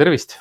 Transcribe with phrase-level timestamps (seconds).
[0.00, 0.38] tervist.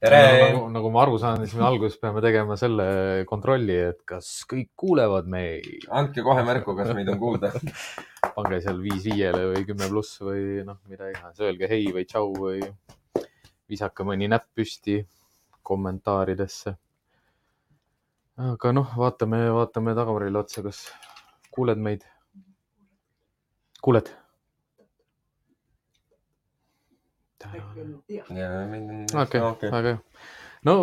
[0.00, 2.84] nagu, nagu ma aru saan, siis me alguses peame tegema selle
[3.28, 5.88] kontrolli, et kas kõik kuulevad meid.
[5.92, 7.50] andke kohe märku, kas meid on kuulda.
[8.36, 12.30] pange seal viis viiele või kümme pluss või noh, mida iganes, öelge hei või tšau
[12.36, 12.62] või
[13.70, 15.00] visake mõni näpp püsti
[15.66, 16.76] kommentaaridesse.
[18.46, 20.86] aga noh, vaatame, vaatame tagavarile otsa, kas
[21.50, 22.06] kuuled meid?
[23.80, 24.08] kuuled?
[29.40, 29.98] Okei, väga hea.
[30.68, 30.74] no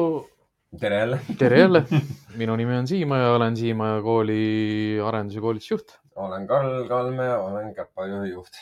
[0.80, 1.20] tere jälle.
[1.38, 1.83] tere jälle,
[2.41, 5.99] minu nimi on Siimaja, olen Siimaja kooli arendus- ja koolitusjuht.
[6.16, 8.53] olen Karl Kalme, olen Käpajuhi juht.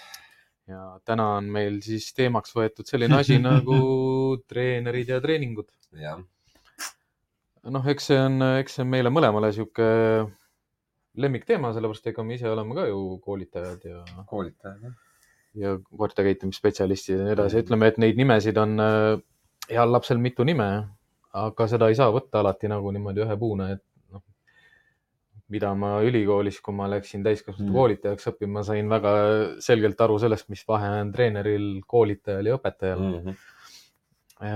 [0.67, 3.79] ja täna on meil siis teemaks võetud selline asi nagu
[4.47, 5.69] treenerid ja treeningud.
[6.01, 6.19] jah,
[7.63, 9.87] noh, eks see on, eks see on meile mõlemale sihuke
[11.15, 14.95] lemmikteema, sellepärast ega me ise oleme ka ju koolitajad ja koolitajad jah.
[15.55, 19.15] Ja koerte käitumisspetsialistid ja nii edasi, ütleme, et neid nimesid on äh,
[19.69, 20.67] heal lapsel mitu nime,
[21.35, 23.81] aga seda ei saa võtta alati nagu niimoodi ühe puuna, et
[24.13, 24.21] noh,
[25.49, 27.75] mida ma ülikoolis, kui ma läksin täiskasvanute Mm.
[27.79, 29.15] koolitajaks õppima, sain väga
[29.63, 33.35] selgelt aru sellest, mis vahe on treeneril, koolitajal ja õpetajal Mm -hmm.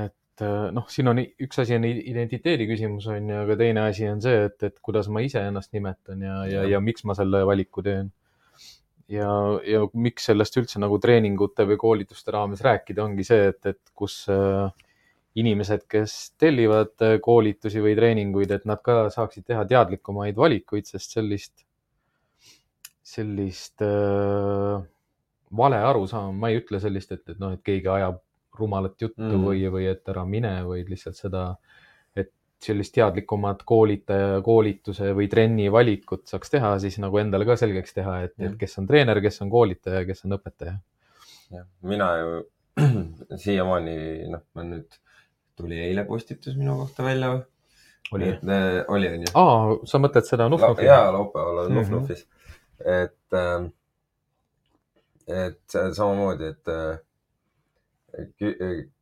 [0.06, 4.08] et äh, noh, siin on üks asi on identiteedi küsimus on ju, aga teine asi
[4.08, 6.70] on see, et, et kuidas ma ise ennast nimetan ja, ja, Jah.
[6.72, 8.12] ja miks ma selle valiku teen.
[9.10, 9.30] Ja,
[9.66, 14.22] ja miks sellest üldse nagu treeningute või koolituste raames rääkida, ongi see, et, et kus
[14.34, 14.70] äh,
[15.40, 21.18] inimesed, kes tellivad äh, koolitusi või treeninguid, et nad ka saaksid teha teadlikumaid valikuid, sest
[21.18, 21.66] sellist,
[23.06, 24.80] sellist äh,
[25.58, 28.22] vale arusaama, ma ei ütle sellist, et, et noh, et keegi ajab
[28.60, 29.46] rumalat juttu mm.
[29.46, 31.79] Või, või et ära mine, vaid lihtsalt seda, et
[32.64, 38.16] sellist teadlikumat koolitaja, koolituse või trenni valikut saaks teha, siis nagu endale ka selgeks teha,
[38.28, 40.76] et, et kes on treener, kes on koolitaja, kes on õpetaja.
[41.56, 42.42] jah, mina ju
[43.44, 43.96] siiamaani,
[44.34, 45.00] noh, ma nüüd,
[45.60, 47.34] tuli eile postitus minu kohta välja
[48.12, 49.34] oli äh, oli onju.
[49.38, 50.86] aa, sa mõtled seda Nufnufi?
[50.88, 51.76] jaa, laupäeval Mhm.
[51.78, 52.32] Nufnufis mm.
[52.32, 53.04] -hmm.
[53.04, 53.66] et ähm,
[55.28, 57.00] et samamoodi, et äh,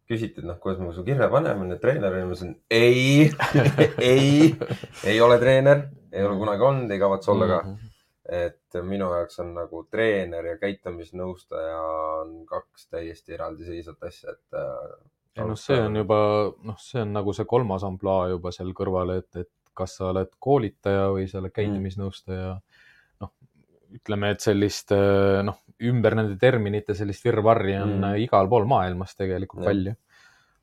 [0.07, 3.28] küsiti, et noh, kuidas ma su kirja paneme, nüüd treener ja ma ütlesin ei,
[4.13, 4.53] ei,
[5.03, 7.59] ei ole treener, ei ole kunagi olnud, ei kavatse olla ka.
[7.68, 7.94] Mhm.
[8.28, 11.78] et minu jaoks on nagu treener ja käitumisnõustaja
[12.22, 14.97] on kaks täiesti eraldiseisvat asja, et äh,
[15.38, 16.18] ei noh, see on juba
[16.66, 20.31] noh, see on nagu see kolmas ampluaa juba seal kõrval, et, et kas sa oled
[20.41, 22.56] koolitaja või sa oled käitumisnõustaja
[23.22, 23.34] noh,
[24.00, 28.15] ütleme, et sellist eh, noh, ümber nende terminite sellist virvarri on Mm.
[28.23, 29.67] igal pool maailmas tegelikult Jah.
[29.71, 29.95] palju.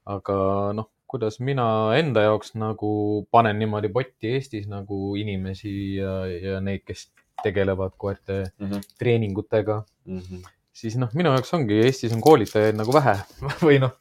[0.07, 6.61] aga noh, kuidas mina enda jaoks nagu panen niimoodi potti Eestis nagu inimesi ja, ja
[6.61, 7.11] neid, kes
[7.43, 8.81] tegelevad koerte mm -hmm.
[8.99, 10.43] treeningutega Mm -hmm.
[10.73, 13.17] siis noh, minu jaoks ongi, Eestis on koolitajaid nagu vähe
[13.67, 13.93] või noh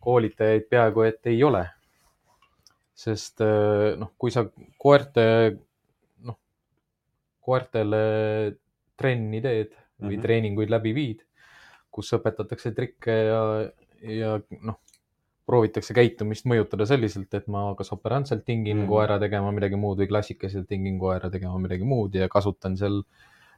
[0.00, 1.66] koolitajaid peaaegu et ei ole.
[3.00, 4.44] sest eh, noh, kui sa
[4.78, 5.56] koerte,
[6.26, 6.36] noh,
[7.40, 8.00] koertele
[9.00, 10.14] trenni teed või mm.
[10.16, 10.22] -hmm.
[10.26, 11.24] treeninguid läbi viid,
[11.90, 13.42] kus õpetatakse trikke ja,
[14.02, 14.78] ja noh,
[15.50, 18.82] proovitakse käitumist mõjutada selliselt, et ma kas operantselt tingin mm.
[18.82, 18.92] -hmm.
[18.92, 23.02] koera tegema midagi muud või klassikaliselt tingin koera tegema midagi muud ja kasutan seal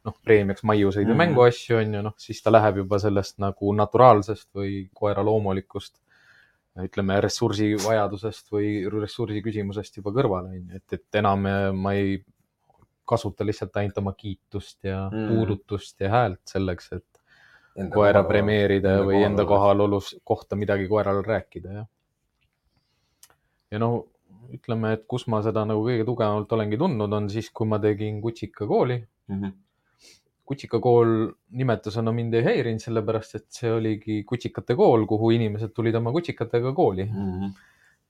[0.02, 1.18] noh, preemiaks maiuseid ja Mhm.
[1.18, 6.00] mänguasju on ju, noh siis ta läheb juba sellest nagu naturaalsest või koera loomulikust
[6.82, 11.44] ütleme ressursivajadusest või ressursi küsimusest juba kõrvale on ju, et, et enam
[11.76, 12.16] ma ei
[13.04, 15.28] kasuta lihtsalt ainult oma kiitust ja Mhm.
[15.34, 20.16] puudutust ja häält selleks, et koera premeerida enda või enda kohalolus.
[20.24, 21.86] kohta midagi koerale rääkida, jah.
[23.70, 24.06] ja no
[24.52, 28.20] ütleme, et kus ma seda nagu kõige tugevamalt olengi tundnud, on siis, kui ma tegin
[28.20, 28.98] Kutsika kooli.
[29.28, 29.40] mm.
[29.42, 29.52] -hmm.
[30.44, 35.94] Kutsika kool nimetusena mind ei häirinud, sellepärast et see oligi kutsikate kool, kuhu inimesed tulid
[35.94, 37.52] oma kutsikatega kooli Mm -hmm.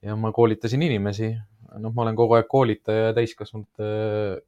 [0.02, 1.32] Ja ma koolitasin inimesi.
[1.78, 3.86] noh, ma olen kogu aeg koolitaja ja täiskasvanute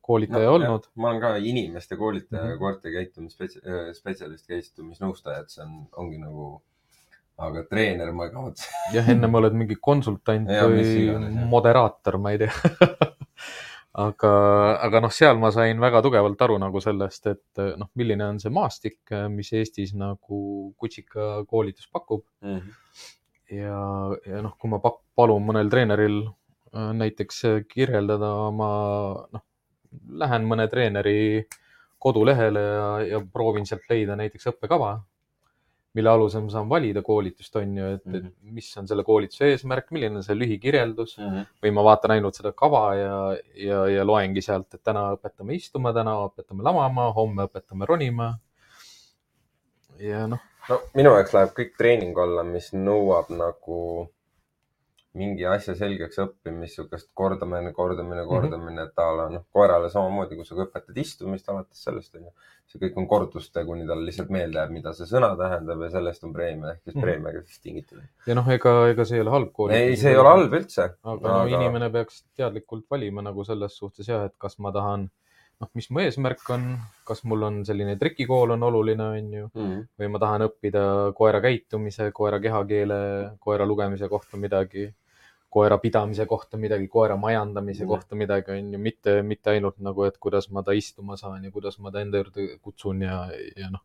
[0.04, 0.88] koolitaja no, olnud.
[1.00, 2.58] ma olen ka inimeste koolitaja ja Mhm.
[2.60, 6.50] koerte käitumisspetsialist, käitumisnõustaja, et see on, ongi nagu,
[7.38, 8.68] aga treener ma ei kavatse.
[8.92, 12.52] jah, ennem oled mingi konsultant Ja, või iganes, moderaator, ma ei tea.
[14.04, 14.30] aga,
[14.84, 18.50] aga noh, seal ma sain väga tugevalt aru nagu sellest, et noh, milline on see
[18.52, 19.00] maastik,
[19.32, 22.24] mis Eestis nagu kutsika koolitus pakub
[23.50, 23.80] ja,
[24.26, 28.70] ja noh, kui ma pak- palun mõnel treeneril äh, näiteks kirjeldada oma,
[29.32, 29.44] noh,
[30.24, 31.44] lähen mõne treeneri
[32.04, 34.96] kodulehele ja, ja proovin sealt leida näiteks õppekava,
[35.94, 38.24] mille alusel ma saan valida koolitust, on ju, et, et
[38.56, 41.14] mis on selle koolituse eesmärk, milline on see lühikirjeldus
[41.62, 43.14] või ma vaatan ainult seda kava ja,
[43.56, 48.32] ja, ja loengi sealt, et täna õpetame istuma, täna õpetame lamama, homme õpetame ronima.
[50.02, 53.78] ja noh, no minu jaoks läheb kõik treening alla, mis nõuab nagu
[55.14, 60.44] mingi asja selgeks õppimist, sihukest kordamine, kordamine, kordamine, et a la noh, koerale samamoodi, kui
[60.48, 62.32] sa õpetad istumist alates sellest onju.
[62.66, 66.24] see kõik on kordustöö, kuni tal lihtsalt meelde jääb, mida see sõna tähendab ja sellest
[66.24, 67.02] on preemia ehk siis Mhm.
[67.04, 68.00] preemiaga siis tingitud.
[68.26, 69.80] ja noh, ega, ega see ei ole halb koolitus.
[69.82, 70.88] ei, see ei ole halb üldse.
[71.04, 75.10] aga no inimene peaks teadlikult valima nagu selles suhtes jah, et kas ma tahan,
[75.60, 76.66] noh, mis mu eesmärk on,
[77.06, 79.78] kas mul on selline trikikool on oluline, onju, mm.
[80.00, 80.84] või ma tahan õppida
[81.16, 82.98] koera käitumise, koera kehakeele,
[83.44, 84.88] koera lugemise kohta midagi,
[85.54, 87.88] koera pidamise kohta midagi, koera majandamise Mm.
[87.88, 91.78] kohta midagi, onju, mitte, mitte ainult nagu, et kuidas ma ta istuma saan ja kuidas
[91.78, 93.84] ma ta enda juurde kutsun ja, ja noh,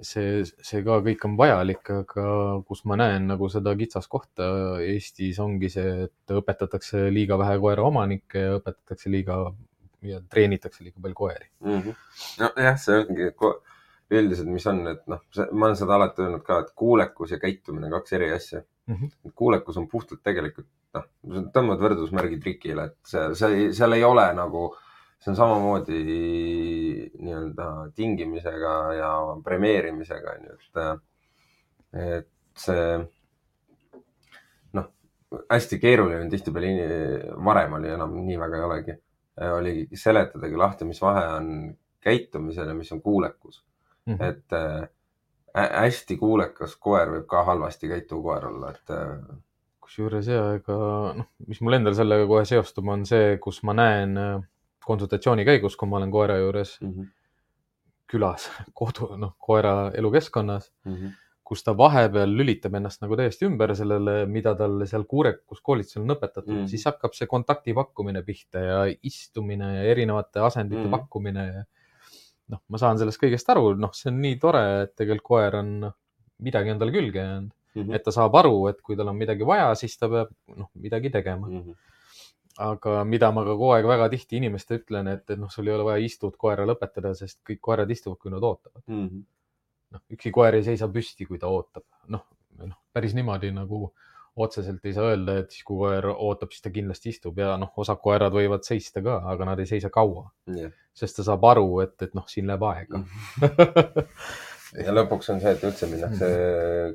[0.00, 2.26] see, see ka kõik on vajalik, aga
[2.68, 4.46] kus ma näen nagu seda kitsaskohta
[4.84, 9.42] Eestis ongi see, et õpetatakse liiga vähe koeraomanikke ja õpetatakse liiga
[10.02, 11.50] ja treenitakse liiga palju koeri.
[11.60, 11.80] mm.
[11.80, 11.94] -hmm.
[12.56, 13.30] nojah, see ongi
[14.10, 17.86] üldiselt, mis on, et noh, ma olen seda alati öelnud ka, et kuulekus ja käitumine
[17.86, 18.94] on kaks eri asja mm.
[18.94, 19.04] Mhm.
[19.04, 19.32] -hmm.
[19.34, 21.06] kuulekus on puhtalt tegelikult noh,
[21.54, 24.64] tõmbad võrdusmärgi trikile, et see, see, seal ei ole nagu,
[25.20, 26.00] see on samamoodi
[27.20, 29.12] nii-öelda tingimisega ja
[29.44, 31.06] premeerimisega onju, et,
[32.16, 32.30] et
[32.64, 32.86] see
[34.78, 34.90] noh,
[35.52, 36.90] hästi keeruline on tihtipeale,
[37.50, 38.98] varem oli enam nii väga ei olegi,
[39.56, 43.64] oli seletadagi lahti, mis vahe on käitumisel ja mis on kuulekus.
[44.06, 44.22] Mhm.
[44.22, 44.88] et äh,
[45.56, 49.36] hä- hästi kuulekas koer võib ka halvasti käituv koer olla, et äh,
[49.80, 50.76] kusjuures ja ega
[51.18, 54.42] noh, mis mul endal sellega kohe seostub, on see, kus ma näen äh,
[54.86, 56.92] konsultatsiooni käigus, kui ma olen koera juures mm.
[56.92, 57.10] -hmm.
[58.10, 61.10] külas, kodu, noh, koera elukeskkonnas, Mm -hmm.
[61.50, 66.14] Kus ta vahepeal lülitab ennast nagu täiesti ümber sellele, mida talle seal kuurekus koolitusel on
[66.14, 70.94] õpetatud mm., siis hakkab see kontakti pakkumine pihta ja istumine ja erinevate asendite mm.
[70.94, 71.64] Pakkumine ja
[72.54, 75.74] noh, ma saan sellest kõigest aru, noh, see on nii tore, et tegelikult koer on
[75.88, 75.96] noh,
[76.46, 77.94] midagi on talle külge jäänud, Mm -hmm.
[77.94, 81.10] et ta saab aru, et kui tal on midagi vaja, siis ta peab noh, midagi
[81.10, 81.46] tegema.
[81.46, 81.74] Mm -hmm.
[82.58, 85.74] aga mida ma ka kogu aeg väga tihti inimestele ütlen, et, et noh, sul ei
[85.74, 88.82] ole vaja istut koerale õpetada, sest kõik koerad istuvad, kui nad ootavad.
[88.86, 89.22] Mm -hmm.
[89.94, 92.24] noh, ükski koer ei seisa püsti, kui ta ootab, noh,
[92.62, 93.90] noh, päris niimoodi nagu
[94.40, 97.72] otseselt ei saa öelda, et siis kui koer ootab, siis ta kindlasti istub ja noh,
[97.82, 100.70] osad koerad võivad seista ka, aga nad ei seisa kaua, Yeah.
[100.94, 103.02] sest ta saab aru, et, et noh, siin läheb aega.
[104.84, 106.28] ja lõpuks on see, et üldse minnakse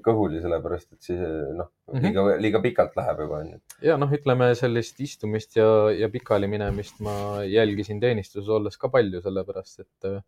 [0.06, 1.20] kõhuli, sellepärast et siis
[1.60, 2.02] noh, Mhm.
[2.08, 3.60] liiga, liiga pikalt läheb juba onju.
[3.86, 9.22] ja noh, ütleme sellist istumist ja, ja pikali minemist ma jälgisin teenistuses olles ka palju,
[9.22, 10.22] sellepärast et äh,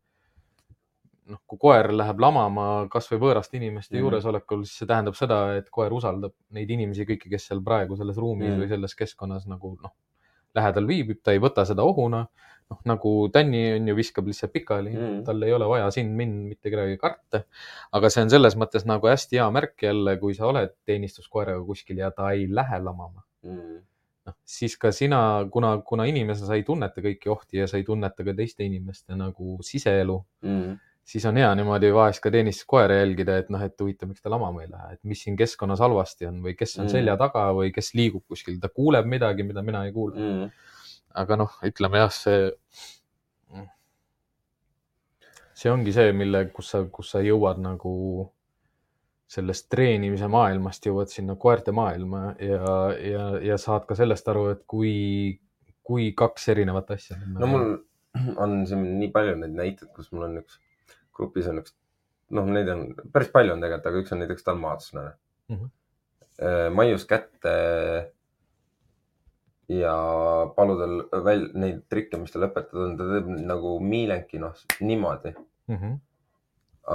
[1.27, 4.01] noh, kui koer läheb lamama kasvõi võõraste inimeste mm.
[4.03, 8.19] juuresolekul, siis see tähendab seda, et koer usaldab neid inimesi kõiki, kes seal praegu selles
[8.21, 8.61] ruumis mm.
[8.63, 9.95] või selles keskkonnas nagu noh,
[10.57, 12.25] lähedal viibib, ta ei võta seda ohuna.
[12.67, 16.71] noh, nagu Tänni on ju, viskab lihtsalt pikali mm., tal ei ole vaja sind-mind mitte
[16.73, 17.43] kedagi karta.
[17.95, 22.01] aga see on selles mõttes nagu hästi hea märk jälle, kui sa oled teenistuskoeraga kuskil
[22.03, 23.77] ja ta ei lähe lamama Mm.
[24.25, 27.85] noh, siis ka sina, kuna, kuna inimesena sa ei tunneta kõiki ohti ja sa ei
[27.87, 30.73] tunneta ka teiste inimeste nagu siseelu, Mm.
[31.07, 34.65] Siis on hea niimoodi vahest ka teenistuskoera jälgida, et noh, et huvitav, miks ta lamama
[34.65, 36.91] ei lähe, et mis siin keskkonnas halvasti on või kes on Mm.
[36.97, 40.17] selja taga või kes liigub kuskil, ta kuuleb midagi, mida mina ei kuule.
[40.19, 40.49] Mm.
[41.17, 42.51] aga noh, ütleme jah, see,
[45.57, 47.93] see ongi see, mille, kus sa, kus sa jõuad nagu
[49.27, 54.61] sellest treenimise maailmast jõuad sinna koerte maailma ja, ja, ja saad ka sellest aru, et
[54.69, 55.39] kui,
[55.83, 57.17] kui kaks erinevat asja.
[57.33, 57.67] no mul
[58.37, 60.61] on siin nii palju neid näiteid, kus mul on üks,
[61.17, 61.73] grupis on üks,
[62.37, 65.11] noh, neid on päris palju on tegelikult, aga üks on näiteks dalmaatslane
[65.49, 65.57] mm.
[65.57, 66.77] -hmm.
[66.77, 67.55] maius kätte
[69.71, 69.93] ja
[70.55, 75.33] palu tal väl-, neid trikke, mis talle õpetatud on, ta teeb nagu miilenki, noh, niimoodi.
[75.67, 75.75] mm.
[75.75, 75.97] -hmm.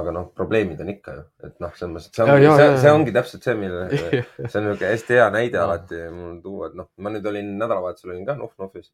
[0.01, 2.93] aga noh, probleemid on ikka ju, et noh, selles mõttes, et see ongi see, see
[2.97, 6.89] ongi täpselt see, mille, see on niisugune hästi hea näide alati mul tuua, et noh,
[6.97, 8.93] ma nüüd olin nädalavahetusel olin ka Nuf-Nufis.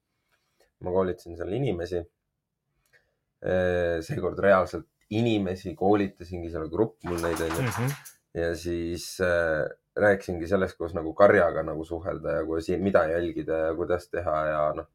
[0.81, 2.05] ma koolitasin seal inimesi.
[4.03, 7.93] seekord reaalselt inimesi koolitasingi seal grupp mul neid onju Mm -hmm.
[8.35, 13.75] ja siis äh, rääkisingi sellest, kuidas nagu karjaga nagu suhelda ja kuidas, mida jälgida ja
[13.75, 14.87] kuidas teha ja noh,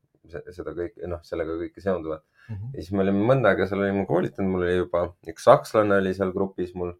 [0.51, 2.23] seda kõike, noh, sellega kõike seonduvat.
[2.49, 2.69] Mm -hmm.
[2.75, 6.13] ja siis me olime mõnda aega seal olime koolitanud, mul oli juba üks sakslane oli
[6.13, 6.93] seal grupis mul.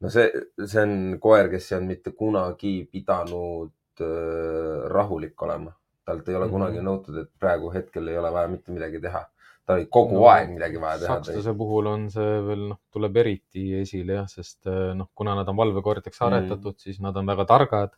[0.00, 0.30] no see,
[0.66, 5.72] see on koer, kes ei olnud mitte kunagi pidanud äh, rahulik olema.
[6.04, 6.52] talt ei ole Mhm.
[6.52, 9.24] kunagi nõutud, et praegu hetkel ei ole vaja mitte midagi teha.
[9.66, 11.14] Tal oli kogu No, no, aeg midagi vaja teha.
[11.18, 15.48] sakslase puhul on see veel noh, tuleb eriti esile jah, sest eh, noh, kuna nad
[15.48, 16.26] on valvekoerteks Mm.
[16.28, 17.90] aretatud mm., siis nad on väga targad.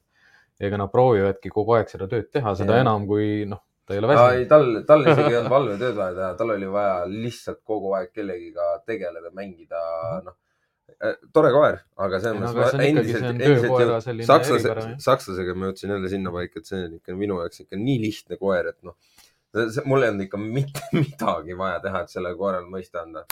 [0.60, 2.80] ega nad proovivadki kogu aeg seda tööd teha, seda ja.
[2.86, 4.48] enam kui noh, ta ei ole ei, väsinud.
[4.48, 8.70] tal, tal isegi ei olnud valvetööd vaja teha, tal oli vaja lihtsalt kogu aeg kellegiga
[8.86, 9.82] tegeleda, mängida,
[10.14, 10.24] Mhm.
[10.30, 10.36] noh.
[11.34, 16.62] tore koer, aga selles no mõttes ikkagi, endiselt endiselt sakslase sakslasega ma jõudsin jälle sinnapaika,
[16.62, 18.94] et see on ikka minu jaoks ikka nii lihtne koer, et noh,
[19.84, 23.24] mul ei olnud ikka mitte midagi vaja teha, et sellele koerale mõista anda.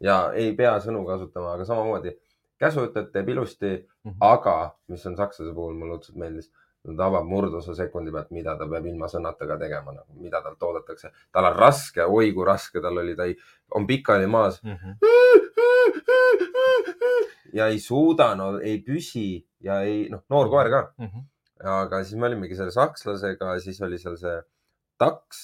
[0.00, 2.14] ja ei pea sõnu kasutama, aga samamoodi
[2.60, 4.16] käsu ütled, teeb ilusti, Mhm.
[4.24, 6.46] aga mis on sakslase puhul mulle õudselt meeldis,
[6.96, 10.62] ta avab murdosa sekundi pealt, mida ta peab ilma sõnata ka tegema, nagu mida talt
[10.62, 11.10] oodatakse.
[11.32, 13.36] tal on raske, oi kui raske tal oli, ta ei,
[13.76, 14.92] on pikali maas Mhm.
[17.52, 20.82] ja ei suuda, no ei püsi ja ei, noh, noor koer ka.
[20.98, 21.26] Mhm.
[21.60, 24.38] aga siis me olimegi selle sakslasega, siis oli seal see
[25.00, 25.42] taks,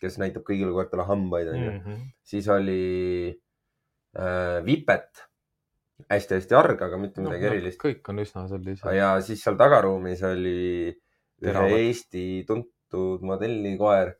[0.00, 1.70] kes näitab kõigile koertele hambaid, onju.
[1.78, 2.02] Mhm.
[2.24, 2.82] siis oli
[3.30, 5.24] äh, vipet,
[6.10, 7.80] hästi-hästi arg, aga mitte midagi noh, erilist.
[7.80, 8.86] kõik on üsna sellised.
[8.96, 10.92] ja siis seal tagaruumis oli
[11.44, 11.64] ühe.
[11.78, 14.14] Eesti tuntud modellikoer.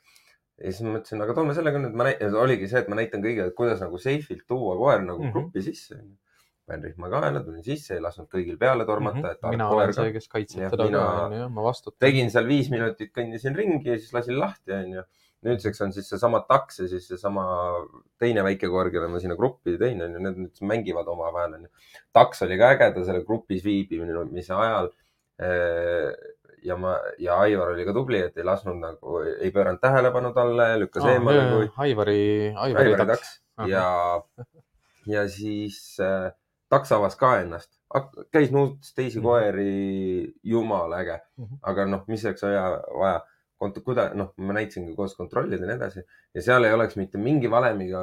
[0.60, 3.00] ja siis ma mõtlesin, aga toome selle ka nüüd, ma näitan, oligi see, et ma
[3.00, 5.26] näitan kõigile, et kuidas nagu seifilt tuua koer nagu mm.
[5.26, 5.34] -hmm.
[5.34, 5.98] gruppi sisse.
[6.68, 9.52] Panin rihma kaela, tulin sisse, ei lasknud kõigil peale tormata mm, -hmm.
[9.52, 11.98] mina olen see, kes kaitseb teda mina- ka, onju, ma vastutan.
[12.06, 15.04] tegin seal viis minutit, kõndisin ringi ja siis lasin lahti, onju.
[15.44, 17.44] nüüdseks on siis seesama taks ja siis seesama
[18.18, 21.90] teine väike koer, kelle ma sinna gruppi tõin, onju, need nüüd mängivad omavahel, onju.
[22.16, 24.88] taks oli ka äge, ta selle grupis viibimise ajal.
[26.64, 30.68] ja ma ja Aivar oli ka tubli, et ei lasknud nagu, ei pööranud tähelepanu talle,
[30.80, 33.34] lükkas eemale kui Aivari, Aivari Aivari taks.
[33.58, 34.22] taks ja,
[35.10, 36.30] ja siis äh,
[36.74, 37.70] taks avas ka ennast,
[38.34, 39.26] käis nuutis teisi Mhm.
[39.28, 41.60] koeri, jumala äge Mhm.
[41.62, 42.66] aga noh, mis oleks vaja,
[42.98, 43.22] vaja,
[43.64, 46.02] kuida-, noh, ma näitasin ka koos kontrollida ja nii edasi
[46.34, 48.00] ja seal ei oleks mitte mingi valemiga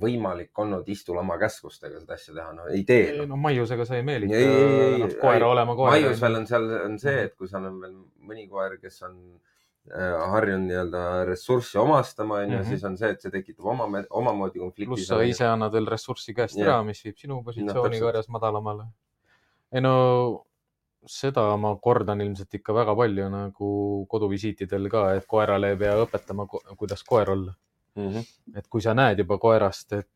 [0.00, 3.26] võimalik olnud istulama käskustega seda asja teha, no ei tee no..
[3.34, 5.50] no maiusega sa ei meelita Ei, ei, ei, ei, koera ei.
[5.52, 5.90] olema koer.
[5.96, 7.96] maius veel on seal on see, et kui seal on veel
[8.30, 9.40] mõni koer, kes on äh,
[9.90, 12.68] harjunud nii-öelda ressurssi omastama, onju, Mhm.
[12.68, 14.86] siis on see, et see tekitab oma, omamoodi konflikti.
[14.86, 16.68] pluss sa ise annad veel ressurssi käest Jah.
[16.68, 18.04] ära, mis viib sinu positsiooni täpselt.
[18.06, 18.86] karjas madalamale.
[19.72, 20.44] ei no
[21.06, 23.72] seda ma kordan ilmselt ikka väga palju nagu
[24.08, 27.54] koduvisiitidel ka, et koerale ei pea õpetama, kuidas koer olla.
[27.96, 28.08] mm.
[28.08, 28.26] -hmm.
[28.56, 30.08] et kui sa näed juba koerast, et,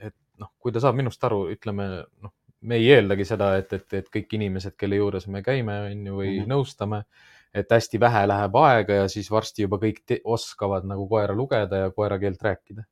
[0.00, 3.94] et noh, kui ta saab minust aru, ütleme noh, me ei eeldagi seda, et, et,
[3.94, 6.42] et kõik inimesed, kelle juures me käime, on ju, või mm.
[6.42, 6.52] -hmm.
[6.52, 7.04] nõustame,
[7.54, 11.92] et hästi vähe läheb aega ja siis varsti juba kõik oskavad nagu koera lugeda ja
[11.94, 12.82] koera keelt rääkida.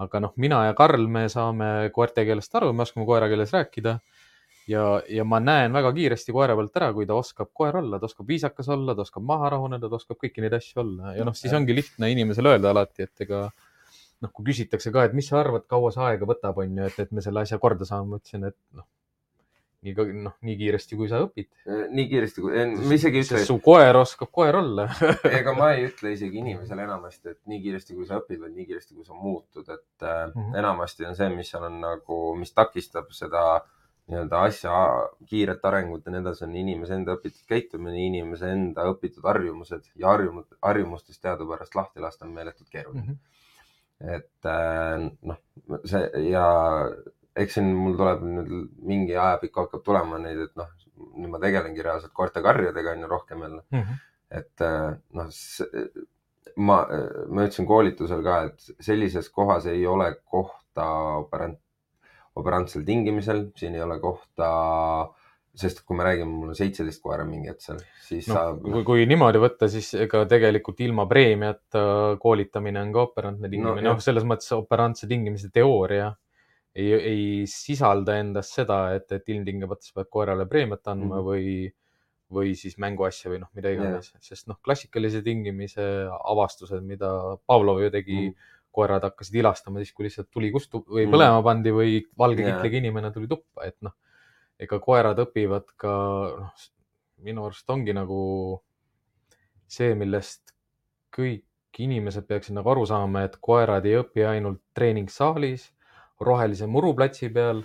[0.00, 3.98] aga noh, mina ja Karl, me saame koerte keelest aru, me oskame koera keeles rääkida.
[4.70, 8.06] Ja, ja ma näen väga kiiresti koera pealt ära, kui ta oskab koer olla, ta
[8.06, 11.14] oskab viisakas olla, ta oskab maha rahuneda, ta oskab kõiki neid asju olla.
[11.16, 13.42] Ja noh, siis ongi lihtne inimesele öelda alati, et ega
[14.20, 16.98] noh, kui küsitakse ka, et mis sa arvad, kaua see aega võtab, on ju, et,
[17.02, 18.86] et me selle asja korda saame, ma ütlesin, et noh,
[19.86, 21.48] nii, noh, nii kiiresti, kui sa õpid.
[21.94, 24.86] nii kiiresti, ma isegi ei ütle su koer oskab koer olla.
[25.40, 28.68] ega ma ei ütle isegi inimesele enamasti, et nii kiiresti, kui sa õpid, vaid nii
[28.68, 30.32] kiiresti, kui sa muutud, et äh, mm.
[30.36, 30.58] -hmm.
[30.62, 33.44] enamasti on see, mis seal on nagu, mis takistab seda
[34.10, 34.76] nii-öelda asja
[35.30, 40.10] kiiret arengut ja nii edasi, on inimese enda õpitud käitumine, inimese enda õpitud harjumused ja
[40.10, 43.06] harjumus, harjumustest teadupärast lahti lasta on meeletult keeruline.
[43.06, 43.18] Mhm.
[44.00, 45.40] et äh, noh,
[45.84, 46.46] see ja
[47.36, 48.50] eks siin mul tuleb nüüd
[48.90, 50.70] mingi ajapikku hakkab tulema neid, et noh,
[51.16, 53.98] nüüd ma tegelengi reaalselt koerte karjadega on ju rohkem jälle, Mhm.
[54.30, 55.30] et äh, noh,
[56.56, 56.76] ma,
[57.28, 60.86] ma ütlesin koolitusel ka, et sellises kohas ei ole kohta
[61.20, 61.58] operant,
[62.36, 64.50] operantsel tingimisel, siin ei ole kohta,
[65.60, 68.84] sest kui me räägime, mul on seitseteist koera mingi hetk seal, siis noh saab, kui,
[68.86, 71.82] kui niimoodi võtta, siis ega tegelikult ilma preemiata
[72.22, 73.80] koolitamine on ka operantne tingimine.
[73.82, 76.12] No, no,, noh, selles mõttes operantse tingimise teooria
[76.74, 81.20] ei, ei sisalda endas seda, et, et ilmtingimata sa pead koerale preemiat andma mm.
[81.20, 81.28] -hmm.
[81.30, 81.72] või,
[82.30, 85.84] või siis mänguasja või noh, mida iganes yeah., sest noh, klassikalise tingimise
[86.34, 87.10] avastused, mida
[87.46, 88.28] Pavlov ju tegi mm.
[88.28, 88.56] -hmm.
[88.70, 91.14] koerad hakkasid ilastama siis, kui lihtsalt tuli kustu või Mhm.
[91.16, 92.54] põlema pandi või valge Jaa.
[92.54, 93.96] kitliga inimene tuli tuppa, et noh,
[94.58, 95.94] ega koerad õpivad ka
[96.38, 96.52] noh,
[97.18, 98.62] minu arust ongi nagu
[99.66, 100.54] see, millest
[101.14, 101.44] kõik
[101.78, 105.70] inimesed peaksid nagu aru saama, et koerad ei õpi ainult treeningsaalis,
[106.20, 107.62] rohelise muruplatsi peal,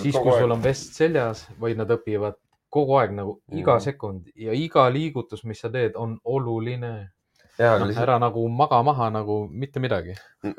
[0.00, 2.38] siis kui sul on vest seljas, vaid nad õpivad
[2.72, 3.80] kogu aeg nagu iga Mhm.
[3.84, 7.10] sekund ja iga liigutus, mis sa teed, on oluline.
[7.58, 10.14] noh, lihtsalt ära nagu maga maha nagu mitte midagi.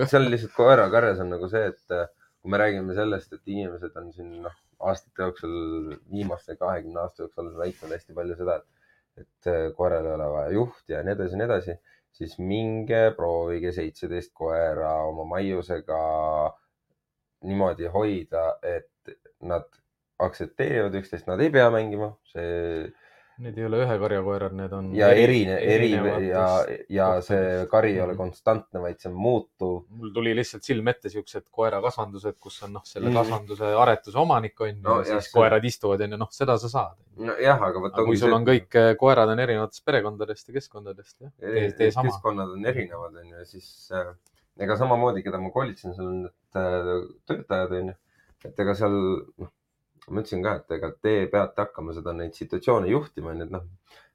[0.06, 2.08] seal lihtsalt koerakarjas on nagu see, et äh,
[2.42, 7.50] kui me räägime sellest, et inimesed on siin noh, aastate jooksul, viimaste kahekümne aasta jooksul
[7.58, 11.34] väitnud hästi palju seda, et, et äh, koeral ei ole vaja juhti ja nii edasi
[11.34, 11.76] ja nii edasi,
[12.12, 16.02] siis minge proovige seitseteist koera oma maiusega
[17.44, 19.64] niimoodi hoida, et nad
[20.22, 22.92] aktsepteerivad üksteist, nad ei pea mängima, see
[23.42, 24.90] Need ei ole ühe karjakoerad, need on.
[24.94, 25.88] ja erine, eri
[26.28, 26.44] ja,
[26.94, 28.18] ja see kari ei ole Mhm.
[28.20, 29.86] konstantne, vaid see on muutuv.
[29.90, 33.16] mul tuli lihtsalt silme ette siuksed koerakasvandused, kus on noh, selle Mhm.
[33.18, 36.70] kasvanduse aretuse omanik on ju No ja siis see- koerad istuvad onju, noh, seda sa
[36.70, 36.98] saad.
[37.18, 41.32] nojah, aga vot kui sul on kõik eh, koerad on erinevatest perekondadest ja keskkondadest, jah,
[41.40, 42.12] tee, tee sama.
[42.12, 44.14] keskkonnad on erinevad, onju, siis äh,
[44.60, 47.94] ega samamoodi, keda ma koolitasin, seal on need äh, töötajad, onju,
[48.46, 48.98] et ega seal,
[49.42, 49.52] noh,
[50.10, 53.64] ma ütlesin ka, et ega te peate hakkama seda, neid situatsioone juhtima, onju, et noh,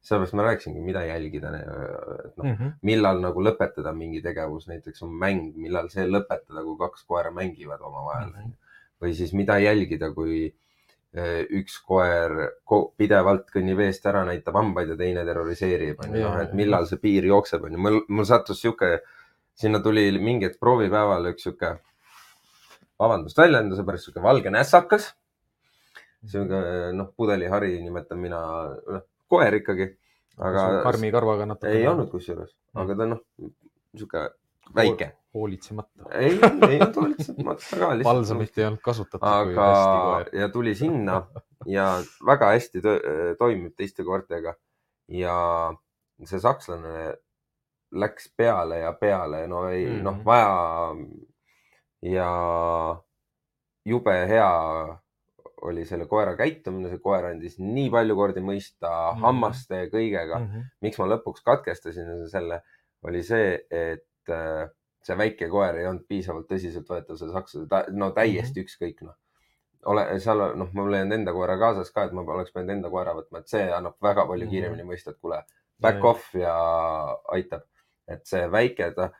[0.06, 2.74] sellepärast ma rääkisingi, mida jälgida, et noh, Mhm.
[2.82, 7.80] millal nagu lõpetada mingi tegevus, näiteks on mäng, millal see lõpetada, kui kaks koera mängivad
[7.80, 8.52] omavahel Mhm.
[9.02, 10.52] või siis mida jälgida, kui
[11.16, 16.34] eh, üks koer ko pidevalt kõnnib eest ära, näitab hambaid ja teine terroriseerib, onju, noh,
[16.42, 17.78] et millal see piir jookseb, onju.
[17.78, 19.00] mul, mul sattus sihuke,
[19.56, 21.76] sinna tuli mingi hetk proovipäeval üks sihuke,
[23.00, 25.12] vabandust väljenduse pärast, sihuke valge nässakas.
[26.26, 26.62] sihuke
[26.96, 28.40] noh, pudelihari nimetan mina,
[28.96, 29.90] noh, koer ikkagi,
[30.38, 31.72] aga karmi karvaga natuke.
[31.72, 33.22] ei olnud kusjuures, aga ta noh,
[33.96, 34.28] sihuke
[34.76, 35.10] väike.
[35.34, 36.10] hoolitsemata.
[36.12, 36.36] ei,
[36.68, 37.90] ei olnud hoolitsemata ka.
[38.04, 39.28] palsamit ei olnud kasutatud.
[39.28, 39.68] aga,
[40.32, 41.22] ja tuli sinna
[41.66, 41.88] ja
[42.26, 42.82] väga hästi
[43.38, 44.56] toimib teiste koertega
[45.12, 45.36] ja
[46.24, 47.14] see sakslane
[48.00, 49.98] läks peale ja peale, no ei mm Mhm.
[49.98, 50.02] -hmm.
[50.02, 50.96] noh, vaja
[52.02, 52.30] ja
[53.84, 54.50] jube hea
[55.66, 59.16] oli selle koera käitumine, see koer andis nii palju kordi mõista mm Mhm.
[59.16, 59.26] -hmm.
[59.26, 60.64] hammaste ja kõigega mm, -hmm.
[60.82, 62.62] miks ma lõpuks katkestasin selle,
[63.04, 64.68] oli see, et äh,
[65.02, 68.66] see väike koer ei olnud piisavalt tõsiseltvõetav, see sakslase, ta no täiesti mm -hmm.
[68.66, 69.14] ükskõik noh.
[69.86, 72.90] ole seal noh, mul ei olnud enda koera kaasas ka, et ma oleks pidanud enda
[72.90, 74.50] koera võtma, et see annab väga palju Mhm.
[74.50, 75.44] kiiremini mõista, et kuule,
[75.80, 76.54] back Ja- off ja
[77.32, 77.62] aitab.
[78.08, 79.10] Et see väike, ta,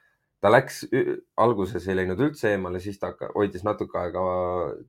[0.41, 0.85] ta läks,
[1.43, 4.23] alguses ei läinud üldse eemale, siis ta hoidis natuke aega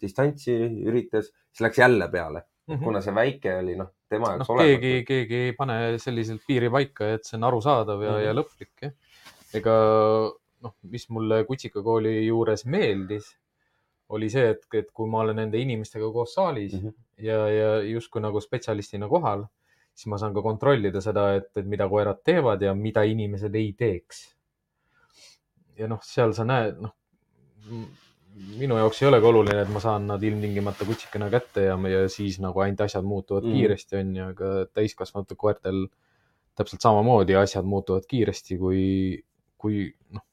[0.02, 0.54] distantsi,
[0.86, 2.44] üritas, siis läks jälle peale,
[2.84, 4.58] kuna see väike oli noh, tema jaoks Mhm.
[4.58, 8.26] noh, keegi, keegi ei pane selliselt piiri paika, et see on arusaadav ja mm, -hmm.
[8.26, 8.40] ja Mhm.
[8.40, 8.94] lõplik,
[9.54, 9.76] ega
[10.62, 13.36] noh, mis mulle kutsikakooli juures meeldis,
[14.10, 16.80] oli see, et, et kui ma olen nende inimestega koos saalis mm.
[16.88, 16.94] -hmm.
[17.24, 19.46] ja, ja justkui nagu spetsialistina kohal,
[19.98, 23.72] siis ma saan ka kontrollida seda, et, et mida koerad teevad ja mida inimesed ei
[23.78, 24.26] teeks.
[25.78, 26.94] ja noh, seal sa näed, noh,
[28.58, 32.40] minu jaoks ei olegi oluline, et ma saan nad ilmtingimata kutsikana kätte ja, ja siis
[32.42, 33.58] nagu ainult asjad muutuvad mm.
[33.58, 35.86] Kiiresti, onju, aga täiskasvanud koertel
[36.58, 38.82] täpselt samamoodi asjad muutuvad kiiresti, kui,
[39.62, 39.84] kui
[40.14, 40.26] noh,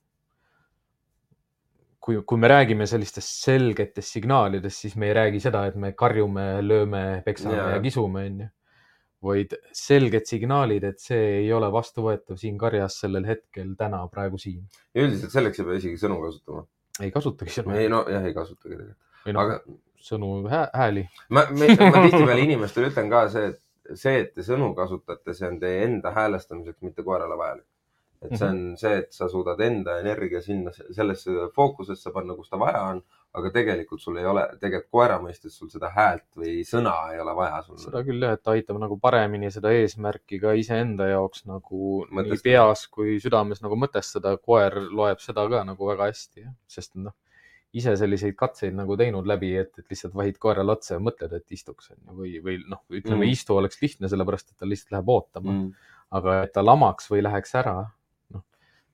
[2.04, 6.46] kui, kui me räägime sellistest selgetest signaalidest, siis me ei räägi seda, et me karjume,
[6.64, 7.70] lööme, peksame Jaa.
[7.76, 8.48] ja kisume, onju.
[9.24, 14.62] Vaid selged signaalid, et see ei ole vastuvõetav siin karjas sellel hetkel, täna, praegu siin.
[14.94, 16.66] üldiselt selleks ei pea isegi sõnu kasutama.
[17.00, 19.60] ei kasutagi sõnu, ei no jah, ei kasutagi tegelikult, või noh aga,
[20.04, 21.06] sõnu hää- hääli.
[21.30, 21.68] ma, ma
[22.06, 26.12] tihtipeale inimestele ütlen ka see, et see, et te sõnu kasutate, see on teie enda
[26.14, 27.66] häälestamiseks, mitte koerale vajalik.
[28.24, 32.56] et see on see, et sa suudad enda energia sinna sellesse fookusesse panna, kus ta
[32.60, 33.02] vaja on,
[33.34, 37.34] aga tegelikult sul ei ole, tegelikult koera mõistes sul seda häält või sõna ei ole
[37.34, 37.78] vaja sul.
[37.82, 42.20] seda küll jah, et ta aitab nagu paremini seda eesmärki ka iseenda jaoks nagu nii
[42.20, 42.44] Mõtestada.
[42.44, 44.36] peas kui südames nagu mõtestada.
[44.38, 47.12] koer loeb seda ka nagu väga hästi, sest noh,
[47.74, 51.50] ise selliseid katseid nagu teinud läbi, et, et lihtsalt vahid koerale otsa ja mõtled, et
[51.56, 53.32] istuks on ju, või, või noh, ütleme Mm.
[53.34, 55.72] istu oleks lihtne, sellepärast et ta lihtsalt läheb ootama mm.,
[56.14, 57.90] aga et ta lamaks või läheks ära,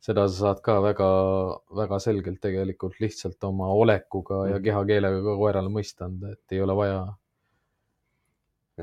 [0.01, 4.65] seda sa saad ka väga-väga selgelt tegelikult lihtsalt oma olekuga ja Mm.
[4.65, 7.01] kehakeelega ka koerale mõista anda, et ei ole vaja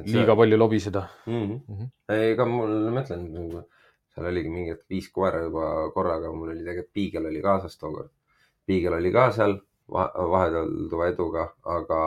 [0.05, 1.33] liiga palju lobiseda mm.
[1.33, 1.59] -hmm.
[1.67, 1.75] mm.
[1.77, 1.89] -hmm.
[2.13, 3.25] ei, ega mul, ma ütlen,
[4.13, 8.11] seal oligi mingi hetk viis koera juba korraga, mul oli tegelikult piigel oli kaasas tookord.
[8.65, 9.59] piigel oli ka seal
[9.97, 12.01] va- vahetelduva eduga, aga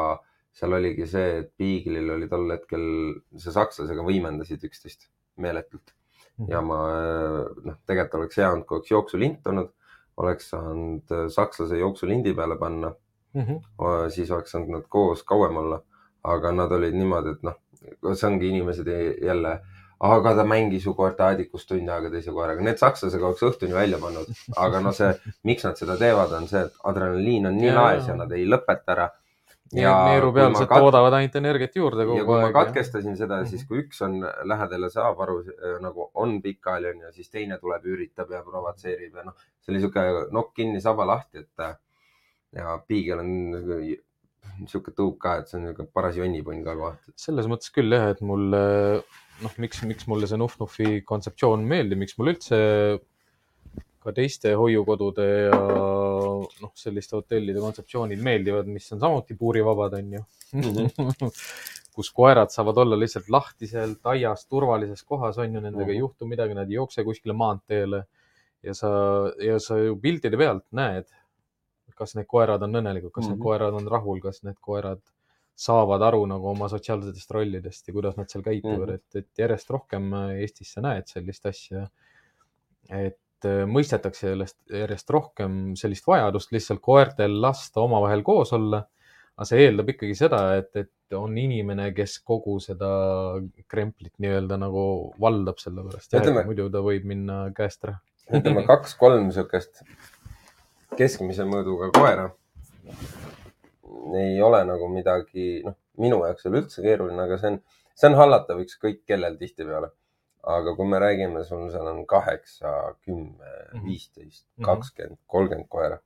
[0.53, 2.85] seal oligi see, et piiglil oli tol hetkel,
[3.37, 5.95] see sakslasega võimendasid üksteist meeletult
[6.49, 6.79] ja ma
[7.65, 9.73] noh, tegelikult oleks hea olnud, kui oleks jooksulint olnud,
[10.21, 12.93] oleks saanud äh, sakslase jooksulindi peale panna,
[13.35, 13.43] mm.
[13.43, 14.11] -hmm.
[14.11, 15.83] siis oleks saanud nad koos kauem olla.
[16.25, 17.55] aga nad olid niimoodi, et noh,
[18.13, 18.89] see ongi inimesed
[19.25, 19.53] jälle,
[20.01, 24.29] aga ta mängis ju koertaadikus tund aega teise koeraga, need sakslasega oleks õhtuni välja pannud,
[24.57, 25.09] aga no see,
[25.49, 28.97] miks nad seda teevad, on see, et adrenaliin on nii laes ja nad ei lõpeta
[28.97, 29.09] ära.
[29.73, 32.55] Ja neerupealsed kat- toodavad ainult energiat juurde ja kogu kui ma aeg.
[32.55, 33.47] katkestasin seda, Mhm.
[33.53, 37.31] siis kui üks on lähedal ja saab aru äh, nagu on pikali on ju, siis
[37.31, 41.61] teine tuleb, üritab ja provotseerib ja noh, see oli sihuke nokk kinni, saba lahti, et
[41.67, 41.77] äh,
[42.57, 43.31] ja piigel on
[44.67, 47.13] sihuke tõuk ka, et see on niisugune paras jonnipunn ka kohati.
[47.17, 49.03] selles mõttes küll jah, et mulle
[49.43, 52.59] noh, miks, miks mulle see Nuf-Nufi kontseptsioon meeldib, miks mulle üldse
[54.01, 60.23] ka teiste hoiukodude ja noh, selliste hotellide kontseptsioonid meeldivad, mis on samuti puurivabad, onju.
[60.53, 60.87] Mhm.
[61.95, 66.05] kus koerad saavad olla lihtsalt lahtiselt aias turvalises kohas, on ju, nendega ei Mhm.
[66.07, 68.05] juhtu midagi, nad ei jookse kuskile maanteele
[68.63, 68.89] ja sa,
[69.43, 71.05] ja sa ju piltide pealt näed,
[71.95, 73.35] kas need koerad on õnnelikud, kas mm -hmm.
[73.35, 73.39] Mhm.
[73.39, 75.01] need koerad on rahul, kas need koerad
[75.61, 78.91] saavad aru nagu oma sotsiaalsetest rollidest ja kuidas nad seal käituvad mm, Mhm.
[78.91, 78.95] -hmm.
[78.95, 81.89] et, et järjest rohkem Eestis sa näed sellist asja.
[82.91, 88.85] et mõistetakse sellest järjest rohkem sellist vajadust lihtsalt koertel lasta omavahel koos olla.
[89.41, 92.91] aga see eeldab ikkagi seda, et, et on inimene, kes kogu seda
[93.71, 94.83] kremplit nii-öelda nagu
[95.21, 97.97] valdab sellepärast, Ütleme- muidu ta võib minna käest ära.
[98.29, 99.81] ütleme kaks-kolm siukest
[100.99, 102.31] keskmise mõõduga koera.
[104.21, 107.59] ei ole nagu midagi, noh, minu jaoks ei ole üldse keeruline, aga see on,
[107.95, 109.91] see on hallatav ükskõik kellel tihtipeale.
[110.43, 113.85] Aga kui me räägime, sul seal on kaheksa, kümme, Mhm.
[113.85, 114.65] viisteist, Mhm.
[114.65, 115.99] kakskümmend, kolmkümmend koera.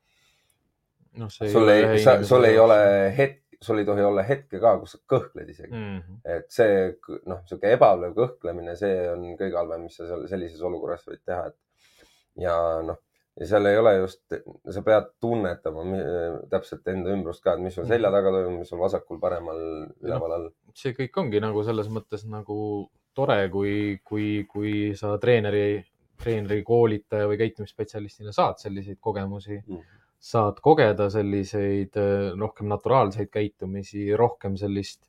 [1.29, 2.77] see sul ei, sa, sul ei ole
[3.17, 6.01] hetk, sul ei tohi olla hetke ka, kus sa kõhkled isegi mm.
[6.01, 6.17] -hmm.
[6.25, 11.07] et see noh, sihuke ebaolev kõhklemine, see on kõige halvem, mis sa seal sellises olukorras
[11.07, 11.57] võid teha, et
[12.37, 12.99] ja noh,
[13.41, 14.23] ja seal ei ole just,
[14.71, 15.85] sa pead tunnetama
[16.51, 19.63] täpselt enda ümbrust ka, et mis sul selja taga toimub, mis sul vasakul, paremal,
[20.03, 20.51] üleval, all.
[20.75, 25.83] see kõik ongi nagu selles mõttes nagu tore, kui, kui, kui sa treeneri,
[26.23, 29.81] treeneri koolitaja või käitumisspetsialistina saad selliseid kogemusi Mhm.
[30.25, 35.03] saad kogeda selliseid äh, rohkem naturaalseid käitumisi, rohkem sellist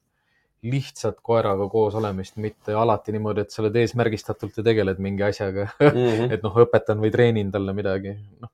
[0.65, 5.67] lihtsat koeraga koos olemist, mitte alati niimoodi, et sa oled eesmärgistatult ja tegeled mingi asjaga
[5.79, 6.31] Mhm.
[6.33, 8.49] et noh, õpetan või treenin talle midagi, noh.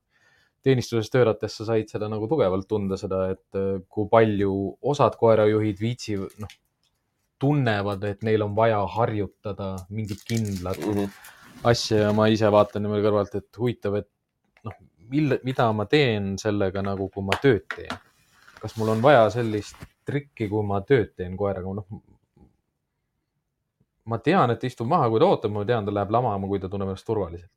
[0.62, 5.80] teenistuses töötades sa said seda nagu tugevalt tunda, seda, et äh, kui palju osad koerajuhid
[5.80, 6.52] viitsivad, noh,
[7.42, 11.10] tunnevad, et neil on vaja harjutada mingit kindlat Mhm.
[11.64, 14.08] asja ja ma ise vaatan niimoodi kõrvalt, et huvitav, et
[14.64, 14.76] noh,
[15.10, 17.98] mille, mida ma teen sellega nagu, kui ma tööd teen.
[18.62, 19.74] kas mul on vaja sellist
[20.06, 22.02] trikki, kui ma tööd teen koeraga, noh.
[24.04, 26.68] ma tean, et istub maha, kui ta ootab, ma tean, ta läheb lamama, kui ta
[26.68, 27.50] tunneb ennast turvaliselt.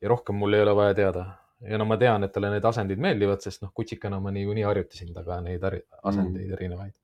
[0.00, 1.26] ja rohkem mul ei ole vaja teada.
[1.68, 5.12] ja no ma tean, et talle need asendid meeldivad, sest noh, kutsikana ma niikuinii harjutasin
[5.14, 6.52] taga neid asendeid mm.
[6.56, 6.94] erinevaid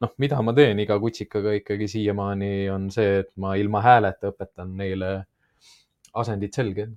[0.00, 4.76] noh, mida ma teen iga kutsikaga ikkagi siiamaani on see, et ma ilma hääleta õpetan
[4.78, 5.12] neile
[6.14, 6.96] asendid selged.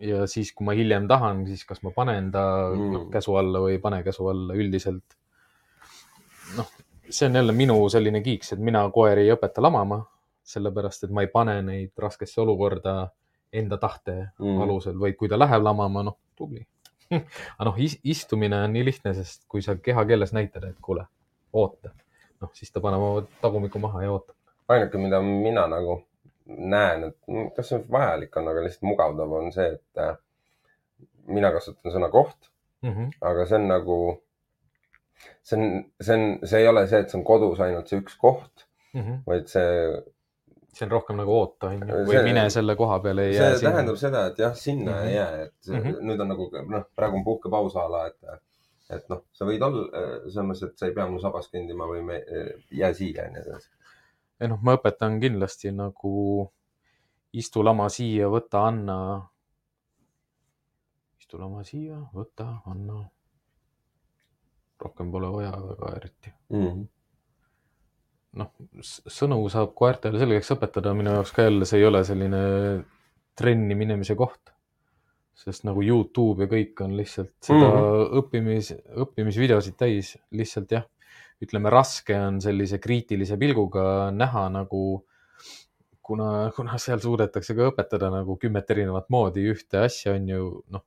[0.00, 2.42] ja siis, kui ma hiljem tahan, siis kas ma panen ta
[2.74, 2.88] Mm.
[2.96, 3.10] mm.
[3.14, 5.14] käsu alla või ei pane käsu alla üldiselt.
[6.56, 6.66] noh,
[7.08, 10.00] see on jälle minu selline kiiks, et mina koeri ei õpeta lamama,
[10.44, 13.08] sellepärast et ma ei pane neid raskesse olukorda
[13.52, 14.60] enda tahte Mm.
[14.62, 16.66] alusel, vaid kui ta läheb lamama, noh, tubli.
[17.14, 21.08] aga noh, istumine on nii lihtne, sest kui sa kehakeeles näitad, et kuule, noh,
[22.54, 24.36] siis ta paneb oma tagumiku maha ja ootab.
[24.68, 25.98] ainuke, mida mina nagu
[26.46, 30.16] näen, et mm, kas see vajalik on, aga lihtsalt mugavdav on see, et äh,
[31.26, 32.50] mina kasutan sõna koht,
[32.84, 33.12] Mm -hmm.
[33.20, 33.98] aga see on nagu,
[35.42, 38.16] see on, see on, see ei ole see, et see on kodus ainult see üks
[38.20, 39.22] koht, Mm -hmm.
[39.26, 40.02] vaid see
[40.74, 43.56] see on rohkem nagu oota, onju, või See- mine selle koha peale ja see jää
[43.58, 43.70] sinna.
[43.70, 45.00] tähendab seda, et jah, sinna mm -hmm.
[45.00, 45.08] Mhm.
[45.08, 45.88] ei jää, et mm Mhm.
[45.88, 46.00] -hmm.
[46.08, 48.16] nüüd on nagu noh, praegu on puhkepaus a la, et,
[48.92, 52.02] et noh, sa võid olla selles mõttes, et sa ei pea mu sabas kõndima või
[52.04, 52.20] me,
[52.74, 53.70] jää siia ja nii edasi.
[54.40, 56.50] ja noh, ma õpetan kindlasti nagu
[57.34, 58.96] istu lama siia, võta, anna.
[61.18, 63.02] istu lama siia, võta, anna.
[64.84, 66.34] rohkem pole vaja väga eriti.
[66.52, 66.82] Mhm.
[68.40, 68.50] noh,
[68.82, 72.40] sõnu saab koertele selgeks õpetada, minu jaoks ka jälle see ei ole selline
[73.38, 74.50] trenni minemise koht.
[75.34, 77.78] Sest nagu Youtube ja kõik on lihtsalt seda mm.
[77.78, 78.12] -hmm.
[78.20, 78.70] õppimis,
[79.04, 80.86] õppimisvideosid täis, lihtsalt jah,
[81.42, 84.82] ütleme raske on sellise kriitilise pilguga näha nagu,
[86.02, 90.86] kuna, kuna seal suudetakse ka õpetada nagu kümmet erinevat moodi ühte asja on ju noh,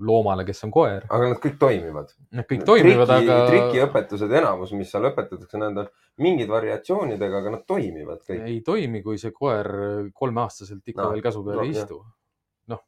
[0.00, 1.06] loomale, kes on koer.
[1.08, 2.12] aga nad kõik toimivad.
[2.36, 5.88] Need kõik toimivad, aga trikiõpetused, enamus, mis seal õpetatakse, need on
[6.22, 8.44] mingid variatsioonidega, aga nad toimivad kõik.
[8.44, 9.70] ei toimi, kui see koer
[10.14, 12.02] kolmeaastaselt ikka No, veel käsu peal ei istu.
[12.72, 12.84] noh.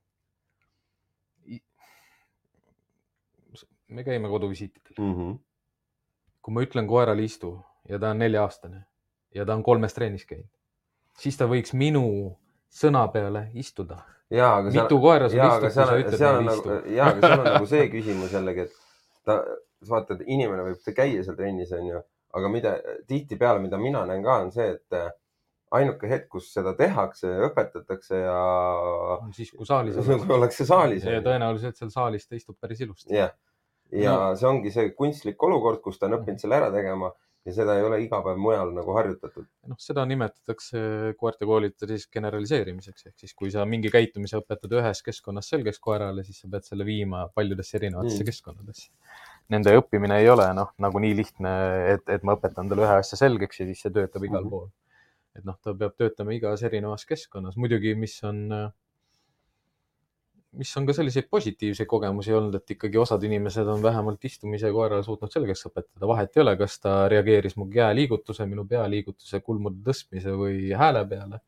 [3.89, 4.95] Me käime koduvisiitidel.
[4.99, 5.39] Mm -hmm.
[6.43, 8.85] kui ma ütlen koerale istu ja ta on nelja-aastane
[9.35, 10.49] ja ta on kolmes trennis käinud,
[11.19, 12.37] siis ta võiks minu
[12.69, 13.99] sõna peale istuda.
[14.31, 17.09] ja, aga mitu koera sul istub, kui sa ütled seal on neile nagu istu?, jaa,
[17.09, 18.73] aga seal on nagu see küsimus jällegi, et
[19.25, 19.39] ta,
[19.83, 22.03] sa vaatad, inimene võib käia seal trennis, onju,
[22.41, 22.75] aga mida
[23.09, 25.09] tihtipeale, mida mina näen ka, on see, et äh,
[25.79, 28.39] ainuke hetk, kus seda tehakse, õpetatakse ja
[29.19, 30.33] on siis, kui saalis ollakse.
[30.37, 31.05] ollakse saalis.
[31.09, 33.15] ja tõenäoliselt seal saalis ta istub päris ilusti.
[33.17, 33.33] jah,
[33.93, 37.13] ja see ongi see kunstlik olukord, kus ta on õppinud selle ära tegema
[37.49, 39.47] ja seda ei ole iga päev mujal nagu harjutatud.
[39.71, 40.81] noh, seda nimetatakse
[41.21, 46.43] koerte koolituses generaliseerimiseks, ehk siis kui sa mingi käitumise õpetad ühes keskkonnas selgeks koerale, siis
[46.43, 48.31] sa pead selle viima paljudesse erinevatesse Mm.
[48.33, 48.91] keskkonnadesse.
[49.49, 51.53] nende õppimine ei ole noh, nagu nii lihtne,
[51.95, 54.51] et, et ma õpetan talle ühe asja selgeks ja siis see töötab igal mm -hmm.
[54.51, 54.69] pool.
[55.39, 58.73] et noh, ta peab töötama igas erinevas keskkonnas, muidugi, mis on,
[60.53, 65.05] mis on ka selliseid positiivseid kogemusi olnud, et ikkagi osad inimesed on vähemalt istumise koerale
[65.05, 70.33] suutnud selgeks õpetada, vahet ei ole, kas ta reageeris mu käeliigutuse, minu pealiigutuse, kulmude tõstmise
[70.39, 71.43] või hääle peale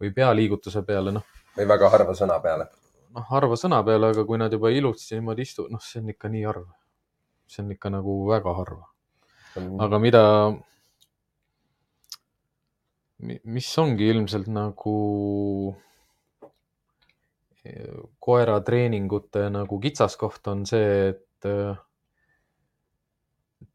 [0.00, 1.28] või pealiigutuse peale, noh.
[1.56, 2.70] või väga harva sõna peale.
[3.12, 6.32] noh, harva sõna peale, aga kui nad juba ilusti niimoodi istuvad, noh, see on ikka
[6.32, 6.66] nii harv
[7.46, 8.86] see on ikka nagu väga harva.
[9.84, 10.22] aga mida,
[13.56, 14.96] mis ongi ilmselt nagu
[18.22, 21.76] koeratreeningute nagu kitsaskoht on see, et eh,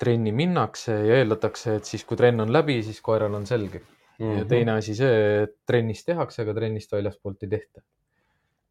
[0.01, 3.85] trenni minnakse ja eeldatakse, et siis, kui trenn on läbi, siis koeral on selge mm.
[4.19, 4.37] -hmm.
[4.37, 4.47] ja mhm.
[4.49, 7.81] teine asi see, et trennis tehakse, aga trennist väljaspoolt ei tehta.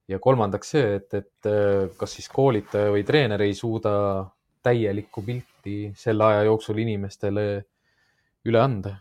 [0.08, 4.26] ja kolmandaks see, et, et eh, kas siis koolitaja või treener ei suuda
[4.62, 7.44] täielikku pilti selle aja jooksul inimestele
[8.44, 8.96] üle anda.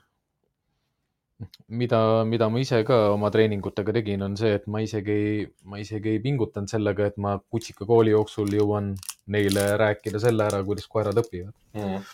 [1.67, 5.80] Mida, mida ma ise ka oma treeningutega tegin, on see, et ma isegi ei, ma
[5.82, 8.93] isegi ei pingutanud sellega, et ma kutsika kooli jooksul jõuan
[9.32, 12.06] neile rääkida selle ära, kuidas koerad õpivad mm.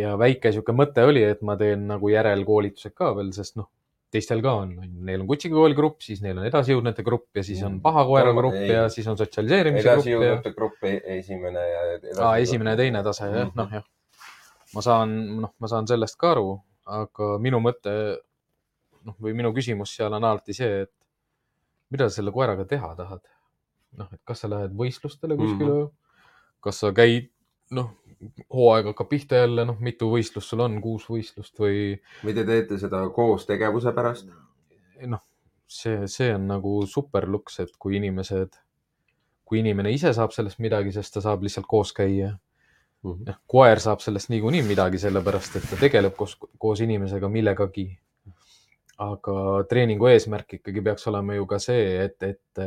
[0.00, 3.68] ja väike sihuke mõte oli, et ma teen nagu järelkoolitused ka veel, sest noh,
[4.14, 7.76] teistel ka on, neil on kutsikakooli grupp, siis neil on edasijõudnute grupp ja siis on
[7.76, 7.84] mm.
[7.84, 10.04] paha koera grupp ei, ja siis on sotsialiseerimise grupp.
[10.04, 10.58] edasijõudnute ja...
[10.60, 10.86] grupp
[11.18, 12.28] esimene ja.
[12.38, 13.58] esimene ja teine tase jah, mhm.
[13.58, 13.88] noh jah.
[14.76, 17.94] ma saan, noh, ma saan sellest ka aru, aga minu mõte,
[19.04, 20.92] noh, või minu küsimus seal on alati see, et
[21.94, 23.22] mida sa selle koeraga teha tahad.
[23.94, 26.24] noh, et kas sa lähed võistlustele kuskile mm, -hmm.
[26.60, 27.30] kas sa käid,
[27.70, 27.92] noh
[28.52, 31.94] hooaeg hakkab pihta jälle, noh, mitu võistlust sul on, kuus võistlust või?
[32.24, 34.30] või te teete seda koos tegevuse pärast?
[35.10, 35.22] noh,
[35.66, 38.56] see, see on nagu super luks, et kui inimesed,
[39.44, 42.34] kui inimene ise saab sellest midagi, sest ta saab lihtsalt koos käia
[43.04, 43.12] mm.
[43.12, 43.40] -hmm.
[43.46, 47.88] koer saab sellest niikuinii midagi, sellepärast et ta tegeleb koos, koos inimesega millegagi.
[48.98, 52.60] aga treeningu eesmärk ikkagi peaks olema ju ka see, et, et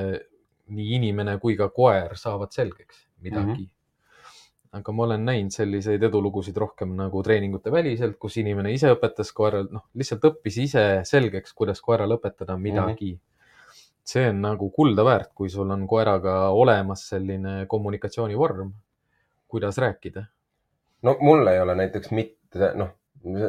[0.67, 3.55] nii inimene kui ka koer saavad selgeks midagi mm.
[3.55, 3.73] -hmm
[4.77, 9.69] aga ma olen näinud selliseid edulugusid rohkem nagu treeningute väliselt, kus inimene ise õpetas koeral,
[9.71, 13.17] noh, lihtsalt õppis ise selgeks, kuidas koerale õpetada midagi mm.
[13.17, 13.79] -hmm.
[14.03, 18.73] see on nagu kulda väärt, kui sul on koeraga olemas selline kommunikatsioonivorm,
[19.47, 20.25] kuidas rääkida.
[21.01, 22.93] no mul ei ole näiteks mitte, noh,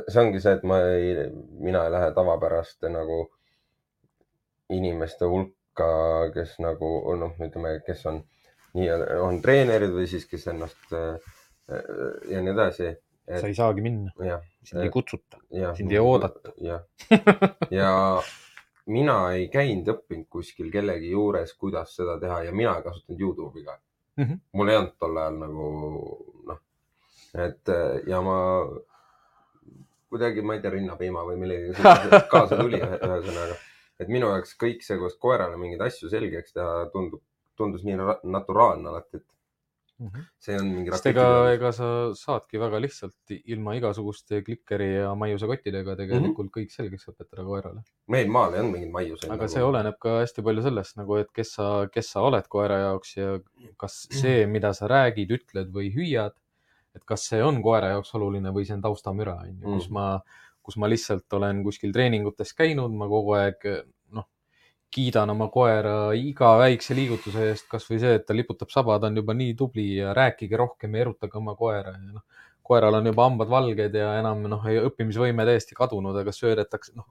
[0.09, 3.21] see ongi see, et ma ei, mina ei lähe tavapäraste nagu
[4.75, 5.89] inimeste hulka,
[6.35, 8.23] kes nagu noh, ütleme, kes on
[8.77, 8.89] nii
[9.25, 11.17] on treenerid või siis, kes ennast äh,
[12.31, 13.01] ja nii edasi et....
[13.41, 14.13] sa ei saagi minna.
[14.63, 15.41] sind ei kutsuta,
[15.77, 16.53] sind ei oodata.
[16.69, 16.85] jah,
[17.73, 17.91] ja
[18.89, 23.65] mina ei käinud õppinud kuskil kellegi juures, kuidas seda teha ja mina ei kasutanud Youtube'i
[23.67, 23.79] ka
[24.19, 24.25] mm.
[24.25, 24.43] -hmm.
[24.53, 25.71] mul ei olnud tol ajal nagu
[26.51, 26.61] noh,
[27.47, 27.75] et
[28.07, 28.37] ja ma
[30.09, 33.57] kuidagi, ma ei tea, rinnapiima või millegagi kaasa tuli ühesõnaga,
[34.01, 37.23] et minu jaoks kõik see, kuidas koerale mingeid asju selgeks teha, tundub
[37.59, 37.97] tundus nii
[38.31, 39.27] naturaalne alati, et
[39.99, 40.25] mm -hmm.
[40.39, 40.91] see on mingi.
[40.95, 46.55] sest ega, ega sa saadki väga lihtsalt ilma igasuguste klikeri ja maiusekottidega tegelikult mm -hmm.
[46.57, 47.83] kõik selgeks õpetada koerale.
[48.07, 49.31] meil maal ei olnud mingeid maiuseid.
[49.31, 49.53] aga nagu...
[49.55, 53.17] see oleneb ka hästi palju sellest nagu, et kes sa, kes sa oled koera jaoks
[53.17, 53.39] ja
[53.77, 56.35] kas see, mida sa räägid, ütled või hüüad,
[56.95, 59.95] et kas see on koera jaoks oluline või see on taustamüra, on ju, kus mhm.
[59.95, 60.21] ma
[60.69, 63.63] kus ma lihtsalt olen kuskil treeningutes käinud, ma kogu aeg
[64.95, 69.21] kiidan oma koera iga väikse liigutuse eest, kasvõi see, et ta liputab saba, ta on
[69.21, 72.25] juba nii tubli ja rääkige rohkem ja erutage oma koera ja noh,
[72.69, 77.09] koeral on juba hambad valged ja enam noh, õppimisvõime täiesti kadunud, aga söödetakse, noh,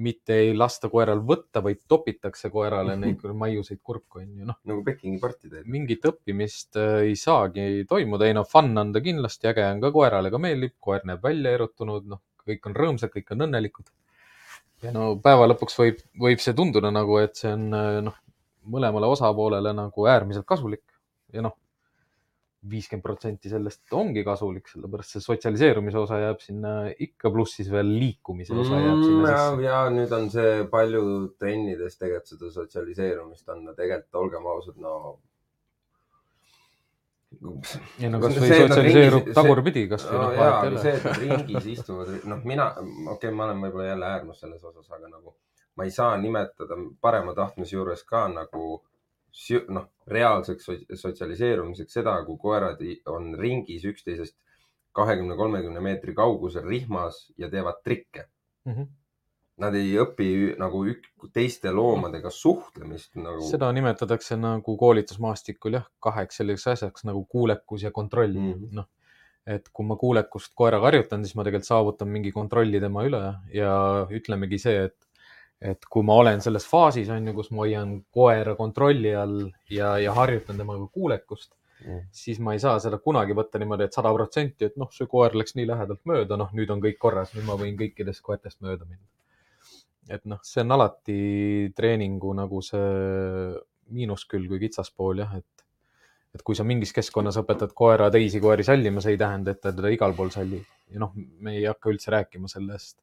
[0.00, 4.60] mitte ei lasta koeral võtta, vaid topitakse koerale neid maiuseid kurku, on ju, noh.
[4.68, 5.68] nagu Pekingi parti teed.
[5.68, 9.92] mingit õppimist äh, ei saagi toimuda, ei no fun on ta kindlasti, äge on ka
[9.94, 13.92] koerale ka meeldib, koer näeb välja erutunud, noh, kõik on rõõmsad, kõik on õnnelikud
[14.84, 17.66] ja no päeva lõpuks võib, võib see tunduda nagu, et see on
[18.06, 18.20] noh,
[18.70, 20.84] mõlemale osapoolele nagu äärmiselt kasulik
[21.34, 21.56] ja noh,
[22.70, 27.88] viiskümmend protsenti sellest ongi kasulik, sellepärast see sotsialiseerumise osa jääb sinna ikka, pluss siis veel
[27.88, 29.64] liikumise osa jääb sinna mm, sisse.
[29.64, 31.02] ja nüüd on see palju
[31.40, 34.94] trennides tegelikult seda sotsialiseerumist on, tegelikult olgem ausad, no
[38.00, 40.30] ei no kasvõi sotsialiseerub tagurpidi kasvõi no,.
[40.34, 44.64] jaa, see, et ringis istuvad, noh, mina, okei okay,, ma olen võib-olla jälle äärmus selles
[44.66, 45.36] osas, aga nagu
[45.78, 48.64] ma ei saa nimetada parema tahtmise juures ka nagu
[49.70, 50.70] noh, reaalseks
[51.04, 52.82] sotsialiseerumiseks seda, kui koerad
[53.14, 54.36] on ringis üksteisest
[54.92, 58.26] kahekümne, kolmekümne meetri kaugusel rihmas ja teevad trikke
[58.66, 58.72] mm.
[58.72, 58.88] -hmm
[59.60, 60.28] nad ei õpi
[60.60, 60.84] nagu
[61.34, 63.44] teiste loomadega suhtlemist nagu.
[63.48, 68.72] seda nimetatakse nagu koolitusmaastikul jah, kaheks selliseks asjaks nagu kuulekus ja kontroll mm -hmm..
[68.80, 68.88] noh,
[69.46, 73.22] et kui ma kuulekust koeraga harjutan, siis ma tegelikult saavutan mingi kontrolli tema üle
[73.54, 73.76] ja
[74.10, 74.98] ütlemegi see, et,
[75.72, 79.96] et kui ma olen selles faasis, on ju, kus ma hoian koera kontrolli all ja,
[79.98, 81.52] ja harjutan temaga kuulekust
[81.84, 85.08] mm., siis ma ei saa seda kunagi võtta niimoodi, et sada protsenti, et noh, see
[85.10, 88.60] koer läks nii lähedalt mööda, noh, nüüd on kõik korras, nüüd ma võin kõikidest koertest
[88.64, 89.04] mööda minna.
[90.08, 91.18] Et noh, see on alati
[91.76, 93.52] treeningu nagu see
[93.90, 95.66] miinuskülg või kitsaspool jah, et
[96.30, 99.72] et kui sa mingis keskkonnas õpetad koera teisi koeri sallima, see ei tähenda, et ta
[99.74, 100.66] teda igal pool sallib.
[100.90, 103.00] ja noh, me ei hakka üldse rääkima sellest,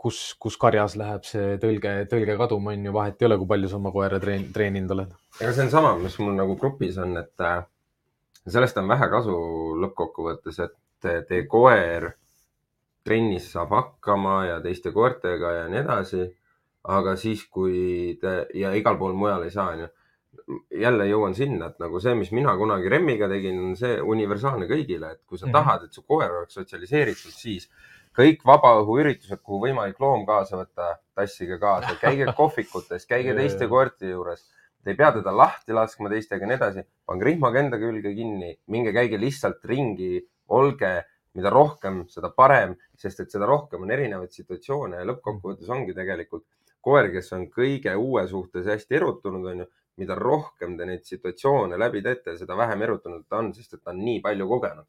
[0.00, 3.68] kus, kus karjas läheb see tõlge, tõlge kaduma, on ju, vahet ei ole, kui palju
[3.68, 5.12] sa oma koera treen, treeninud oled.
[5.40, 7.60] ega see on sama, mis mul nagu grupis on, et äh,
[8.46, 9.36] sellest on vähe kasu
[9.84, 12.10] lõppkokkuvõttes, et teie koer
[13.04, 16.28] trennis saab hakkama ja teiste koertega ja nii edasi.
[16.84, 19.88] aga siis, kui te ja igal pool mujal ei saa, onju
[20.72, 25.12] jälle jõuan sinna, et nagu see, mis mina kunagi Remmiga tegin, on see universaalne kõigile,
[25.14, 25.58] et kui sa mm -hmm.
[25.58, 27.68] tahad, et su koer oleks sotsialiseeritud, siis
[28.16, 34.48] kõik vabaõhuüritused, kuhu võimalik loom kaasa võtta, tassige kaasa, käige kohvikutes, käige teiste koerte juures.
[34.82, 36.82] Te ei pea teda lahti laskma teistega ja nii edasi.
[37.06, 41.04] pange rihmaga enda külge kinni, minge käige lihtsalt ringi, olge,
[41.38, 46.46] mida rohkem, seda parem, sest et seda rohkem on erinevaid situatsioone ja lõppkokkuvõttes ongi tegelikult
[46.80, 49.68] koer, kes on kõige uue suhtes hästi erutunud, onju
[50.00, 53.92] mida rohkem te neid situatsioone läbi teete, seda vähem erutunud ta on, sest et ta
[53.92, 54.88] on nii palju kogenud.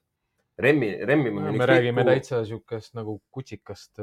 [0.61, 3.99] Remmi, Remmi me räägime täitsa siukest nagu kutsikast.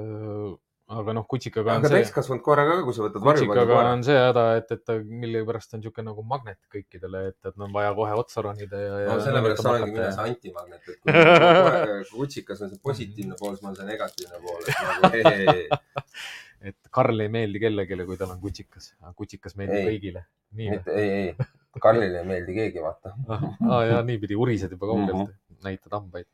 [0.88, 2.01] Aga noh, kutsikaga on aga see.
[2.01, 3.90] täiskasvanud koeraga ka, kui sa võtad koera.
[3.92, 7.74] on see häda, et, et ta millegipärast on niisugune nagu magnet kõikidele, et, et on
[7.74, 8.94] vaja kohe otsa ronida ja.
[9.11, 13.74] no sellepärast olengi mina see antimagnet, et kui kutsikas on see positiivne pool, siis ma
[13.74, 16.16] olen see negatiivne pool, et nagu hei, hei, hei
[16.72, 20.24] et Karl ei meeldi kellelegi, kui tal on kutsikas, aga kutsikas meeldib ei, kõigile.
[20.57, 21.48] ei, ei,
[21.85, 25.64] Karlile ei meeldi keegi, vaata ah, ah, ja niipidi urised juba kaugelt mm, -hmm.
[25.68, 26.27] näitad hambaid.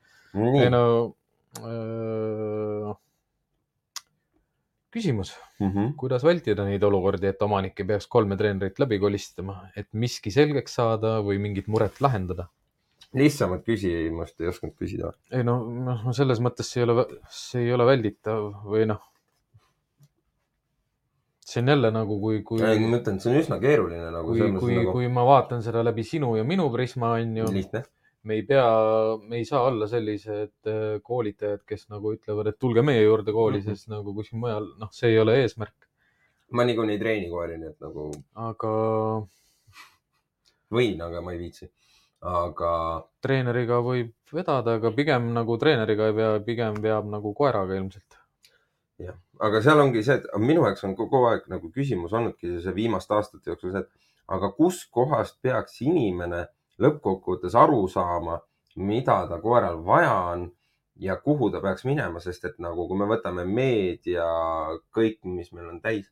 [0.62, 0.84] ei no
[1.58, 2.94] äh,
[4.94, 5.94] küsimus mm, -hmm.
[6.00, 10.78] kuidas vältida neid olukordi, et omanik ei peaks kolme treenerit läbi kolistama, et miski selgeks
[10.80, 12.48] saada või mingit muret lahendada?
[13.14, 15.12] lihtsamat küsimust ei osanud küsida.
[15.30, 19.02] ei no, noh, selles mõttes see ei ole, see ei ole välditav või noh
[21.44, 22.60] see on jälle nagu, kui, kui.
[22.60, 24.32] ma ütlen, see on üsna keeruline nagu.
[24.32, 27.50] kui, kui nagu..., kui ma vaatan seda läbi sinu ja minu prisma, on ju.
[27.52, 27.84] lihtne.
[28.24, 28.66] Me ei pea,
[29.28, 33.60] me ei saa olla sellised äh, koolitajad, kes nagu ütlevad, et tulge meie juurde kooli
[33.60, 33.80] mm, -hmm.
[33.84, 35.88] sest nagu kuskil mujal, noh, see ei ole eesmärk.
[36.52, 38.10] ma niikuinii ei treeni koeri, nii et nagu.
[38.48, 38.74] aga.
[40.74, 41.70] võin, aga ma ei viitsi
[42.24, 42.72] aga.
[43.22, 48.18] treeneriga võib vedada, aga pigem nagu treeneriga ei pea, pigem peab nagu koeraga ilmselt
[49.02, 52.74] jah, aga seal ongi see, et minu jaoks on kogu aeg nagu küsimus olnudki see
[52.76, 56.46] viimaste aastate jooksul see, et aga kuskohast peaks inimene
[56.82, 58.38] lõppkokkuvõttes aru saama,
[58.76, 60.48] mida ta koeral vaja on
[61.00, 64.26] ja kuhu ta peaks minema, sest et nagu, kui me võtame meedia,
[64.94, 66.10] kõik, mis meil on täis,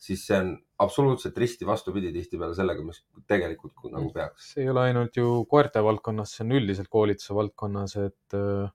[0.00, 4.52] siis see on absoluutselt risti vastupidi tihtipeale sellega, mis tegelikult nagu peaks.
[4.54, 8.70] see ei ole ainult ju koerte valdkonnas, see on üldiselt koolituse valdkonnas, et äh,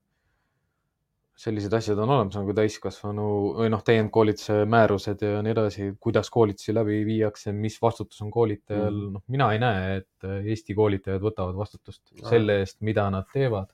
[1.35, 3.25] sellised asjad on olemas nagu täiskasvanu
[3.57, 8.93] või noh, täiendkoolituse määrused ja nii edasi, kuidas koolitusi läbi viiakse, mis vastutus on koolitajal
[8.93, 12.29] mm., noh, mina ei näe, et Eesti koolitajad võtavad vastutust no.
[12.29, 13.73] selle eest, mida nad teevad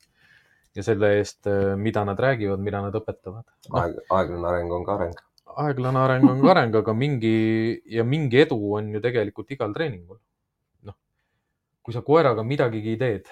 [0.76, 3.78] ja selle eest, mida nad räägivad, mida nad õpetavad no..
[3.84, 5.22] aeg, aeglane areng on ka areng.
[5.68, 7.36] aeglane areng on ka areng, aga mingi
[7.94, 10.18] ja mingi edu on ju tegelikult igal treeningul.
[10.90, 10.98] noh,
[11.86, 13.30] kui sa koeraga midagigi teed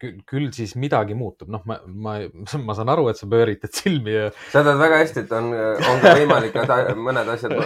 [0.00, 2.18] küll, küll siis midagi muutub, noh, ma, ma,
[2.66, 4.28] ma saan aru, et sa pööritad silmi ja.
[4.52, 7.56] sa tead väga hästi, et on, on ka võimalik, et mõned asjad,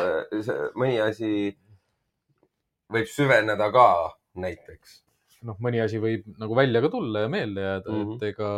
[0.79, 1.33] mõni asi
[2.91, 3.89] võib süveneda ka
[4.41, 5.01] näiteks.
[5.49, 8.17] noh, mõni asi võib nagu välja ka tulla ja meelde jääda mm, -hmm.
[8.17, 8.51] et ega.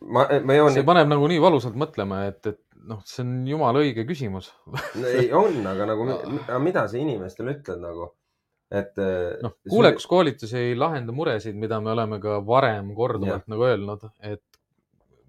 [0.00, 0.74] ma, ma joon.
[0.74, 4.50] see paneb nagu nii valusalt mõtlema, et, et noh, see on jumala õige küsimus
[5.00, 6.06] ei, on, aga nagu
[6.66, 8.10] mida sa inimestele ütled nagu,
[8.70, 8.94] et.
[8.98, 13.52] Eh, noh, kuulekuskoolitus ei lahenda muresid, mida me oleme ka varem korduvalt ja.
[13.54, 14.44] nagu öelnud, et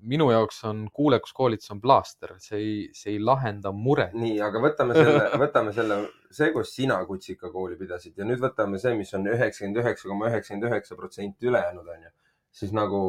[0.01, 4.15] minu jaoks on kuulekuskoolitus on plaaster, see ei, see ei lahenda muret.
[4.17, 5.99] nii, aga võtame selle, võtame selle,
[6.33, 10.69] see, kus sina kutsikakooli pidasid ja nüüd võtame see, mis on üheksakümmend üheksa koma üheksakümmend
[10.71, 12.13] üheksa protsenti ülejäänud onju,
[12.61, 13.01] siis nagu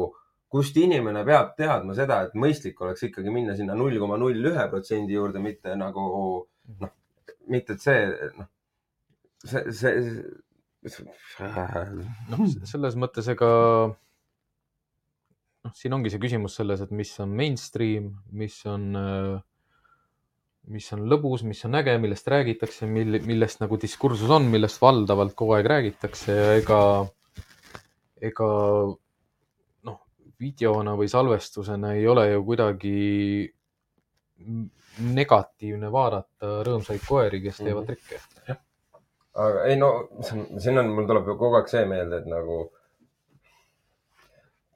[0.53, 4.65] kust inimene peab teadma seda, et mõistlik oleks ikkagi minna sinna null koma null ühe
[4.69, 6.03] protsendi juurde, mitte nagu
[6.83, 6.93] noh,
[7.49, 8.03] mitte et see
[8.37, 8.49] noh,
[9.49, 11.07] see, see.
[12.29, 13.49] noh, selles mõttes, ega
[15.63, 18.91] noh, siin ongi see küsimus selles, et mis on mainstream, mis on
[20.71, 25.35] mis on lõbus, mis on äge, millest räägitakse, mil, millest nagu diskursus on, millest valdavalt
[25.39, 26.79] kogu aeg räägitakse ja ega,
[28.23, 28.47] ega
[30.39, 32.97] videona või salvestusena ei ole ju kuidagi
[35.13, 38.19] negatiivne vaadata rõõmsaid koeri, kes teevad trikke.
[39.33, 39.89] aga ei no
[40.27, 42.57] siin on, mul tuleb ju kogu aeg see meelde, et nagu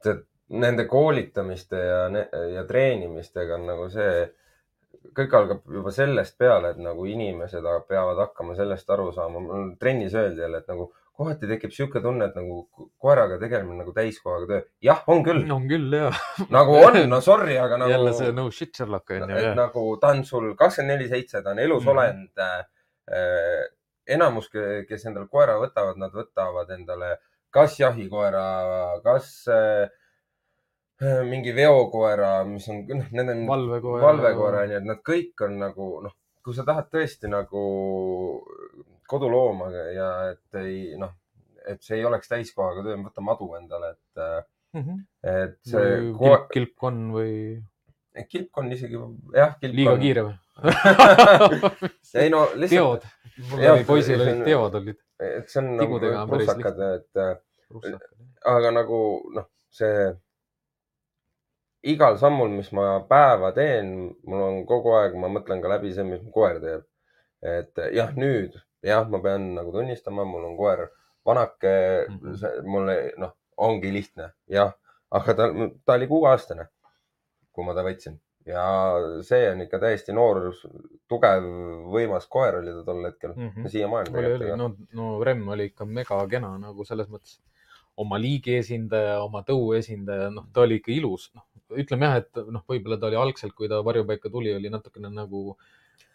[0.03, 2.01] tead, nende koolitamiste ja,
[2.53, 4.23] ja treenimistega on nagu see,
[5.17, 9.43] kõik algab juba sellest peale, et nagu inimesed peavad hakkama sellest aru saama.
[9.43, 12.59] mul trennis öeldi jälle, et nagu kohati tekib sihuke tunne, et nagu
[13.01, 14.61] koeraga tegelemine nagu täiskohaga töö.
[14.85, 16.19] jah, on küll, on küll jah,
[16.53, 17.89] nagu on, no sorry, aga nagu.
[17.91, 21.49] jälle see no shit Sherlock on ju nagu ta on sul kakskümmend neli seitse, ta
[21.55, 21.89] on elus Mhm.
[21.95, 23.65] olend äh,.
[24.07, 24.49] enamus,
[24.87, 27.17] kes endale koera võtavad, nad võtavad endale
[27.51, 28.43] kas jahikoera,
[29.03, 29.89] kas äh,
[31.27, 34.01] mingi veokoera, mis on, noh, need on valvekoer.
[34.01, 36.13] valvekoera, onju, et nad kõik on nagu noh,
[36.43, 37.63] kui sa tahad tõesti nagu
[39.09, 41.13] kodulooma ja et ei noh,
[41.67, 44.21] et see ei oleks täiskohaga töö, võta madu endale, et,
[45.27, 47.33] et see kilp, ko- kilpkonn või
[48.31, 48.97] kilpkonn isegi
[49.35, 50.01] jah, liiga kilpkonn.
[50.01, 50.37] kiire või?
[52.23, 55.01] ei no lihtsalt, teod, mul oli poisil olid on- teod olid.
[55.21, 57.35] et see on nagu on prussakad, et äh,
[57.75, 57.99] lihtne.
[58.55, 59.01] aga nagu
[59.35, 60.07] noh, see
[61.87, 63.91] igal sammul, mis ma päeva teen,
[64.27, 66.83] mul on kogu aeg, ma mõtlen ka läbi see, mis mu koer teeb.
[67.45, 70.87] et jah, nüüd jah, ma pean nagu tunnistama, mul on koer
[71.25, 71.73] vanake
[72.09, 72.19] mm.
[72.19, 72.69] -hmm.
[72.71, 74.73] mul ei- noh, ongi lihtne, jah,
[75.11, 75.49] aga ta,
[75.85, 76.67] ta oli kuueaastane,
[77.51, 78.63] kui ma ta võtsin ja
[79.27, 80.53] see on ikka täiesti noor,
[81.11, 81.47] tugev,
[81.91, 83.49] võimas koer oli ta tol hetkel mm.
[83.49, 83.67] -hmm.
[83.73, 84.55] siiamaani tegelikult.
[84.61, 84.69] no,
[84.99, 87.39] no Rem oli ikka megakena nagu selles mõttes
[87.97, 91.43] oma liigi esindaja, oma tõu esindaja, noh, ta oli ikka ilus, noh,
[91.81, 95.57] ütleme jah, et noh, võib-olla ta oli algselt, kui ta varjupaika tuli, oli natukene nagu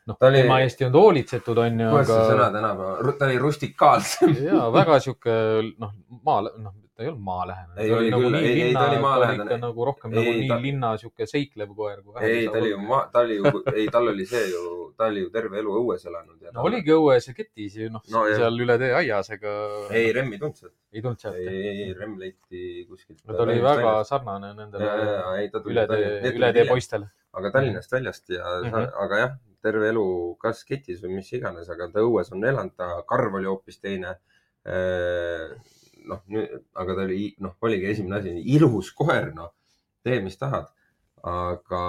[0.06, 3.24] noh, Ta oli- tema eest ei olnud hoolitsetud, onju, kuidas see sõna aga tänapäeval, ta
[3.30, 4.36] oli rustikaalsem.
[4.50, 5.34] ja väga sihuke
[5.78, 5.92] noh,
[6.26, 7.80] maal, noh, ta ei olnud maalähedane.
[7.80, 8.34] Ei, oli küll.
[8.36, 9.56] Ei, ei, ta oli maalähedane.
[9.62, 12.80] nagu rohkem Ei, nagu nii ta- linna sihuke seiklev koer ei, ta oli ju,
[13.12, 14.64] ta oli ju, ei, tal oli see ju,
[14.98, 18.26] ta oli ju terve elu õues elanud no oligi õues ja ketis ju noh No
[18.26, 19.54] no,, seal üle tee aias, ega
[19.88, 20.74] ei, Remm ei tulnud sealt.
[20.92, 23.22] ei tulnud sealt ei, ei, ei, Remm leiti kuskilt.
[23.24, 24.90] no ta oli väga sarnane nendele
[25.48, 26.66] ta üle tee, üle tee.
[26.68, 27.08] poistele.
[27.32, 28.90] aga Tallinnast väljast ja Mhm.
[29.06, 29.32] aga jah,
[29.62, 30.04] terve elu
[30.42, 34.16] kas ketis või mis iganes, aga ta õues on elanud, ta karv oli hoopis teine.
[36.06, 36.22] noh,
[36.82, 39.52] aga ta oli, noh, oligi esimene asi, ilus koer, noh,
[40.02, 40.70] tee, mis tahad.
[41.22, 41.82] aga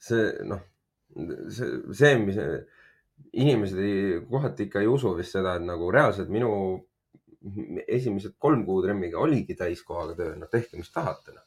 [0.00, 0.62] see, noh,
[1.52, 2.38] see, see, mis
[3.34, 6.50] inimesed ei, kohati ikka ei usu vist seda, et nagu reaalselt minu
[7.88, 11.42] esimesed kolm kuud Remmiga oligi täiskohaga töö, noh, tehke, mis tahate no..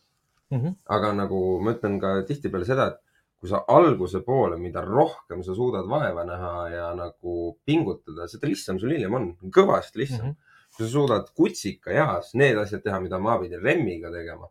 [0.53, 0.77] Mhm.
[0.95, 3.06] aga nagu ma ütlen ka tihtipeale seda, et
[3.37, 8.79] kui sa alguse poole, mida rohkem sa suudad vaeva näha ja nagu pingutada, seda lihtsam
[8.81, 10.35] sul hiljem on, kõvasti lihtsam mm.
[10.35, 10.69] -hmm.
[10.75, 14.49] kui sa suudad kutsika eas need asjad teha, mida ma pidin Remmiga tegema,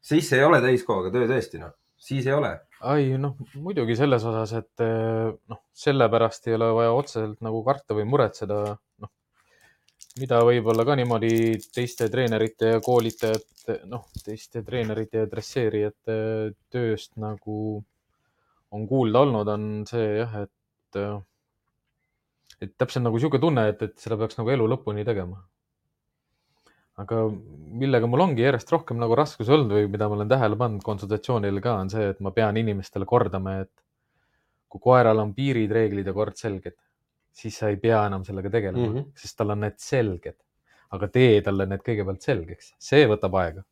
[0.00, 2.52] siis see ei ole täiskohaga töö tõesti noh, siis ei ole.
[2.92, 7.98] ai noh, muidugi selles osas, et eh, noh, sellepärast ei ole vaja otseselt nagu karta
[7.98, 8.62] või muretseda,
[9.02, 9.12] noh,
[10.20, 11.32] mida võib-olla ka niimoodi
[11.72, 16.16] teiste treenerite ja koolitajate, noh, teiste treenerite ja dresseerijate
[16.72, 17.80] tööst nagu
[18.72, 21.00] on kuulda olnud, on see jah, et,
[22.60, 25.40] et täpselt nagu sihuke tunne, et, et seda peaks nagu elu lõpuni tegema.
[27.02, 27.22] aga
[27.80, 31.60] millega mul ongi järjest rohkem nagu raskusi olnud või mida ma olen tähele pannud konsultatsioonil
[31.64, 33.72] ka, on see, et ma pean inimestele kordama, et
[34.68, 36.76] kui koeral on piirid, reeglid ja kord selged,
[37.32, 38.98] siis sa ei pea enam sellega tegelema mm, Mhm.
[39.02, 39.12] -hmm.
[39.16, 40.36] sest tal on need selged.
[40.92, 43.62] aga tee talle need kõigepealt selgeks, see võtab aega.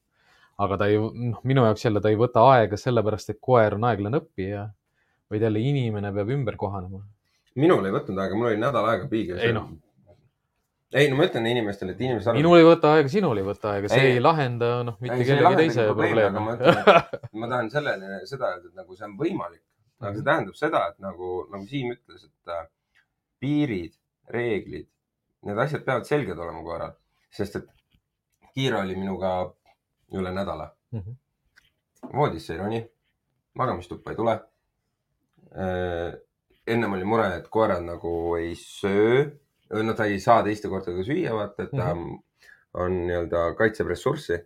[0.58, 3.84] aga ta ei, noh, minu jaoks jälle ta ei võta aega sellepärast, et koer on
[3.84, 4.68] aeglane õppija,
[5.30, 7.00] vaid jälle inimene peab ümber kohanema.
[7.54, 9.36] minul ei võtnud aega, mul oli nädal aega piiga.
[9.40, 9.68] Ei noh.
[10.92, 13.88] ei no ma ütlen inimestele, et inimesed minul ei võta aega, sinul ei võta aega,
[13.92, 14.12] see Ei.
[14.16, 17.20] ei, lahenda noh, mitte kellegi teise probleemi, ma ütlen, probleeme.
[17.44, 19.62] ma tahan sellele, seda öelda, et nagu see on võimalik.
[20.00, 20.16] aga Mhm.
[20.16, 22.66] see tähendab seda, et nagu, nagu Siim ütles, et äh,
[23.40, 23.94] piirid,
[24.30, 24.86] reeglid,
[25.48, 26.92] need asjad peavad selged olema koeral,
[27.32, 27.68] sest et
[28.54, 29.30] Kiira oli minuga
[30.12, 30.70] üle nädala.
[30.92, 31.12] Mhm.
[32.16, 32.78] voodisse ei roni,
[33.54, 34.40] magamistuppa ei tule.
[36.66, 39.24] ennem oli mure, et koerad nagu ei söö,
[39.82, 42.14] no ta ei saa teiste koertega süüa, vaata, et ta Mhm.
[42.74, 44.38] on nii-öelda kaitseb ressurssi.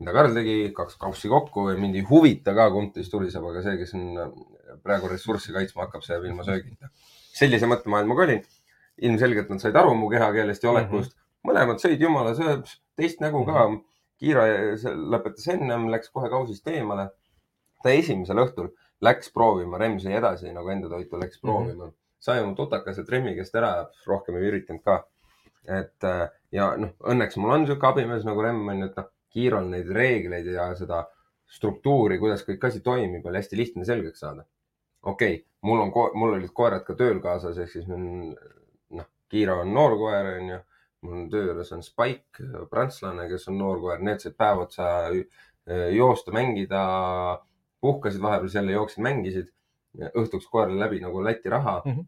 [0.00, 3.60] mida Karl tegi, kaks kaussi kokku ja mind ei huvita ka, kumb teist tuliseb, aga
[3.62, 4.14] see, kes on
[4.82, 6.88] praegu ressurssi kaitsma hakkab, see jääb ilma söögita.
[7.36, 8.42] Sellise mõttemaailmaga olin.
[9.00, 11.20] ilmselgelt nad said aru mu kehakeelest ja olekust mm.
[11.20, 11.48] -hmm.
[11.48, 12.66] mõlemad sõid jumala sööb,
[12.96, 13.76] teist nägu ka mm.
[13.76, 13.86] -hmm.
[14.20, 14.42] Kiira
[15.12, 17.08] lõpetas ennem, läks kohe kausist eemale.
[17.82, 18.68] ta esimesel õhtul
[19.00, 21.46] läks proovima, Remm sõi edasi nagu enda toitu läks Mhm.
[21.46, 21.90] proovima mm.
[21.90, 21.94] -hmm.
[22.18, 25.06] sai oma tutakased Remmi käest ära, rohkem ei üritanud ka.
[25.68, 29.08] et äh, ja noh, õnneks mul on sihuke abimees nagu Remm on ju, et noh,
[29.30, 31.04] Kiirol neid reegleid ja seda
[31.46, 34.44] struktuuri, kuidas kõik asi toimib, oli hästi lihtne selgeks saada.
[35.02, 39.72] Okei okay,, mul on, mul olid koerad ka tööl kaasas, ehk siis noh, Kiiro on
[39.74, 40.58] noor koer, onju.
[41.00, 44.88] mul on töö juures on Spike, prantslane, kes on noor koer, need said päev otsa
[45.08, 46.82] äh, joosta, mängida,
[47.80, 49.52] puhkasid vahepeal, jälle jooksid, mängisid.
[50.14, 51.92] õhtuks koerale läbi nagu Läti raha mm.
[51.92, 52.04] -hmm.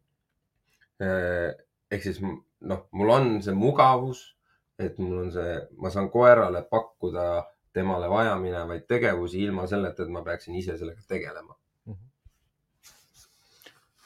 [1.91, 2.21] ehk siis
[2.61, 4.37] noh, mul on see mugavus,
[4.79, 7.25] et mul on see, ma saan koerale pakkuda
[7.73, 11.57] temale vajaminevaid tegevusi ilma selleta, et ma peaksin ise sellega tegelema.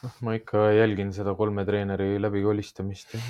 [0.07, 3.23] noh, ma ikka jälgin seda kolme treeneri läbikolistamist ja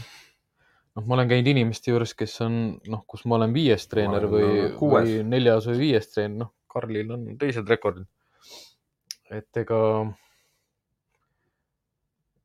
[0.96, 2.60] noh, ma olen käinud inimeste juures, kes on
[2.92, 5.08] noh, kus ma olen viies treener olen või kuues.
[5.08, 8.08] või neljas või viies treener, noh, Karlil on teised rekordid.
[9.32, 9.80] et ega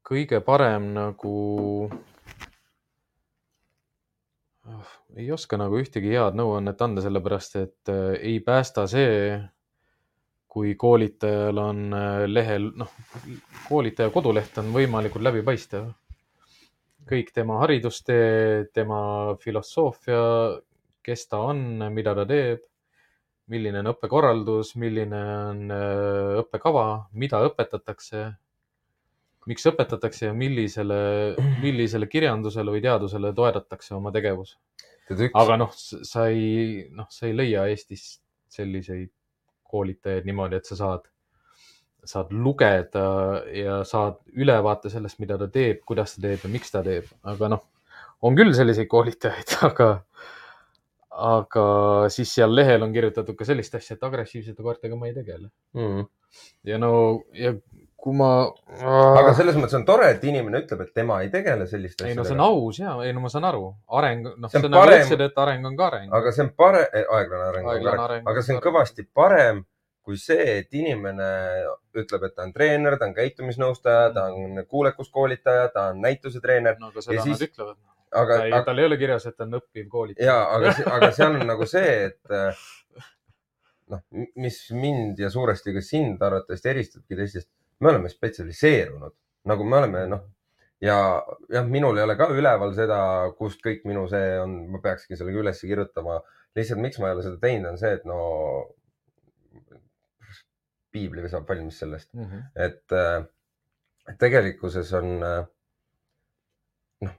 [0.07, 1.35] kõige parem nagu
[4.67, 9.37] oh, ei oska nagu ühtegi head nõuannet anda, sellepärast et äh, ei päästa see,
[10.51, 12.91] kui koolitajal on äh, lehel, noh,
[13.69, 15.87] koolitaja koduleht on võimalikult läbipaistev.
[17.11, 18.99] kõik tema haridustee, tema
[19.41, 20.19] filosoofia,
[21.03, 22.61] kes ta on, mida ta teeb,
[23.51, 26.85] milline on õppekorraldus, milline on äh, õppekava,
[27.23, 28.25] mida õpetatakse,
[29.47, 30.99] miks õpetatakse ja millisele,
[31.63, 34.57] millisele kirjandusele või teadusele toetatakse oma tegevus.
[35.33, 38.19] aga noh, sa ei, noh, sa ei leia Eestis
[38.51, 39.11] selliseid
[39.71, 41.07] koolitajaid niimoodi, et sa saad,
[42.07, 43.05] saad lugeda
[43.55, 47.51] ja saad ülevaate sellest, mida ta teeb, kuidas ta teeb ja miks ta teeb, aga
[47.55, 47.65] noh,
[48.27, 49.89] on küll selliseid koolitajaid, aga,
[51.33, 51.65] aga
[52.13, 55.51] siis seal lehel on kirjutatud ka sellist asja, et agressiivsete koertega ma ei tegele.
[55.77, 56.09] mm..
[56.69, 56.93] ja no,
[57.37, 57.55] ja
[58.01, 58.29] kui ma.
[59.21, 62.23] aga selles mõttes on tore, et inimene ütleb, et tema ei tegele selliste ei no
[62.25, 63.67] see on aus ja, ei no ma saan aru,
[63.99, 66.09] areng, noh, See on nagu ütlesid, et areng on ka areng.
[66.19, 69.61] aga see on parem, aeglane areng on Aeglane areng, areng aga see on kõvasti parem
[70.01, 71.27] kui see, et inimene
[72.01, 76.89] ütleb, et ta on treener, ta on käitumisnõustaja, ta on kuulekuskoolitaja, ta on näitusetreener, no
[76.89, 77.77] aga seda Ja siis- nad ütlevad.
[78.11, 80.25] aga, aga tal ei ole kirjas, et ta on õppiv koolitaja.
[80.25, 82.65] ja, aga, aga seal on nagu see, et äh,
[83.93, 84.01] noh,
[84.35, 87.49] mis mind ja suuresti ka sind arvatavasti eristabki teistest,
[87.81, 89.13] me oleme spetsialiseerunud,
[89.49, 90.21] nagu me oleme noh
[90.81, 90.97] ja
[91.53, 92.99] jah, minul ei ole ka üleval seda,
[93.37, 96.21] kust kõik minu see on, ma peakski sellega üles kirjutama.
[96.57, 98.17] lihtsalt miks ma ei ole seda teinud, on see, et no
[100.91, 102.39] piibli saab valmis sellest, Mhm.
[102.55, 103.23] et äh,
[104.19, 105.45] tegelikkuses on äh,
[107.05, 107.13] noh,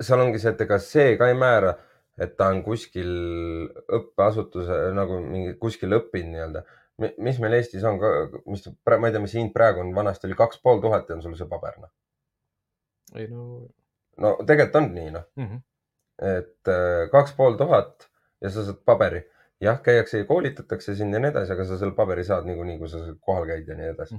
[0.00, 1.74] seal ongi see, et ega see ka ei määra,
[2.18, 3.08] et ta on kuskil
[3.98, 6.62] õppeasutuse nagu mingi kuskil õppinud nii-öelda.
[6.98, 7.98] Mis meil Eestis on
[8.46, 11.22] mis, ma ei tea, mis hind praegu on, vanasti oli kaks pool tuhat ja on
[11.24, 11.90] sul see paber noh.
[13.18, 13.64] ei no
[14.22, 15.46] no tegelikult on nii noh, mm.
[15.46, 15.62] -hmm.
[16.38, 18.08] et äh, kaks pool tuhat
[18.40, 19.22] ja sa saad paberi.
[19.60, 22.88] jah, käiakse ja koolitatakse sind ja nii edasi, aga sa selle paberi saad niikuinii, kui
[22.88, 24.18] sa kohal käid ja nii edasi.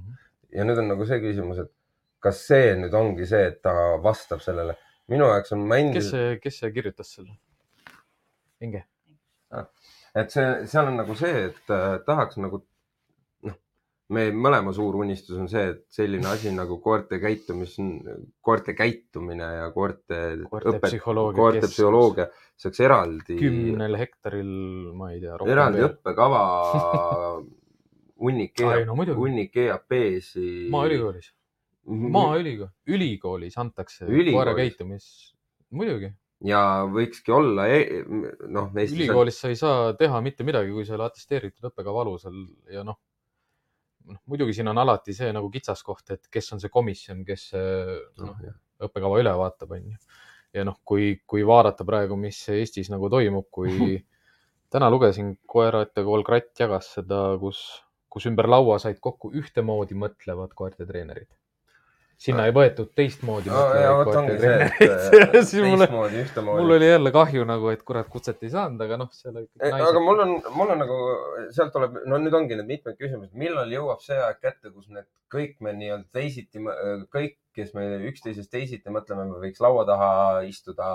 [0.56, 1.72] ja nüüd on nagu see küsimus, et
[2.20, 3.74] kas see nüüd ongi see, et ta
[4.04, 4.78] vastab sellele.
[5.08, 7.36] minu jaoks on, ma kes endiselt, see, kes see kirjutas selle?
[8.66, 8.86] Inge.
[10.16, 12.62] Et see, seal on nagu see, et äh, tahaks nagu
[13.46, 13.58] noh,
[14.16, 17.76] me mõlema suur unistus on see, et selline asi nagu koerte käitumis,
[18.46, 24.52] koerte käitumine ja koerte Koerte õpet- psühholoogia koerte psühholoogia saaks eraldi, kümnel hektaril,
[24.96, 25.36] ma ei tea.
[25.52, 25.84] eraldi.
[25.90, 26.44] õppekava,
[28.26, 30.68] hunnik Ai, no hunnik EAP-si.
[30.72, 31.34] maaülikoolis,
[31.86, 34.34] maaülikool, ülikoolis antakse Ülikoolis?
[34.38, 35.08] koera käitumis,
[35.76, 36.14] muidugi.
[36.44, 36.60] Ja
[36.92, 41.00] võikski olla e- noh, on ülikoolis sa ei saa teha mitte midagi, kui sa ei
[41.00, 42.42] ole atesteeritud õppekava alusel
[42.74, 42.98] ja noh,
[44.10, 48.44] noh muidugi siin on alati see nagu kitsaskoht, et kes on see komisjon, kes noh
[48.44, 48.58] jah.
[48.90, 49.96] õppekava üle vaatab, onju.
[50.56, 53.96] ja noh, kui, kui vaadata praegu, mis Eestis nagu toimub, kui
[54.74, 57.64] täna lugesin Koerate kool Kratt jagas seda, kus,
[58.12, 61.32] kus ümber laua said kokku ühtemoodi mõtlevad koertetreenerid.
[62.22, 63.90] Sinna ei võetud teistmoodi no ja
[65.66, 65.88] mulle,
[66.48, 70.04] mul oli jälle kahju nagu, et kurat kutset ei saanud, aga noh, seal kõik aga
[70.04, 71.00] mul on, mul on nagu,
[71.56, 75.08] sealt tuleb, no nüüd ongi need mitmed küsimused, millal jõuab see aeg kätte, kus need
[75.36, 76.64] kõik me nii-öelda teisiti,
[77.14, 80.10] kõik, kes me üksteisest teisiti mõtleme, me võiks laua taha
[80.48, 80.88] istuda,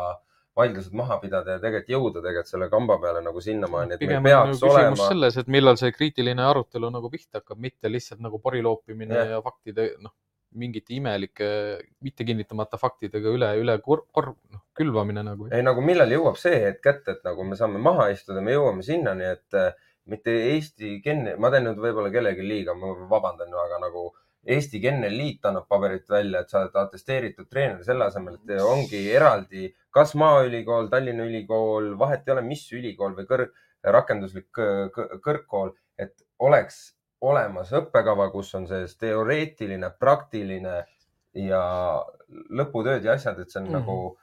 [0.56, 4.26] vaidlused maha pidada ja tegelikult jõuda tegelikult selle kamba peale nagu sinnamaani, et pigem on
[4.28, 8.40] nagu küsimus olema, selles, et millal see kriitiline arutelu nagu pihta hakkab, mitte lihtsalt nagu
[8.42, 9.36] pori loopimine Jah.
[9.36, 10.14] ja faktide, noh,
[10.58, 11.48] mingite imelike,
[12.02, 15.48] mitte kinnitamata faktidega üle, üle kor-, kor-, noh, külvamine nagu.
[15.54, 18.82] ei nagu millal jõuab see hetk kätte, et nagu me saame maha istuda, me jõuame
[18.86, 19.70] sinnani, et äh,
[20.10, 24.08] mitte Eesti Kennel, ma teen nüüd võib-olla kellelegi liiga, ma vabandan, aga nagu
[24.50, 29.02] Eesti Kennel Liit annab paberit välja, et sa oled atesteeritud treener, selle asemel, et ongi
[29.12, 33.52] eraldi, kas Maaülikool, Tallinna Ülikool, vahet ei ole, mis ülikool või kõrg,
[33.84, 36.80] rakenduslik kõ- kõ- kõrgkool, et oleks
[37.20, 40.80] olemas õppekava, kus on sees teoreetiline, praktiline
[41.36, 41.62] ja
[42.50, 43.74] lõputööd ja asjad, et see on mm.
[43.74, 43.80] -hmm.
[43.80, 44.18] nagu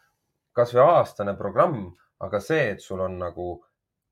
[0.57, 3.49] kasvõi aastane programm, aga see, et sul on nagu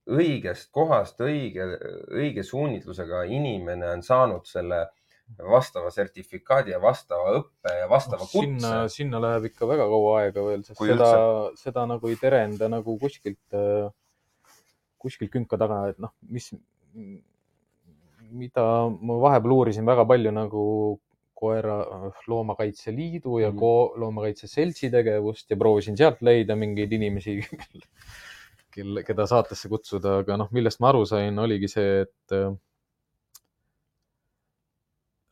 [0.06, 1.66] õigest kohast õige,
[2.14, 4.86] õige suunitlusega inimene on saanud selle
[5.42, 8.96] vastava sertifikaadi ja vastava õppe ja vastava sinna, kutse.
[9.00, 11.08] sinna läheb ikka väga kaua aega veel, sest Kui seda,
[11.58, 13.58] seda nagu ei terenda nagu kuskilt,
[15.02, 16.52] kuskilt künka taga, et noh, mis,
[18.32, 20.64] mida ma vahepeal uurisin väga palju nagu
[21.36, 21.76] koera,
[22.32, 23.60] Loomakaitse Liidu ja Mhm.
[23.60, 27.40] ko- Loomakaitse Seltsi tegevust ja proovisin sealt leida mingeid inimesi,
[28.76, 32.54] kelle, keda saatesse kutsuda, aga noh, millest ma aru sain, oligi see, et äh,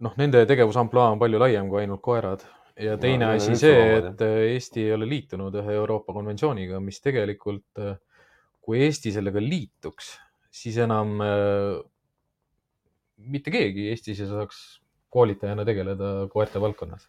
[0.03, 2.43] noh, nende tegevusampluaa on palju laiem kui ainult koerad
[2.79, 6.99] ja teine No, asi see, et äh, Eesti ei ole liitunud ühe Euroopa konventsiooniga, mis
[7.03, 7.65] tegelikult,
[8.63, 10.13] kui Eesti sellega liituks,
[10.53, 11.77] siis enam äh,
[13.32, 14.61] mitte keegi Eestis ei saaks
[15.13, 17.07] koolitajana tegeleda koerte valdkonnas.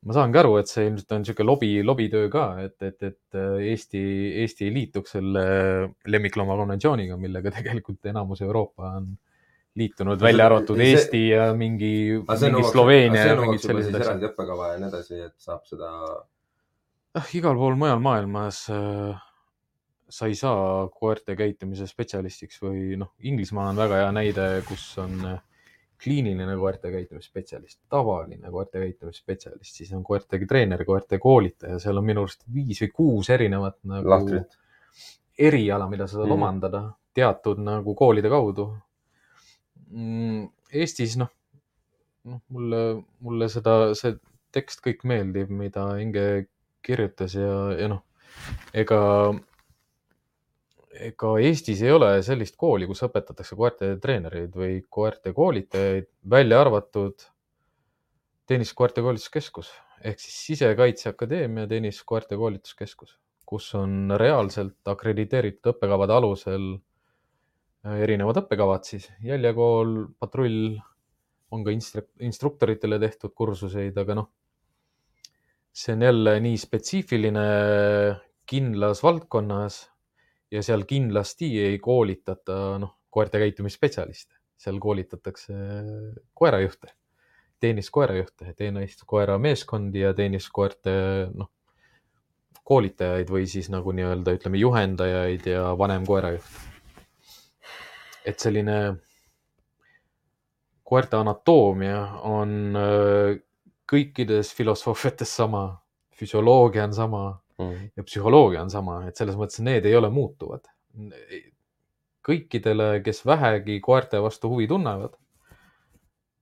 [0.00, 3.58] ma saangi aru, et see ilmselt on niisugune lobi, lobitöö ka, et, et, et äh,
[3.72, 4.00] Eesti,
[4.42, 5.42] Eesti ei liituks selle
[6.08, 9.10] lemmiklooma konventsiooniga, millega tegelikult enamus Euroopa on
[9.76, 11.92] liitunud, välja arvatud see- Eesti ja mingi,
[12.24, 14.06] mingi Sloveenia see ja mingid sellised asjad.
[14.08, 15.90] eraldi õppekava ja nii edasi, et saab seda.
[17.20, 19.20] ah, igal pool mujal maailmas äh,
[20.10, 25.16] sa ei saa koerte käitumise spetsialistiks või noh, Inglismaa on väga hea näide, kus on
[25.28, 25.40] äh,
[26.00, 32.24] kliiniline koerte käitumisspetsialist, tavaline koerte käitumisspetsialist, siis on koerte treener, koerte koolitaja, seal on minu
[32.24, 34.56] arust viis või kuus erinevat nagu lahtrit.
[35.38, 36.36] eriala, mida sa saad mm.
[36.38, 36.82] omandada
[37.14, 38.70] teatud nagu koolide kaudu
[39.90, 40.48] mm,.
[40.70, 41.30] Eestis noh,
[42.30, 44.14] noh mulle, mulle seda, see
[44.54, 46.46] tekst kõik meeldib, mida Inge
[46.86, 48.04] kirjutas ja, ja noh,
[48.72, 49.00] ega,
[51.08, 57.28] ega Eestis ei ole sellist kooli, kus õpetatakse koerte treenereid või koerte koolitajaid, välja arvatud
[58.50, 59.70] Tenniskoerte Koolituskeskus
[60.04, 69.10] ehk siis Sisekaitseakadeemia Tenniskoerte Koolituskeskus, kus on reaalselt akrediteeritud õppekavade alusel äh, erinevad õppekavad siis,
[69.24, 70.78] jäljekool, patrull,
[71.50, 74.30] on ka instru-, instruktoritele tehtud kursuseid, aga noh,
[75.72, 77.46] see on jälle nii spetsiifiline
[78.50, 79.82] kindlas valdkonnas
[80.50, 85.54] ja seal kindlasti ei koolitata noh, koerte käitumisspetsialiste, seal koolitatakse
[86.34, 86.92] koerajuhte,
[87.60, 90.94] tenniskoerajuhte, tenniskoera meeskondi ja tenniskoerte
[91.34, 91.50] noh,
[92.64, 96.66] koolitajaid või siis nagu nii-öelda ütleme juhendajaid ja vanem koerajuht.
[98.24, 98.76] et selline
[100.84, 103.38] koerte anatoomia on äh,
[103.90, 105.64] kõikides filosoofiates sama,
[106.14, 107.22] füsioloogia on sama
[107.96, 110.68] ja psühholoogia on sama, et selles mõttes need ei ole muutuvad.
[112.26, 115.14] kõikidele, kes vähegi koerte vastu huvi tunnevad,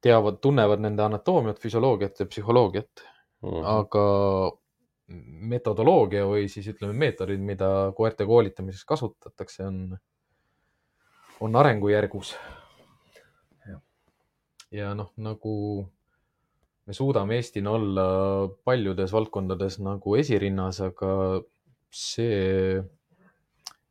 [0.02, 3.04] teavad, tunnevad nende anatoomiat, füsioloogiat ja psühholoogiat,
[3.64, 4.04] aga
[5.52, 9.98] metodoloogia või siis ütleme, meetodid, mida koerte koolitamiseks kasutatakse, on,
[11.40, 12.34] on arengujärgus.
[14.70, 15.54] ja noh, nagu
[16.88, 18.04] me suudame Eestina olla
[18.64, 21.10] paljudes valdkondades nagu esirinnas, aga
[21.92, 22.78] see,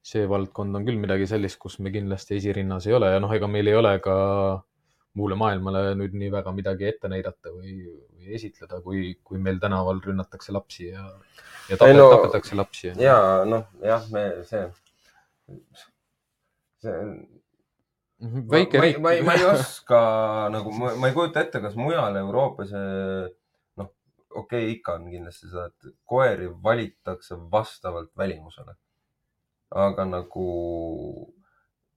[0.01, 3.49] see valdkond on küll midagi sellist, kus me kindlasti esirinnas ei ole ja noh, ega
[3.51, 4.17] meil ei ole ka
[5.17, 7.77] muule maailmale nüüd nii väga midagi ette näidata või,
[8.17, 11.05] või esitleda, kui, kui meil tänaval rünnatakse lapsi ja,
[11.69, 12.93] ja tapet, no, tapetakse lapsi.
[13.01, 13.17] ja
[13.49, 14.67] noh, jah, me see,
[16.81, 16.99] see.
[18.21, 18.97] Väike ma, riik.
[19.03, 20.01] ma, ma ei oska
[20.53, 23.29] nagu, ma ei kujuta ette, kas mujal Euroopas äh,
[23.77, 23.91] noh,
[24.33, 28.75] okei okay,, ikka on kindlasti seda, et koeri valitakse vastavalt välimusele.
[29.87, 30.47] aga nagu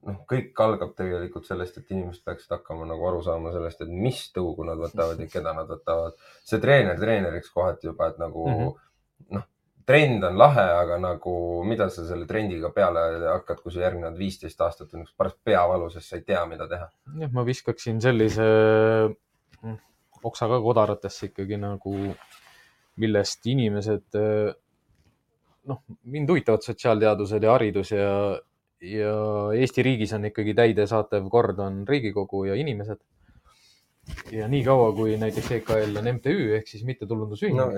[0.06, 4.20] noh, kõik algab tegelikult sellest, et inimesed peaksid hakkama nagu aru saama sellest, et mis
[4.34, 6.16] tõugu nad võtavad ja keda nad võtavad.
[6.44, 8.68] see treener treeneriks kohati juba, et nagu mm Mhm.
[8.68, 9.36] -hmm.
[9.36, 9.46] noh,
[9.91, 11.34] trend on lahe, aga nagu
[11.66, 15.91] mida sa selle trendiga peale hakkad, kui sa järgnevad viisteist aastat on üks paras peavalu,
[15.91, 16.86] sest sa ei tea, mida teha.
[17.24, 18.47] jah, ma viskaksin sellise
[19.11, 19.78] mm,
[20.30, 21.95] oksa ka kodaratesse ikkagi nagu,
[23.01, 24.18] millest inimesed,
[25.70, 25.82] noh,
[26.12, 28.11] mind huvitavad sotsiaalteadused ja haridus ja,
[28.84, 29.14] ja
[29.57, 33.01] Eesti riigis on ikkagi täidesaatev kord on Riigikogu ja inimesed.
[34.34, 37.68] ja niikaua, kui näiteks EKL on MTÜ ehk siis mittetulundusühing no,,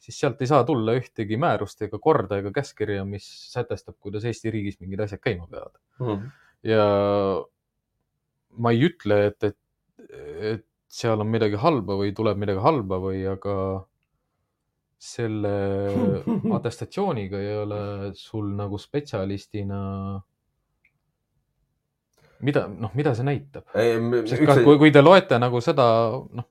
[0.00, 4.52] siis sealt ei saa tulla ühtegi määrust ega korda ega käskkirja, mis sätestab, kuidas Eesti
[4.54, 5.76] riigis mingid asjad käima peavad.
[6.66, 6.86] ja
[8.60, 9.58] ma ei ütle, et, et,
[10.54, 13.54] et seal on midagi halba või tuleb midagi halba või, aga
[15.00, 15.52] selle
[16.58, 17.82] atestatsiooniga ei ole
[18.18, 19.78] sul nagu spetsialistina
[22.44, 23.68] mida, noh, mida see näitab?
[23.72, 25.86] ka, kui, kui te loete nagu seda,
[26.40, 26.48] noh,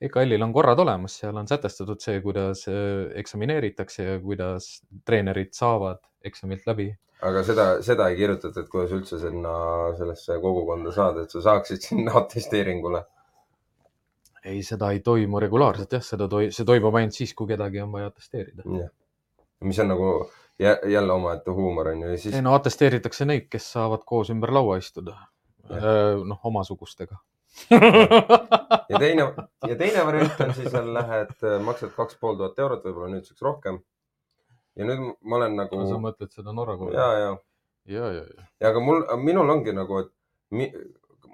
[0.00, 4.68] EKL-il on korrad olemas, seal on sätestatud see, kuidas äh, eksamineeritakse ja kuidas
[5.08, 6.90] treenerid saavad eksamilt läbi.
[7.24, 9.52] aga seda, seda ei kirjutatud, kuidas üldse sinna
[9.96, 13.04] sellesse kogukonda saada, et sa saaksid sinna atesteeringule?
[14.44, 17.94] ei, seda ei toimu regulaarselt jah, seda toi-, see toimub ainult siis, kui kedagi on
[17.96, 18.66] vaja atesteerida.
[19.64, 20.10] mis on nagu
[20.60, 22.18] jälle omaette huumor on ju.
[22.18, 22.34] Siis...
[22.34, 25.16] ei no atesteeritakse neid, kes saavad koos ümber laua istuda.
[25.66, 27.16] noh, omasugustega
[28.90, 29.26] ja teine,
[29.68, 31.34] ja teine variant on siis on, lähed,
[31.64, 33.80] maksad kaks pool tuhat eurot, võib-olla nüüdseks rohkem.
[34.76, 35.80] ja nüüd ma olen nagu.
[35.88, 36.96] sa mõtled seda Norra kooli?
[36.96, 37.32] ja, ja.
[37.96, 38.48] ja, ja, ja.
[38.60, 40.12] ja aga mul, minul ongi nagu, et
[40.50, 40.68] mi,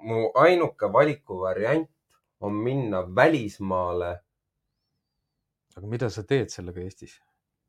[0.03, 1.89] mu ainuke valikuvariant
[2.43, 4.15] on minna välismaale.
[5.77, 7.19] aga mida sa teed sellega Eestis?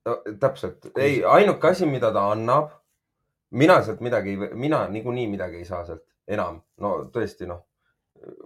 [0.07, 2.72] no täpselt, ei, ainuke asi, mida ta annab,
[3.50, 7.64] mina sealt midagi, mina niikuinii midagi ei saa sealt enam, no tõesti, noh,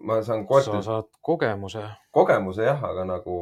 [0.01, 0.71] ma saan koerte....
[0.71, 1.83] sa saad kogemuse.
[2.15, 3.39] kogemuse jah, aga nagu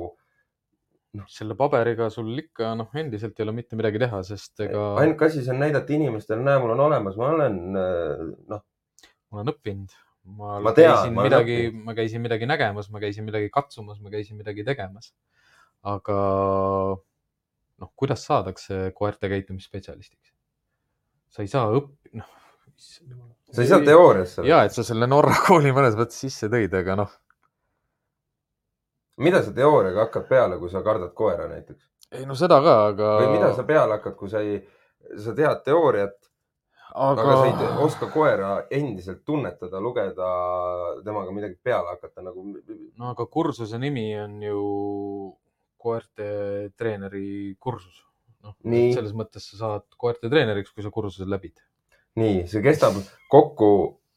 [1.16, 1.26] noh.
[1.32, 4.86] selle paberiga sul ikka noh, endiselt ei ole mitte midagi teha, sest ega.
[5.02, 8.62] ainuke asi, see on näidata inimestele, näe, mul on olemas, ma olen noh.
[9.30, 9.96] ma olen õppinud,
[10.38, 11.58] ma, ma tean, käisin ma midagi,
[11.88, 15.12] ma käisin midagi nägemas, ma käisin midagi katsumas, ma käisin midagi tegemas.
[15.86, 16.18] aga
[17.82, 20.34] noh, kuidas saadakse koerte käitumisspetsialistiks?
[21.36, 22.32] sa ei saa õpp-, noh.
[23.52, 26.98] Sa ei saa teoorias ja, et sa selle Norra kooli mõnes mõttes sisse tõid, aga
[27.02, 27.12] noh.
[29.22, 31.84] mida sa teooriaga hakkad peale, kui sa kardad koera näiteks?
[32.16, 33.12] ei no seda ka, aga.
[33.22, 34.60] või mida sa peale hakkad, kui sa ei,
[35.22, 36.16] sa tead teooriat
[36.96, 37.22] aga...
[37.22, 40.30] aga sa ei oska koera endiselt tunnetada, lugeda,
[41.04, 42.46] temaga midagi peale hakata nagu.
[42.96, 44.60] no aga kursuse nimi on ju
[45.86, 46.28] koerte
[46.78, 48.02] treeneri kursus.
[48.42, 51.58] noh, selles mõttes sa saad koerte treeneriks, kui sa kursuse läbid.
[52.20, 52.98] Nii, see kestab
[53.32, 53.70] kokku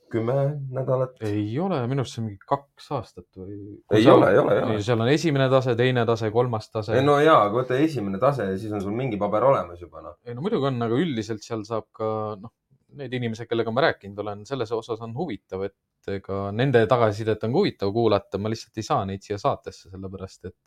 [0.09, 0.35] kümme
[0.73, 1.17] nädalat?
[1.25, 3.57] ei ole, minu arust see on mingi kaks aastat või?
[3.93, 4.79] ei seal, ole, ei ole, ei ole.
[4.85, 6.97] seal on esimene tase, teine tase, kolmas tase.
[7.05, 10.17] no ja, aga võta esimene tase ja siis on sul mingi paber olemas juba noh.
[10.25, 12.09] ei no muidugi on, aga üldiselt seal saab ka
[12.41, 12.55] noh,
[12.97, 17.53] need inimesed, kellega ma rääkinud olen, selles osas on huvitav, et ega nende tagasisidet on
[17.53, 20.57] ka huvitav kuulata, ma lihtsalt ei saa neid siia saatesse, sellepärast et.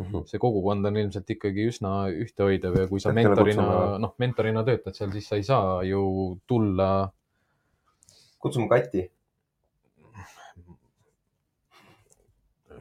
[0.00, 3.64] See kogukond on ilmselt ikkagi üsna ühtehoidev ja kui sa mentorina,
[4.00, 6.04] noh, mentorina töötad seal, siis sa ei saa ju
[6.48, 7.10] tulla.
[8.40, 9.10] kutsume Kati.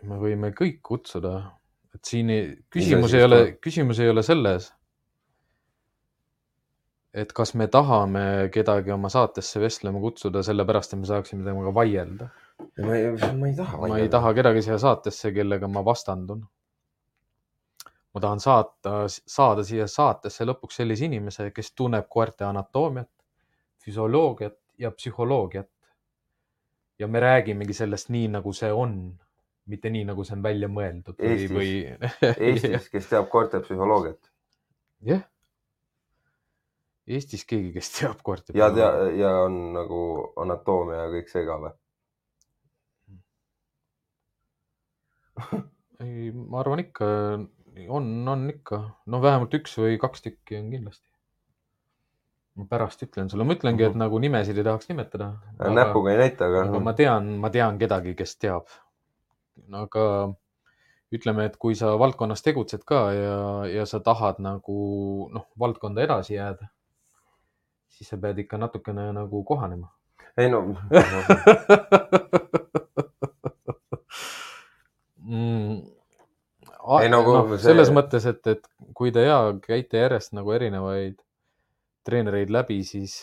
[0.01, 1.33] me võime kõik kutsuda,
[1.93, 4.71] et siin ei, küsimus ei ole, küsimus ei ole selles,
[7.13, 8.23] et kas me tahame
[8.55, 12.31] kedagi oma saatesse vestlema kutsuda, sellepärast et me saaksime temaga vaielda.
[12.81, 16.41] ma ei, ma ei taha ma ei taha kedagi siia saatesse, kellega ma vastandun
[18.13, 23.09] ma tahan saata, saada siia saatesse lõpuks sellise inimese, kes tunneb koerte anatoomiat,
[23.85, 25.69] füsioloogiat ja psühholoogiat.
[26.99, 28.93] ja me räägimegi sellest nii, nagu see on,
[29.65, 31.15] mitte nii, nagu see on välja mõeldud.
[31.17, 31.71] Eestis või...
[32.47, 34.31] Eestis, kes teab koerte psühholoogiat?
[35.01, 35.27] jah yeah..
[37.11, 38.53] Eestis keegi, kes teab koerte.
[38.55, 40.01] ja, ja, ja on nagu
[40.39, 41.73] anatoomia ja kõik see ka või?
[46.05, 47.07] ei, ma arvan ikka
[47.87, 51.07] on, on ikka, no vähemalt üks või kaks tükki on kindlasti.
[52.59, 54.01] ma pärast ütlen sulle, ma ütlengi, et mhm.
[54.03, 55.31] nagu nimesid ei tahaks nimetada.
[55.59, 56.65] näpuga ei näita, aga.
[56.67, 58.65] aga ma tean, ma tean kedagi, kes teab.
[59.71, 60.03] aga
[61.11, 64.77] ütleme, et kui sa valdkonnas tegutsed ka ja, ja sa tahad nagu
[65.31, 66.65] noh, valdkonda edasi jääda,
[67.91, 69.87] siis sa pead ikka natukene nagu kohanema.
[70.37, 70.61] ei no
[75.21, 76.01] mm
[76.99, 77.65] ei, nagu no, see...
[77.69, 78.67] selles mõttes, et, et
[78.97, 81.19] kui te ja käite järjest nagu erinevaid
[82.07, 83.15] treenereid läbi, siis,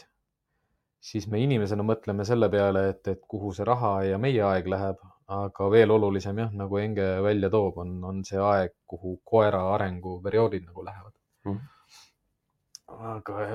[1.03, 5.01] siis me inimesena mõtleme selle peale, et, et kuhu see raha ja meie aeg läheb,
[5.39, 10.69] aga veel olulisem jah, nagu Enge välja toob, on, on see aeg, kuhu koera arenguperioodid
[10.69, 11.15] nagu lähevad.
[11.49, 11.65] Mm..
[12.89, 13.49] aga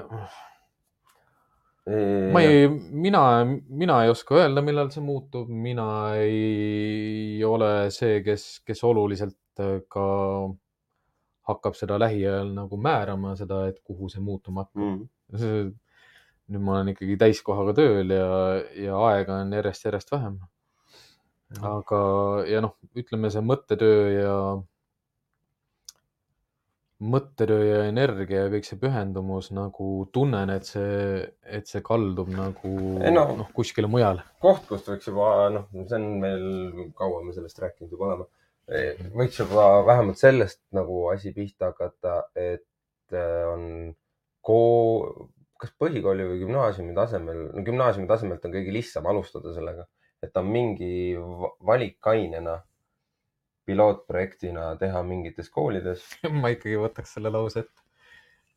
[2.32, 3.22] ma ei, mina,
[3.68, 9.36] mina ei oska öelda, millal see muutub, mina ei ole see, kes, kes oluliselt
[9.92, 10.08] ka
[11.50, 15.72] hakkab seda lähiajal nagu määrama, seda, et kuhu see muutuma hakkab mm..
[16.54, 18.28] nüüd ma olen ikkagi täiskohaga tööl ja,
[18.80, 20.38] ja aega on järjest-järjest vähem.
[21.62, 22.04] aga,
[22.50, 24.38] ja noh, ütleme see mõttetöö ja
[27.04, 32.74] mõttetöö ja energia ja kõik see pühendumus nagu tunnen, et see, et see kaldub nagu
[33.02, 34.24] no- noh, kuskile mujale.
[34.44, 36.48] koht, kust võiks juba noh, see on meil,
[36.98, 38.30] kaua me sellest rääkinud juba oleme.
[38.68, 43.66] Võiks juba vähemalt sellest nagu asi pihta hakata, et äh, on
[44.44, 45.28] kool,
[45.60, 49.88] kas põhikooli või gümnaasiumi tasemel, no gümnaasiumi tasemelt on kõige lihtsam alustada sellega,
[50.24, 52.62] et on mingi va- valikainena,
[53.64, 56.04] pilootprojektina teha mingites koolides.
[56.42, 57.80] ma ikkagi võtaks selle lause ette.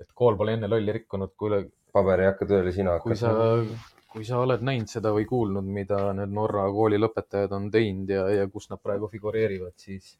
[0.02, 1.62] et kool pole enne lolli rikkunud, kuule,
[1.94, 5.66] paber ei hakka tööle, sina kui sa hakkad., kui sa oled näinud seda või kuulnud,
[5.68, 10.14] mida need Norra kooli lõpetajad on teinud ja, ja kus nad praegu figureerivad, siis,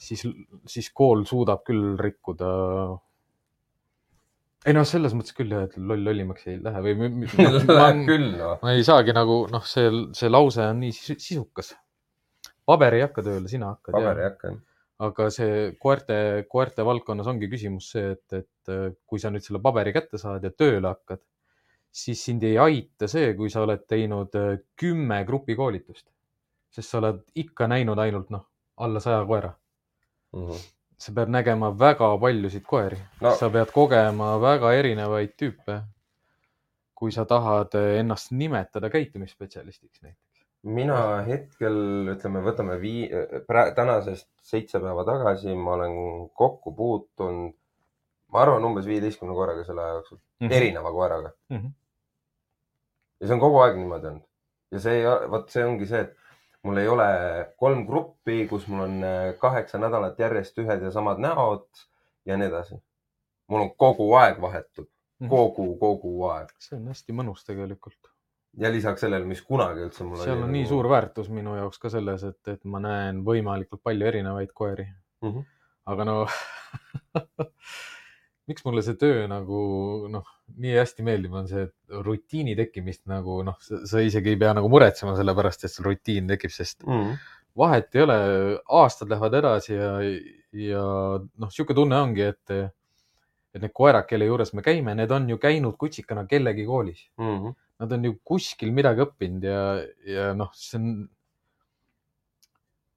[0.00, 0.22] siis,
[0.64, 2.48] siis kool suudab küll rikkuda.
[4.64, 6.96] ei noh, selles mõttes küll jah, et loll lollimaks ei lähe või
[7.36, 8.56] Läheb ma, küll noh.
[8.64, 11.74] ma ei saagi nagu noh, see, see lause on nii sisu- sisukas.
[12.64, 13.92] paber ei hakka tööle, sina hakkad.
[14.00, 14.56] paber ei hakka.
[15.04, 19.92] aga see koerte, koerte valdkonnas ongi küsimus see, et, et kui sa nüüd selle paberi
[19.92, 21.20] kätte saad ja tööle hakkad,
[21.96, 26.06] siis sind ei aita see, kui sa oled teinud äh, kümme grupikoolitust.
[26.76, 28.42] sest sa oled ikka näinud ainult noh,
[28.76, 29.54] alla saja koera.
[30.98, 33.30] sa pead nägema väga paljusid koeri No.
[33.36, 35.82] sa pead kogema väga erinevaid tüüpe.
[36.94, 40.44] kui sa tahad äh, ennast nimetada käitumisspetsialistiks näiteks.
[40.62, 41.76] mina hetkel,
[42.12, 43.10] ütleme, võtame vii-,
[43.76, 45.96] tänasest seitse päeva tagasi ma olen
[46.34, 47.54] kokku puutunud,
[48.32, 50.18] ma arvan, umbes viieteistkümne koeraga selle aja jooksul,
[50.50, 51.56] erineva koeraga mm.
[51.56, 51.66] Mhm.
[53.20, 54.26] Ja see on kogu aeg niimoodi olnud.
[54.72, 56.16] ja see, vot see ongi see, et
[56.66, 57.06] mul ei ole
[57.58, 61.66] kolm gruppi, kus mul on äh, kaheksa nädalat järjest ühed ja samad näod
[62.26, 62.74] ja nii edasi.
[63.48, 64.88] mul on kogu aeg vahetub,
[65.20, 65.30] Mhm.
[65.32, 68.10] kogu, kogu aeg see on hästi mõnus tegelikult.
[68.58, 71.78] ja lisaks sellele, mis kunagi üldse mul seal on nii nagu- suur väärtus minu jaoks
[71.78, 74.86] ka selles, et, et ma näen võimalikult palju erinevaid koeri.
[75.22, 75.40] Mhm.
[75.86, 76.26] aga no
[78.46, 79.60] miks mulle see töö nagu
[80.12, 80.26] noh,
[80.62, 84.68] nii hästi meeldib, on see et rutiini tekkimist nagu noh, sa isegi ei pea nagu
[84.70, 87.16] muretsema selle pärast, et sul rutiin tekib, sest Mhm.
[87.56, 88.16] vahet ei ole,
[88.68, 89.92] aastad lähevad edasi ja,
[90.52, 90.82] ja
[91.38, 92.50] noh, sihuke tunne ongi, et,
[93.54, 97.06] et need koerad, kelle juures me käime, need on ju käinud kutsikana kellegi koolis.
[97.18, 97.54] Mhm.
[97.80, 99.62] Nad on ju kuskil midagi õppinud ja,
[100.08, 101.08] ja noh, see on.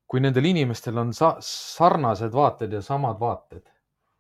[0.09, 3.61] kui nendel inimestel on sa sarnased vaated ja samad vaated,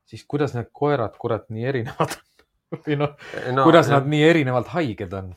[0.09, 4.25] siis kuidas need koerad, kurat, nii erinevad on või noh no,, no, kuidas nad nii
[4.29, 5.31] erinevalt haiged on?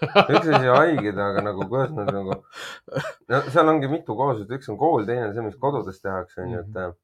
[0.34, 2.40] üks asi haiged, aga nagu kuidas nad nagu,
[3.30, 6.64] no seal ongi mitu kooslust, üks on kool, teine on see, mis kodudes tehakse, onju,
[6.64, 6.94] et äh,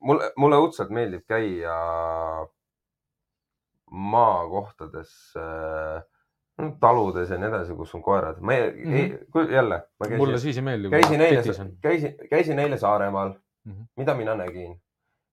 [0.00, 1.76] mulle, mulle õudselt meeldib käia
[3.94, 6.02] maakohtades äh,,
[6.82, 8.40] taludes ja nii edasi, kus on koerad.
[8.40, 9.14] ma ei mm, Mhm.
[9.34, 9.52] -hmm.
[9.52, 10.90] jälle, ma mulle käisin, siis ei meeldi.
[10.90, 11.42] käisin eile,
[11.80, 13.72] käisin, käisin eile Saaremaal mm.
[13.72, 13.80] Mhm.
[13.80, 13.86] -hmm.
[13.96, 14.80] mida mina nägin?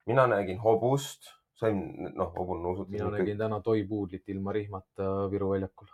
[0.05, 1.81] Mina nägin hobust, sain,
[2.15, 2.91] noh, hobune nuusutas.
[2.91, 5.87] mina nägin täna toipuudlit ilma rihmata Viru väljakul.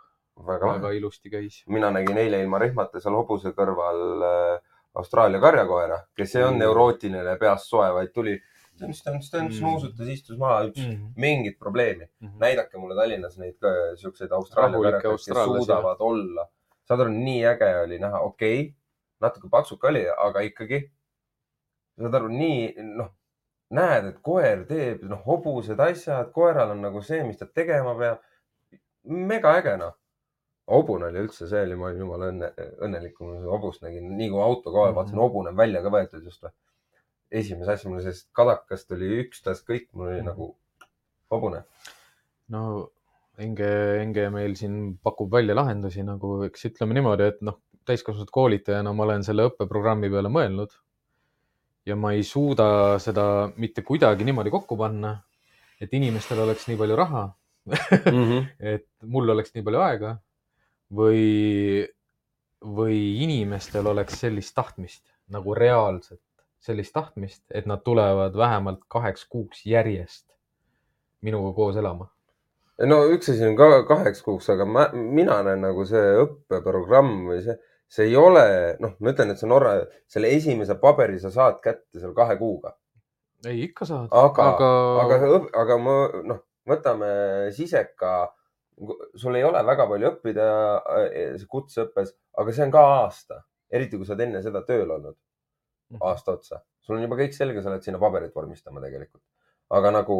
[0.46, 1.62] väga väga ilusti käis.
[1.66, 4.60] mina nägin eile ilma rihmata seal hobuse kõrval äh,
[4.98, 6.62] Austraalia karjakoera, kes ei olnud Mm.
[6.64, 8.40] neurootiline peast soe, vaid tuli,
[8.78, 9.02] tönts,
[9.34, 9.50] Mm.
[9.62, 11.12] nuusutas, istus maha, ütles Mhm.
[11.16, 12.08] mingit probleemi.
[12.20, 12.38] Mhm.
[12.38, 16.48] näidake mulle Tallinnas neid ka siukseid Austraalia karjakaid, kes suudavad olla.
[16.88, 18.74] saad aru, nii äge oli näha, okei okay,,
[19.20, 20.90] natuke paksuka oli, aga ikkagi.
[22.00, 23.10] saad aru, nii noh,
[23.70, 28.18] näed, et koer teeb noh, hobused asjad, koeral on nagu see, mis ta tegema peab.
[29.04, 29.94] mega äge noh.
[30.68, 32.48] hobune oli üldse see oli, ma olin jumala õnne,
[32.84, 35.22] õnnelik, kui ma seda hobust nägin, nii kui auto kohal vaatasin, Mhm.
[35.22, 36.50] hobune on välja ka võetud just või.
[37.30, 40.26] esimese asja mul sellest kadakast oli ükstas kõik, mul oli Mhm.
[40.26, 40.56] nagu
[41.30, 41.62] hobune.
[42.48, 42.90] no
[43.38, 43.68] Enge,
[44.02, 49.04] Enge meil siin pakub välja lahendusi nagu, eks ütleme niimoodi, et noh, täiskasvanud koolitajana ma
[49.04, 50.68] olen selle õppeprogrammi peale mõelnud.
[51.88, 53.24] Ja ma ei suuda seda
[53.56, 55.14] mitte kuidagi niimoodi kokku panna,
[55.80, 57.24] et inimestel oleks nii palju raha,
[58.72, 60.14] et mul oleks nii palju aega
[60.94, 61.84] või,
[62.78, 66.24] või inimestel oleks sellist tahtmist nagu reaalselt,
[66.64, 70.26] sellist tahtmist, et nad tulevad vähemalt kaheks kuuks järjest
[71.22, 72.08] minuga koos elama.
[72.78, 77.42] no üks asi on ka kaheks kuuks, aga ma, mina näen nagu see õppeprogramm või
[77.44, 77.58] see,
[77.88, 78.42] see ei ole,
[78.80, 79.76] noh, ma ütlen, et see Norra,
[80.10, 82.74] selle esimese paberi sa saad kätte seal kahe kuuga,
[83.46, 84.08] ei, ikka saad.
[84.12, 84.72] aga, aga,
[85.04, 85.94] aga, aga, ma,
[86.32, 87.08] noh, võtame
[87.56, 88.16] siseka,
[89.18, 90.48] sul ei ole väga palju õppida
[91.08, 93.40] äh, kutseõppes, aga see on ka aasta,
[93.72, 95.16] eriti kui sa oled enne seda tööl olnud
[95.88, 96.02] Mhm.
[96.04, 96.60] aasta otsa.
[96.84, 99.22] sul on juba kõik selge, sa lähed sinna paberit vormistama tegelikult.
[99.70, 100.16] aga nagu,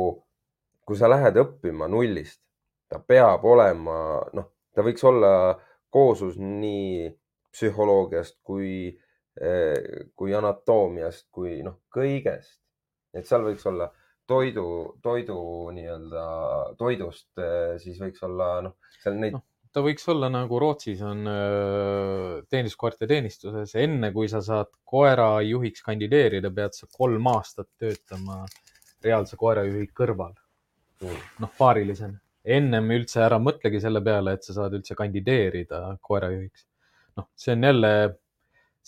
[0.86, 2.40] kui sa lähed õppima nullist,
[2.88, 5.58] ta peab olema, noh, ta võiks olla
[5.92, 7.08] kooslus nii
[7.58, 8.94] psühholoogiast kui,
[10.18, 12.60] kui anatoomiast, kui noh, kõigest.
[13.14, 13.88] et seal võiks olla
[14.28, 14.64] toidu,
[15.02, 15.38] toidu
[15.74, 16.24] nii-öelda
[16.78, 17.30] toidust,
[17.82, 19.44] siis võiks olla noh, seal neid Noh.
[19.72, 26.52] ta võiks olla nagu Rootsis on öö, teenistuskoerte teenistuses, enne kui sa saad koerajuhiks kandideerida,
[26.54, 28.42] pead sa kolm aastat töötama
[29.04, 30.34] reaalse koerajuhi kõrval,
[31.38, 32.18] noh paarilisena.
[32.44, 36.67] ennem üldse ära mõtlegi selle peale, et sa saad üldse kandideerida koerajuhiks.
[37.18, 37.92] noh, see on jälle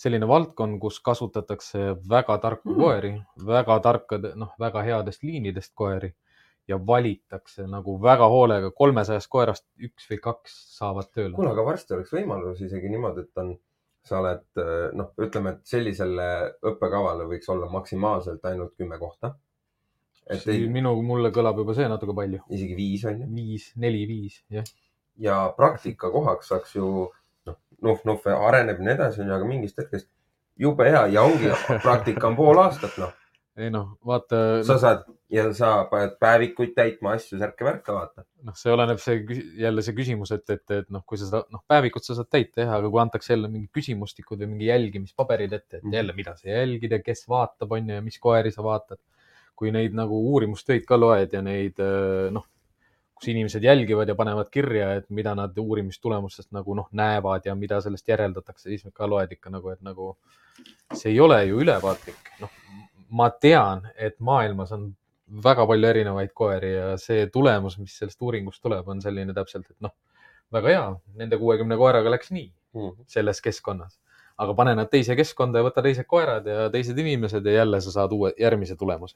[0.01, 2.79] selline valdkond, kus kasutatakse väga tarku Mm.
[2.79, 3.13] koeri,
[3.45, 6.13] väga tarkade, noh, väga headest liinidest koeri
[6.67, 11.35] ja valitakse nagu väga hoolega, kolmesajast koerast üks või kaks saavad tööle.
[11.35, 13.53] kuule, aga varsti oleks võimalus isegi niimoodi, et on,
[14.07, 14.61] sa oled
[14.97, 16.27] noh, ütleme, et sellisele
[16.71, 19.35] õppekavale võiks olla maksimaalselt ainult kümme kohta.
[20.29, 22.43] et ei, minu, mulle kõlab juba see natuke palju.
[22.49, 23.31] isegi viis on ju.
[23.35, 24.65] viis, neli-viis, jah.
[25.17, 27.09] ja praktikakohaks saaks ju
[27.49, 30.09] noh, noh, noh, areneb ja nii edasi, aga mingist hetkest
[30.61, 31.49] jube hea ja ongi,
[31.85, 33.13] praktika on pool aastat, noh.
[33.57, 38.25] ei noh, vaata, sa saad ja sa paned päevikuid täitma, asju, särke-värke, vaata.
[38.47, 39.21] noh, see oleneb see
[39.61, 42.65] jälle see küsimus, et, et, et noh, kui sa seda, noh, päevikut sa saad täita
[42.65, 45.93] jah, aga kui antakse jälle mingi küsimustikud või mingi jälgimispaberid ette, et Mhm.
[45.99, 48.99] jälle, mida sa jälgid ja kes vaatab, on ju, ja mis koeri sa vaatad.
[49.61, 52.47] kui neid nagu uurimustöid ka loed ja neid äh, noh,
[53.21, 57.77] kus inimesed jälgivad ja panevad kirja, et mida nad uurimistulemustest nagu noh, näevad ja mida
[57.81, 60.15] sellest järeldatakse, siis ka loed ikka nagu, et nagu
[60.93, 62.31] see ei ole ju ülevaatlik.
[62.41, 62.49] noh,
[63.09, 64.89] ma tean, et maailmas on
[65.43, 69.77] väga palju erinevaid koeri ja see tulemus, mis sellest uuringust tuleb, on selline täpselt, et
[69.85, 69.93] noh,
[70.51, 70.87] väga hea,
[71.21, 72.49] nende kuuekümne koeraga läks nii
[73.07, 73.99] selles keskkonnas.
[74.41, 77.91] aga pane nad teise keskkonda ja võta teised koerad ja teised inimesed ja jälle sa
[77.91, 79.15] saad uue, järgmise tulemuse.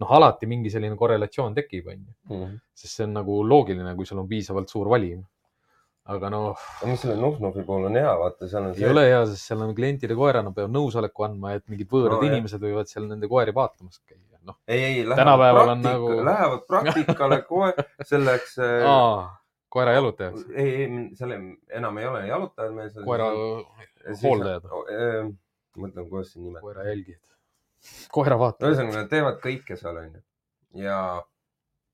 [0.00, 4.28] noh, alati mingi selline korrelatsioon tekib, onju, sest see on nagu loogiline, kui sul on
[4.28, 5.24] piisavalt suur valim.
[6.06, 9.24] aga noh, aga mis selle Nuhnuvi puhul on hea, vaata, seal on ei ole hea,
[9.26, 12.36] sest seal on klientide koerad, nad peavad nõusoleku andma, et mingid võõrad No, no, jah.
[12.36, 14.20] inimesed võivad seal nende koeri vaatamas käia.
[14.46, 17.72] noh, ei, ei, Tänapäeval lähevad on praktika nagu- lähevad praktikale kohe
[18.06, 19.26] selleks äh,.
[19.68, 21.32] koera jalutajaks, ei, ei, seal
[21.80, 22.92] enam ei ole jalutajad meil.
[23.04, 23.26] koera
[24.22, 24.70] hooldajad,
[25.76, 26.62] mõtlen, kuidas see nimetada.
[26.68, 27.24] koera jälgijad,
[28.12, 28.70] koera vaatajad.
[28.72, 30.22] ühesõnaga, nad teevad kõike seal onju
[30.82, 31.00] ja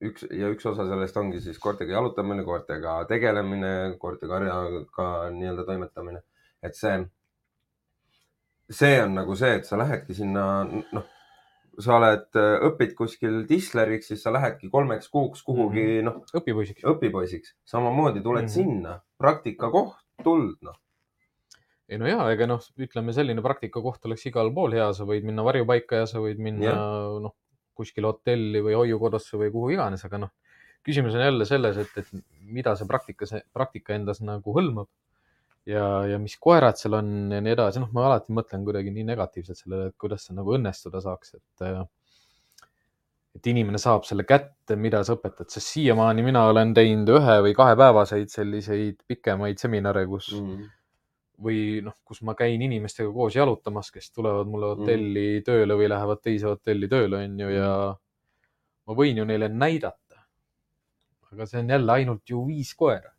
[0.02, 3.72] üks ja üks osa sellest ongi siis koertega jalutamine, koertega tegelemine,
[4.02, 6.22] koerte karjaga nii-öelda toimetamine,
[6.62, 6.98] et see,
[8.70, 11.08] see on nagu see, et sa lähedki sinna, noh,
[11.80, 12.28] sa oled,
[12.68, 16.08] õpid kuskil disleriks, siis sa lähedki kolmeks kuuks kuhugi mm -hmm.
[16.10, 16.84] noh, õpipoisiks.
[16.94, 18.48] õpipoisiks, samamoodi tuled mm.
[18.48, 18.54] -hmm.
[18.54, 20.78] sinna, praktikakoht, tuld noh.
[21.92, 25.44] Ei no jaa, ega noh, ütleme selline praktikakoht oleks igal pool hea, sa võid minna
[25.46, 26.74] varjupaika ja sa võid minna
[27.20, 27.36] noh,
[27.76, 30.32] kuskile hotelli või hoiukodusse või kuhu iganes, aga noh,
[30.86, 32.10] küsimus on jälle selles, et, et
[32.48, 34.88] mida see praktika, see praktika endas nagu hõlmab
[35.68, 39.06] ja, ja mis koerad seal on ja nii edasi, noh, ma alati mõtlen kuidagi nii
[39.12, 41.82] negatiivselt sellele, et kuidas see nagu õnnestuda saaks, et äh,
[43.32, 47.54] et inimene saab selle kätte, mida sa õpetad, sest siiamaani mina olen teinud ühe või
[47.56, 50.66] kahepäevaseid selliseid pikemaid seminare, kus Mm.
[51.42, 54.80] Või noh, kus ma käin inimestega koos jalutamas, kes tulevad mulle Mhm.
[54.82, 55.44] hotelli mm.
[55.48, 57.72] tööle või lähevad teise hotelli tööle, onju, ja
[58.86, 59.98] ma võin ju neile näidata.
[61.32, 63.10] aga see on jälle ainult ju viis koera.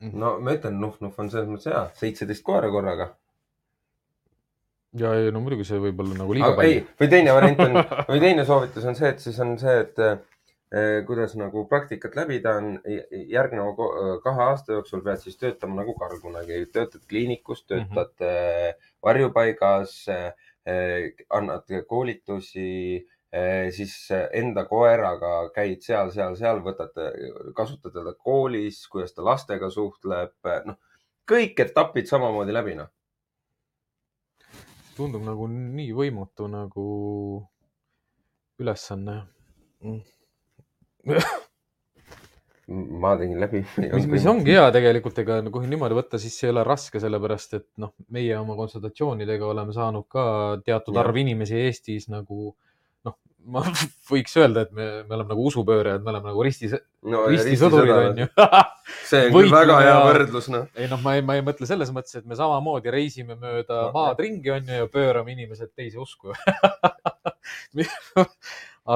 [0.00, 3.10] no ma ütlen, Nuhnuv on selles mõttes hea, seitseteist koera korraga
[4.98, 7.60] ja, ja no muidugi see võib olla nagu liiga aga ei palju., või teine variant
[7.66, 10.00] on, või teine soovitus on see, et siis on see, et
[11.06, 12.76] kuidas nagu praktikat läbida on
[13.10, 18.28] järgneva ko- kahe aasta jooksul pead siis töötama nagu Karl kunagi, töötad kliinikus, töötad mm
[18.28, 18.84] -hmm.
[19.02, 19.96] varjupaigas,
[21.30, 23.06] annad koolitusi,
[23.70, 23.96] siis
[24.32, 26.94] enda koeraga käid seal, seal, seal, võtad,
[27.56, 30.78] kasutad teda koolis, kuidas ta lastega suhtleb, noh,
[31.30, 32.88] kõik etapid samamoodi läbi, noh.
[34.96, 36.86] tundub nagu nii võimatu nagu
[38.60, 39.22] ülesanne
[39.80, 40.19] mm..
[42.70, 43.64] Ma tegin läbi.
[43.92, 47.66] mis, mis ongi hea tegelikult, ega kui niimoodi võtta, siis ei ole raske, sellepärast et
[47.82, 50.24] noh, meie oma konsultatsioonidega oleme saanud ka
[50.66, 51.02] teatud Jah.
[51.04, 52.52] arv inimesi Eestis nagu
[53.08, 53.16] noh,
[53.50, 53.64] ma
[54.12, 56.70] võiks öelda, et me, me oleme nagu usupöörajad, me oleme nagu risti,
[57.10, 58.30] no, ristisõdurid onju.
[59.10, 60.68] see on küll väga hea ja- võrdlus, noh.
[60.78, 63.94] ei noh, ma ei, ma ei mõtle selles mõttes, et me samamoodi reisime mööda No,
[63.98, 66.36] maad ringi onju ja pöörame inimesed teise usku.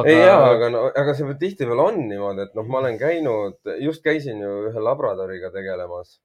[0.03, 4.05] ei jaa, aga no, aga see tihtipeale on niimoodi, et noh, ma olen käinud, just
[4.05, 6.21] käisin ju ühe labradoriga tegelemas.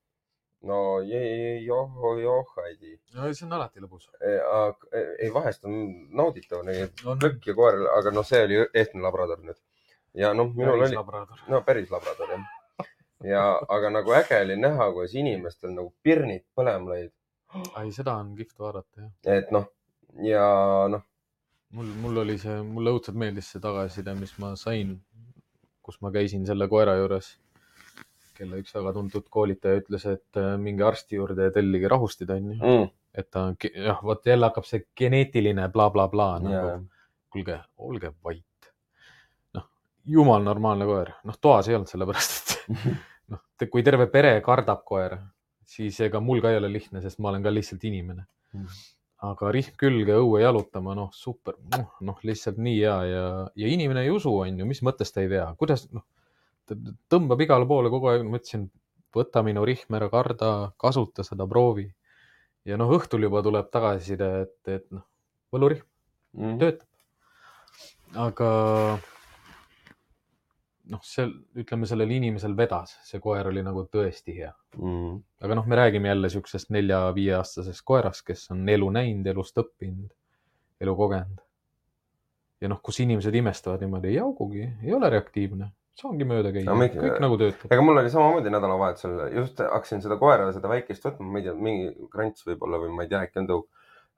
[0.69, 2.97] no joh, joh, ei tea.
[3.15, 4.09] no see on alati lõbus.
[4.21, 5.75] ei, vahest on
[6.11, 9.59] nauditav on plõkk ja koer, aga noh, see oli ehtne labrador nüüd.
[10.19, 11.45] ja noh, minul oli, labrador.
[11.47, 12.43] no päris labrador jah.
[13.23, 13.45] ja,
[13.77, 17.13] aga nagu äge oli näha, kuidas inimestel nagu pirnid põlema lõid.
[17.55, 19.13] ei, seda on kihvt vaadata jah.
[19.39, 19.71] et noh,
[20.25, 20.49] ja
[20.91, 21.07] noh,
[21.75, 24.95] mul, mul oli see, mulle õudselt meeldis see tagasiside, mis ma sain,
[25.85, 27.31] kus ma käisin selle koera juures,
[28.37, 32.59] kelle üks väga tuntud koolitaja ütles, et äh, minge arsti juurde ja tellige rahustid, onju.
[32.59, 32.87] mm..
[33.19, 36.87] et ta on, jah, vot jälle hakkab see geneetiline blablabla bla, bla, nagu,
[37.33, 37.59] kuulge,
[37.89, 38.71] olge vait.
[39.57, 39.67] noh,
[40.17, 42.79] jumal normaalne koer, noh, toas ei olnud, sellepärast et
[43.33, 45.19] noh, kui terve pere kardab koera,
[45.69, 48.65] siis ega mul ka ei ole lihtne, sest ma olen ka lihtsalt inimene Mm.
[49.25, 53.25] Aga rihm külge õue jalutama, noh, super, noh, lihtsalt nii hea ja,
[53.59, 56.05] ja inimene ei usu, onju, mis mõttes ta ei tea, kuidas, noh,
[57.11, 58.69] tõmbab igale poole kogu aeg, ma ütlesin,
[59.15, 61.89] võta minu rihm ära, karda, kasuta seda, proovi.
[62.69, 65.03] ja noh, õhtul juba tuleb tagasiside, et, et noh,
[65.51, 65.87] võlurihm
[66.37, 66.59] Mm.
[66.61, 66.87] töötab.
[68.13, 68.49] aga
[70.89, 74.51] noh, seal ütleme, sellel inimesel vedas, see koer oli nagu tõesti hea.
[74.77, 75.19] Mm.
[75.45, 80.11] aga noh, me räägime jälle siuksest nelja-viieaastasest koerast, kes on elu näinud, elust õppinud,
[80.81, 81.41] elu kogenud.
[82.59, 85.69] ja noh, kus inimesed imestavad niimoodi, ei haugugi, ei ole reaktiivne,
[85.99, 87.71] saangi mööda käia miks- kõik nagu töötab.
[87.71, 91.53] ega mul oli samamoodi nädalavahetusel, just hakkasin seda koera, seda väikest võtma, ma ei tea,
[91.69, 93.69] mingi krants võib-olla või ma ei tea, äkki on tõug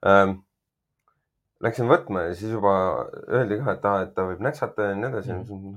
[0.07, 0.39] ähm,.
[1.61, 2.71] Läksin võtma ja siis juba
[3.29, 5.75] öeldi ka, et aa, et ta võib näksata ja nii edasi mm..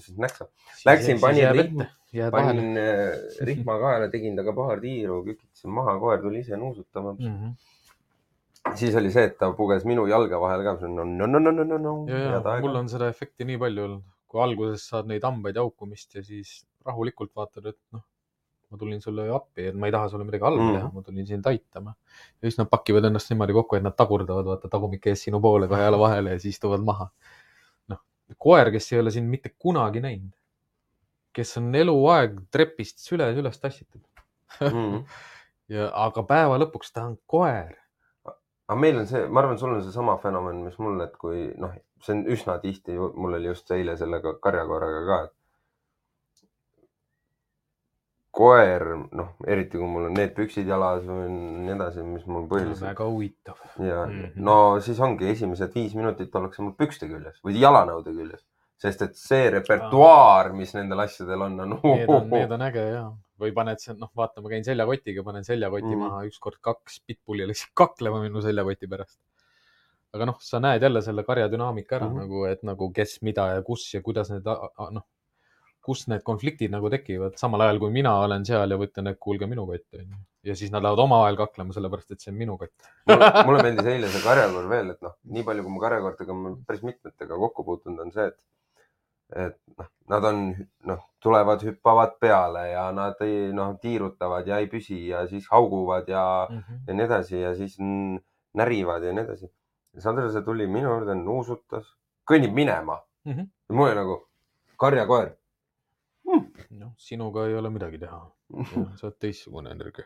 [0.00, 0.48] Siis näksab.
[0.86, 2.60] Läksin, panin rihm- jääd vahele.
[2.60, 7.26] panin äh, rihma kaela, tegin temaga paar tiiru, kükitasin maha, koer tuli ise nuusutama mm..
[7.28, 7.50] Mhm.
[8.76, 11.64] siis oli see, et ta puges minu jalge vahel ka, no, no, no, no, no,
[11.64, 11.94] no, no.
[12.60, 16.62] mul on seda efekti nii palju olnud, kui alguses saad neid hambaid haukumist ja siis
[16.86, 18.02] rahulikult vaatad, et noh,
[18.70, 20.74] ma tulin sulle appi, et ma ei taha sulle midagi halba Mhm.
[20.76, 21.94] teha, ma tulin sind aitama.
[22.42, 25.68] ja siis nad pakivad ennast niimoodi kokku, et nad tagurdavad, vaata tagumik ees sinu poole
[25.68, 27.08] kahe jala vahele ja siis istuvad maha.
[28.36, 30.34] koer, kes ei ole sind mitte kunagi näinud,
[31.32, 34.02] kes on eluaeg trepist süles üles tassitud
[34.64, 35.02] mm.
[35.74, 37.76] ja, aga päeva lõpuks ta on koer.
[38.68, 41.74] aga meil on see, ma arvan, sul on seesama fenomen, mis mul, et kui noh,
[42.04, 45.37] see on üsna tihti, mul oli just eile sellega karjakoeraga ka, et
[48.38, 48.84] koer,
[49.18, 53.08] noh, eriti kui mul on need püksid jalas või nii edasi, mis mul põhiliselt väga
[53.08, 53.58] huvitav.
[53.82, 54.12] ja mm.
[54.12, 54.44] -hmm.
[54.48, 58.44] no siis ongi esimesed viis minutit ollakse mul pükste küljes või jalanõude küljes,
[58.78, 61.74] sest et see repertuaar, mis nendel asjadel on, on.
[61.82, 63.02] Need on, need on äge ja,
[63.42, 65.96] või paned noh, vaata, ma käin seljakotiga, panen seljakoti mm.
[65.96, 66.14] -hmm.
[66.14, 69.18] maha, ükskord kaks pitbulli läksid kaklema minu seljakoti pärast.
[70.14, 72.14] aga noh, sa näed jälle selle karja dünaamika ära mm.
[72.14, 72.26] -hmm.
[72.26, 75.10] nagu, et nagu kes, mida ja kus ja kuidas need, noh,
[75.88, 79.48] kus need konfliktid nagu tekivad, samal ajal kui mina olen seal ja võtan, et kuulge
[79.48, 80.18] minu kott onju.
[80.44, 82.90] ja siis nad lähevad omavahel kaklema, sellepärast et see on minu kott.
[83.08, 86.36] mulle, mulle meeldis eile see karjakoor veel, et noh, nii palju, kui ma karjakoortega
[86.68, 88.38] päris mitmetega kokku puutunud, on see, et,
[89.48, 90.42] et noh, nad on,
[90.92, 96.08] noh, tulevad, hüppavad peale ja nad ei, noh, tiirutavad ja ei püsi ja siis hauguvad
[96.12, 96.82] ja, Mhm.
[96.88, 97.76] ja nii edasi ja siis
[98.56, 99.50] närivad ja nii edasi.
[99.98, 101.88] Sandrese tuli minu juurde, nuusutas,
[102.30, 103.40] kõnnib minema Mhm.
[103.68, 104.16] ja mul oli nagu
[104.78, 105.32] karjakoer.
[106.70, 108.20] noh, sinuga ei ole midagi teha,
[108.96, 110.04] sa oled teistsugune energia.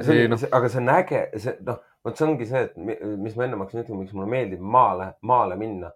[0.00, 2.98] see oli noh., aga see on äge, see noh, vot see ongi see, et mi-
[3.22, 5.92] mis ma ennem hakkasin ütlema, miks mulle meeldib maale, maale minna.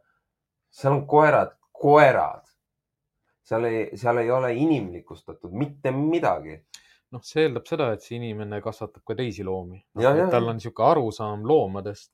[0.70, 2.46] seal on koerad, koerad.
[3.50, 6.60] seal ei, seal ei ole inimlikustatud mitte midagi.
[7.10, 9.80] noh, see eeldab seda, et see inimene kasvatab ka teisi loomi.
[9.98, 12.12] Jah, tal on niisugune arusaam loomadest,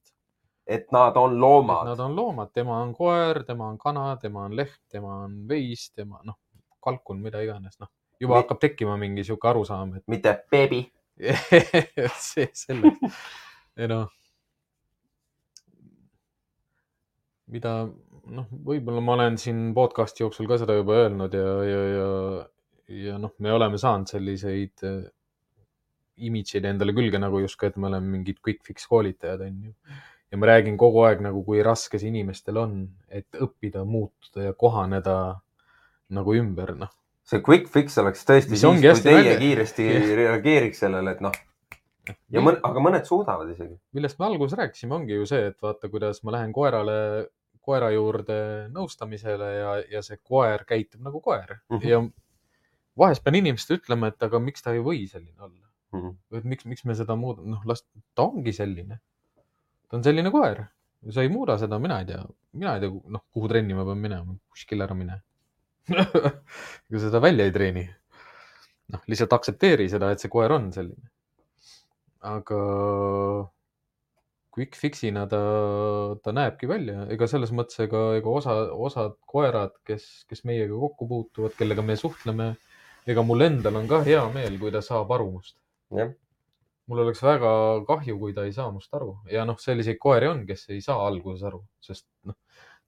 [0.66, 2.00] et nad on loomad nad.
[2.00, 6.22] on loomad, tema on koer, tema on kana, tema on lehm, tema on veis, tema
[6.24, 6.38] noh,
[6.86, 7.90] kalkun, mida iganes, noh.
[8.20, 10.84] juba Mi- hakkab tekkima mingi niisugune arusaam, mitte beebi.
[11.26, 13.20] et see selleks.
[13.80, 14.08] ei noh,
[17.52, 22.08] mida noh, võib-olla ma olen siin podcast'i jooksul ka seda juba öelnud ja, ja, ja,
[23.06, 25.04] ja noh, me oleme saanud selliseid äh,
[26.26, 29.74] imidžeid endale külge nagu justkui, et me oleme mingid quick fix koolitajad, onju.
[30.32, 34.56] ja ma räägin kogu aeg nagu, kui raske see inimestel on, et õppida, muutuda ja
[34.58, 35.16] kohaneda
[36.10, 36.92] nagu ümber, noh.
[37.26, 39.86] see quick fix oleks tõesti Mis siis, kui teie nalja- kiiresti
[40.20, 41.32] reageeriks sellele, et noh,
[42.30, 43.74] ja mõn-, aga mõned suudavad isegi.
[43.98, 47.26] millest me alguses rääkisime, ongi ju see, et vaata, kuidas ma lähen koerale,
[47.66, 51.78] koera juurde nõustamisele ja, ja see koer käitub nagu koer mm.
[51.78, 51.88] -hmm.
[51.88, 52.02] ja
[52.98, 55.62] vahest pean inimestele ütlema, et aga miks ta ei või selline olla
[55.94, 56.08] Mhm.
[56.30, 57.84] või et miks, miks me seda muudame, noh, las
[58.14, 58.98] ta ongi selline.
[59.88, 60.64] ta on selline koer,
[61.14, 63.98] sa ei muuda seda, mina ei tea, mina ei tea, noh, kuhu trenni ma pean
[64.02, 65.22] minema, kuskile ära mine.
[65.92, 67.84] Ega seda välja ei treeni.
[68.94, 71.10] noh, lihtsalt aktsepteeri seda, et see koer on selline.
[72.26, 72.60] aga
[74.56, 75.40] quick fix'ina ta,
[76.24, 81.08] ta näebki välja, ega selles mõttes, ega, ega osa, osad koerad, kes, kes meiega kokku
[81.10, 82.46] puutuvad, kellega me suhtleme,
[83.06, 85.58] ega mul endal on ka hea meel, kui ta saab aru must.
[86.86, 87.50] mul oleks väga
[87.86, 91.04] kahju, kui ta ei saa must aru ja noh, selliseid koeri on, kes ei saa
[91.04, 92.38] alguses aru, sest noh,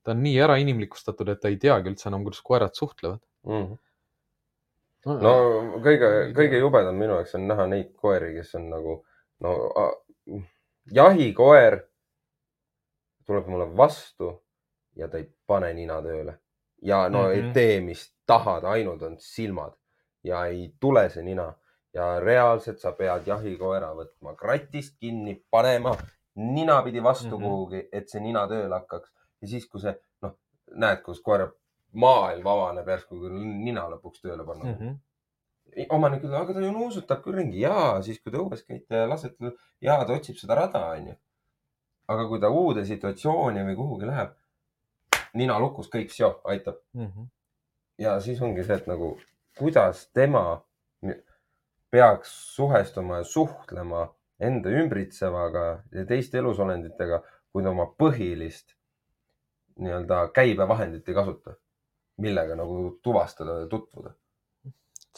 [0.04, 3.20] ta on nii ärainimlikustatud, et ta ei teagi üldse enam, kuidas koerad suhtlevad.
[3.46, 3.76] mm..
[5.06, 5.34] no
[5.84, 8.98] kõige, kõige jubedam minu jaoks on näha neid koeri, kes on nagu
[9.40, 9.54] no
[10.92, 11.78] jahikoer
[13.26, 14.32] tuleb mulle vastu
[14.96, 16.38] ja ta ei pane nina tööle
[16.82, 17.36] ja no mm -hmm.
[17.38, 17.46] Mhm.
[17.46, 19.72] ei tee, mis tahad, ainult on silmad
[20.24, 21.52] ja ei tule see nina
[21.94, 25.96] ja reaalselt sa pead jahikoera võtma kratist kinni, panema
[26.34, 27.42] ninapidi vastu mm Mhm.
[27.42, 27.48] -hmm.
[27.48, 29.12] kuhugi, et see nina tööle hakkaks
[29.42, 29.94] ja siis, kui see
[30.24, 30.34] noh,
[30.84, 31.48] näed, kus koera
[31.98, 34.74] maailm avaneb järsku, kui nina lõpuks tööle panna mm.
[34.80, 35.86] -hmm.
[35.94, 39.08] omanik ütleb, aga ta ju nuusutab küll ringi ja siis, kui te õues käite ja
[39.08, 41.16] lasete ja ta otsib seda rada, onju.
[42.08, 44.30] aga kui ta uude situatsiooni või kuhugi läheb,
[45.34, 46.12] nina lukus, kõik,
[46.44, 47.26] aitab Mm -hmm.
[47.98, 49.18] ja siis ongi see, et nagu
[49.58, 50.62] kuidas tema
[51.90, 54.08] peaks suhestuma ja suhtlema
[54.40, 58.77] enda ümbritsevaga ja teiste elusolenditega, kui ta oma põhilist
[59.82, 61.54] nii-öelda käibevahendit ei kasuta,
[62.22, 64.14] millega nagu tuvastada ja tutvuda.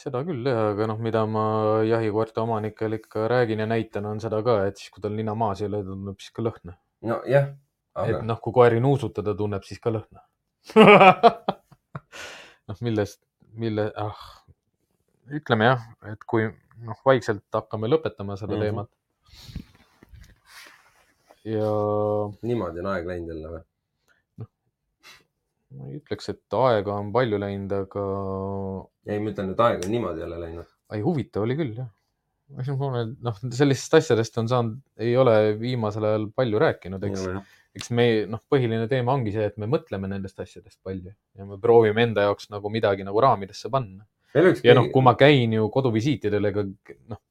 [0.00, 1.44] seda küll jah, aga noh, mida ma
[1.84, 5.60] jahikoerte omanikele ikka räägin ja näitan, on seda ka, et siis, kui tal nina maas
[5.60, 6.76] ei ole, tunneb siis ka lõhna.
[7.04, 10.24] nojah, et aga noh, kui koeri nuusutada, tunneb siis ka lõhna.
[12.70, 13.20] noh, millest,
[13.60, 14.24] mille, ah,
[15.36, 16.48] ütleme jah, et kui
[16.86, 18.64] noh, vaikselt hakkame lõpetama seda mm -hmm.
[18.64, 18.90] teemat.
[21.44, 21.72] ja
[22.42, 23.62] niimoodi on aeg läinud jälle või?
[25.76, 28.04] Ma ei ütleks, et aega on palju läinud, aga
[29.06, 30.68] ei, ma ütlen, et aeg on niimoodi jälle läinud.
[30.96, 31.90] ei huvitav oli küll jah.
[32.50, 37.26] noh, sellistest asjadest on saanud, ei ole viimasel ajal palju rääkinud, eks,
[37.78, 41.60] eks me noh, põhiline teema ongi see, et me mõtleme nendest asjadest palju ja me
[41.62, 44.06] proovime enda jaoks nagu midagi nagu raamidesse panna.
[44.34, 47.22] ja noh, kui ma käin ju koduvisiitidel, ega noh,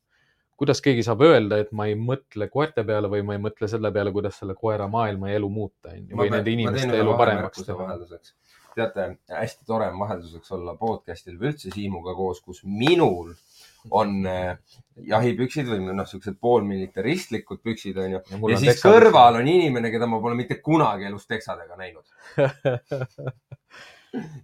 [0.59, 3.91] kuidas keegi saab öelda, et ma ei mõtle koerte peale või ma ei mõtle selle
[3.95, 7.97] peale, kuidas selle koera maailma ja elu muuta, onju, või nende inimeste elu paremaks teha.
[8.75, 13.31] teate, hästi tore on vahelduseks olla podcast'il või üldse Siimuga koos, kus minul
[13.95, 14.57] on äh,
[15.07, 18.19] jahipüksid või noh, siuksed poolmilitaristlikud püksid onju.
[18.51, 22.03] ja siis kõrval on inimene, keda ma pole mitte kunagi elus teksadega näinud.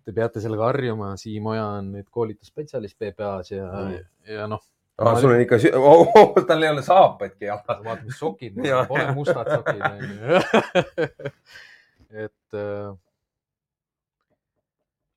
[0.05, 4.61] Te peate sellega harjuma, Siim Oja on nüüd koolitusspetsialist PPA-s ja mm., ja noh,
[4.97, 5.19] ah,.
[5.21, 7.81] sul on ikka oh,, oh, tal ei ole saapaidki jalas.
[7.85, 9.83] vaata, mis sokid mul on, pole mustad sokid
[12.25, 12.89] et äh,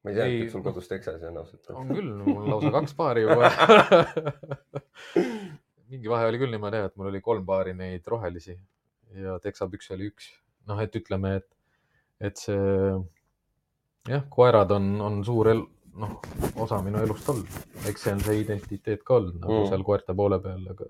[0.03, 2.71] ma ei tea, Ei, et sul kodus teksas on ausalt on küll, mul on lausa
[2.75, 3.45] kaks paari juba.
[5.89, 8.55] mingi vahe oli küll niimoodi jah, et mul oli kolm paari neid rohelisi
[9.17, 10.25] ja teksapüksi oli üks.
[10.69, 11.49] noh, et ütleme, et,
[12.29, 12.59] et see
[14.09, 15.67] jah, koerad on, on suur el-,
[15.99, 16.19] noh,
[16.63, 17.61] osa minu elust olnud.
[17.91, 19.69] eks see on see identiteet ka olnud nagu Mm.
[19.73, 20.87] seal koerte poole peal, aga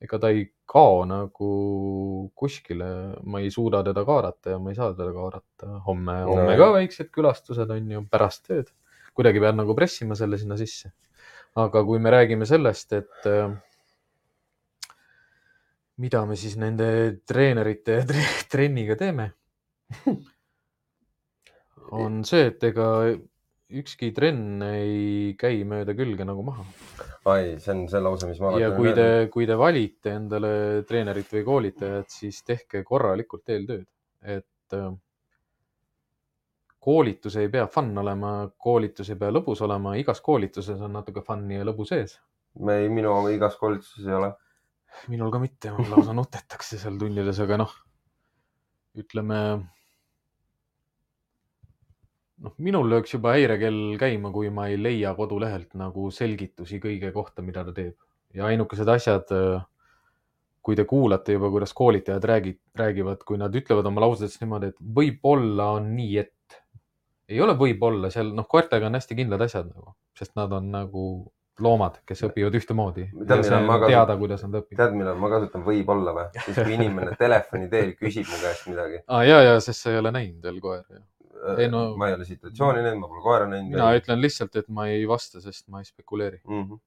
[0.00, 2.90] ega ta ei kao nagu kuskile,
[3.24, 5.80] ma ei suuda teda kaarata ja ma ei saa teda kaarata.
[5.86, 8.70] homme homme ka väiksed külastused on ju pärast tööd.
[9.14, 10.92] kuidagi pean nagu pressima selle sinna sisse.
[11.56, 13.50] aga kui me räägime sellest, et äh,
[16.00, 19.32] mida me siis nende treenerite tre trenniga teeme,
[21.90, 22.86] on see, et ega
[23.70, 26.64] ükski trenn ei käi mööda külge nagu maha.
[27.30, 30.52] ai, see on see lause, mis ma ja kui te, kui te valite endale
[30.88, 33.86] treenerit või koolitajat, siis tehke korralikult eeltööd,
[34.24, 34.90] et äh,
[36.80, 41.60] koolitus ei pea fun olema, koolitus ei pea lõbus olema, igas koolituses on natuke fun'i
[41.60, 42.18] ja lõbu sees.
[42.58, 44.32] me ei, minu igas koolituses ei ole.
[45.08, 47.74] minul ka mitte, mul lausa nutetakse seal tundides, aga noh,
[48.98, 49.42] ütleme.
[52.44, 57.44] noh, minul lööks juba häirekell käima, kui ma ei leia kodulehelt nagu selgitusi kõige kohta,
[57.44, 57.96] mida ta teeb
[58.34, 59.36] ja ainukesed asjad.
[60.60, 64.82] kui te kuulate juba, kuidas koolitajad räägid, räägivad, kui nad ütlevad oma lausetes niimoodi, et
[64.98, 66.58] võib-olla on nii, et
[67.32, 71.04] ei ole võib-olla seal, noh, koertega on hästi kindlad asjad nagu, sest nad on nagu
[71.64, 73.06] loomad, kes õpivad ühtemoodi.
[73.14, 73.78] Tead, millal ma
[74.96, 76.26] millal ma kasutan võib-olla või?
[76.44, 79.00] siis, kui inimene telefoni teel küsib mu käest midagi.
[79.08, 81.00] aa, ja, ja, sest sa ei ole näinud veel koeri.
[81.56, 83.72] Ei, no- ma ei ole situatsiooni näinud, ma pole koera näinud.
[83.74, 86.42] mina ütlen lihtsalt, et ma ei vasta, sest ma ei spekuleeri.
[86.44, 86.64] mm.
[86.64, 86.80] -hmm.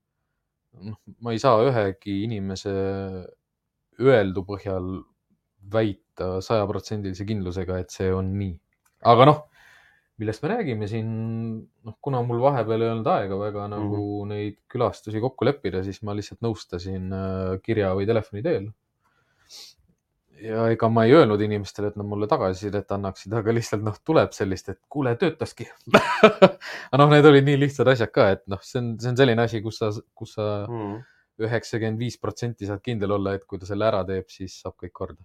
[0.90, 2.74] noh, ma ei saa ühegi inimese
[4.02, 4.92] öeldu põhjal
[5.74, 8.54] väita sajaprotsendilise kindlusega, et see on nii.
[9.14, 9.42] aga noh,
[10.22, 11.10] millest me räägime siin,
[11.84, 14.06] noh, kuna mul vahepeal ei olnud aega väga nagu mm.
[14.06, 14.32] -hmm.
[14.34, 18.70] neid külastusi kokku leppida, siis ma lihtsalt nõustasin äh, kirja või telefoni teel.
[20.44, 24.36] Ja ega ma ei öelnud inimestele, et nad mulle tagasisidet annaksid, aga lihtsalt noh, tuleb
[24.36, 25.70] sellist, et kuule, töötaski.
[26.28, 29.46] aga noh, need olid nii lihtsad asjad ka, et noh, see on, see on selline
[29.48, 31.02] asi, kus sa, kus sa Mm
[31.42, 34.94] üheksakümmend viis protsenti saad kindel olla, et kui ta selle ära teeb, siis saab kõik
[34.94, 35.24] korda.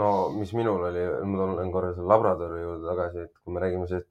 [0.00, 3.88] no mis minul oli, ma tulen korra selle Labradori juurde tagasi, et kui me räägime
[3.90, 4.08] sellest,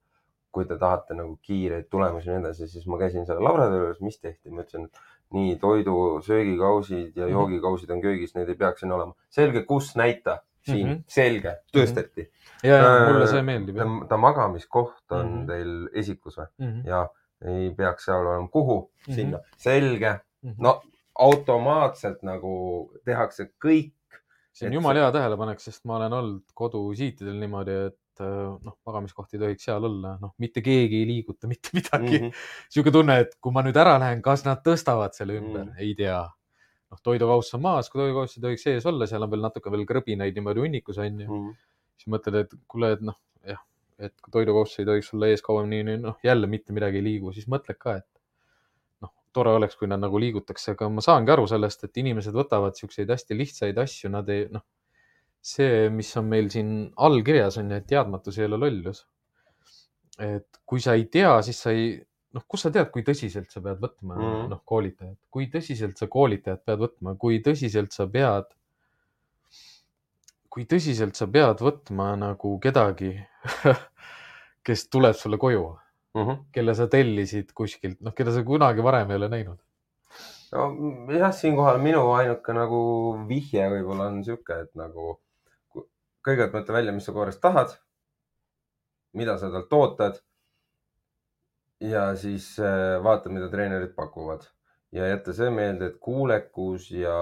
[0.53, 4.02] kui te tahate nagu kiireid tulemusi ja nii edasi, siis ma käisin selle Labradori juures,
[4.06, 5.02] mis tehti, ma ütlesin, et
[5.34, 5.95] nii toidu,
[6.26, 7.34] söögikausid ja Mhm.
[7.34, 9.15] joogikausid on köögis, need ei peaks siin olema.
[9.30, 10.98] selge, kus näita, siin mm, Mhm.
[10.99, 11.03] -hmm.
[11.07, 12.27] selge, tõsteti
[12.64, 13.77] ja, ja Äh, mulle see meeldib
[14.10, 15.41] ta, magamiskoht on mm Mhm.
[15.41, 15.48] -hmm.
[15.48, 16.48] teil esikus või?
[16.60, 16.88] mm -hmm.
[16.88, 17.10] ja
[17.45, 19.15] ei peaks seal olema, kuhu Mhm.
[19.15, 20.19] sinna, selge.
[20.44, 20.56] Mhm.
[20.57, 20.81] no
[21.19, 23.91] automaatselt nagu tehakse kõik.
[24.53, 29.34] see on jumala hea tähelepanek, sest ma olen olnud kodusitidel niimoodi, et äh, noh, magamiskoht
[29.34, 32.26] ei tohiks seal olla, noh, mitte keegi ei liiguta mitte midagi mm..
[32.26, 32.34] -hmm.
[32.69, 35.69] sihuke tunne, et kui ma nüüd ära lähen, kas nad tõstavad selle ümber Mhm.
[35.69, 36.27] mm., ei tea.
[36.90, 39.86] noh, toidukauss on maas, kui toidukauss ei tohiks sees olla, seal on veel natuke veel
[39.90, 41.57] krõbinaid niimoodi hunnikus onju mm.,
[41.99, 43.18] siis mõtled, et kuule, et noh,
[43.48, 43.60] jah,
[43.99, 47.06] et kui toidukauss ei tohiks olla ees kauem, nii, nii noh, jälle mitte midagi ei
[47.06, 48.07] liigu, siis mõtled ka, et
[49.06, 52.80] noh, tore oleks, kui nad nagu liigutakse, aga ma saangi aru sellest, et inimesed võtavad
[52.80, 54.66] siukseid hästi lihtsaid asju, nad ei noh,
[55.41, 59.06] see, mis on meil siin allkirjas on ju, et teadmatus ei ole lollus.
[60.20, 61.94] et kui sa ei tea, siis sa ei,
[62.35, 64.30] noh, kust sa tead, kui tõsiselt sa pead võtma mm.
[64.30, 64.47] Mhm.
[64.53, 68.49] noh, koolitajat, kui tõsiselt sa koolitajat pead võtma, kui tõsiselt sa pead,
[70.49, 73.14] kui tõsiselt sa pead võtma nagu kedagi,
[74.65, 75.65] kes tuleb sulle koju,
[76.14, 76.43] -hmm.
[76.51, 79.60] kelle sa tellisid kuskilt, noh, keda sa kunagi varem ei ole näinud.
[80.51, 80.69] no
[81.14, 82.80] jah, siinkohal minu ainuke nagu
[83.30, 85.19] vihje võib-olla on sihuke, et nagu
[86.26, 87.77] kõigepealt mõtle välja, mis sa koerast tahad.
[89.14, 90.19] mida sa talt ootad.
[91.80, 94.47] Ja siis äh, vaata, mida treenerid pakuvad
[94.95, 97.15] ja jätta see meelde, et kuulekus ja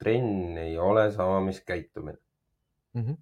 [0.00, 2.18] trenn ei ole sama, mis käitumine.
[2.92, 3.16] Mhm.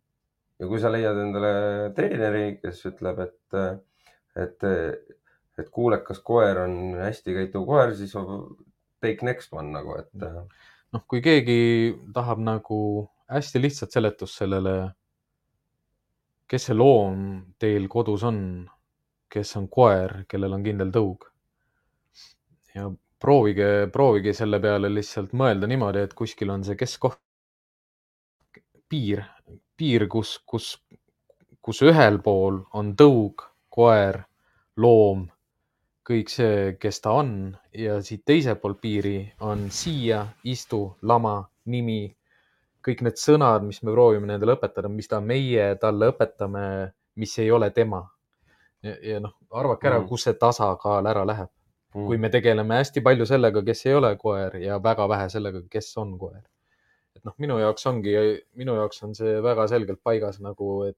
[0.58, 1.50] ja kui sa leiad endale
[1.94, 3.84] treeneri, kes ütleb, et,
[4.42, 4.66] et,
[5.58, 8.12] et kuulekas koer on hästi käituv koer, siis
[9.00, 10.26] take next one nagu, et
[10.92, 11.60] noh, kui keegi
[12.14, 12.80] tahab nagu
[13.30, 14.74] hästi lihtsat seletust sellele,
[16.50, 17.22] kes see loom
[17.62, 18.42] teil kodus on,
[19.31, 21.27] kes on koer, kellel on kindel tõug.
[22.74, 22.90] ja
[23.20, 27.19] proovige, proovige selle peale lihtsalt mõelda niimoodi, et kuskil on see keskkoht,
[28.90, 29.24] piir,
[29.77, 30.73] piir, kus, kus,
[31.62, 34.23] kus ühel pool on tõug, koer,
[34.81, 35.27] loom,
[36.11, 37.35] kõik see, kes ta on
[37.77, 41.36] ja siit teisel pool piiri on siia, istu, lama,
[41.70, 42.02] nimi,
[42.86, 46.65] kõik need sõnad, mis me proovime nendele õpetada, mis ta meie talle õpetame,
[47.20, 48.02] mis ei ole tema.
[48.82, 51.51] Ja, ja noh, arvake ära Mm., kus see tasakaal ära läheb,
[51.94, 52.07] mm.
[52.07, 55.93] kui me tegeleme hästi palju sellega, kes ei ole koer ja väga vähe sellega, kes
[55.98, 56.43] on koer.
[57.16, 58.15] et noh, minu jaoks ongi,
[58.57, 60.97] minu jaoks on see väga selgelt paigas nagu, et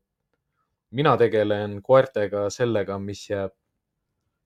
[0.93, 3.53] mina tegelen koertega sellega, mis jääb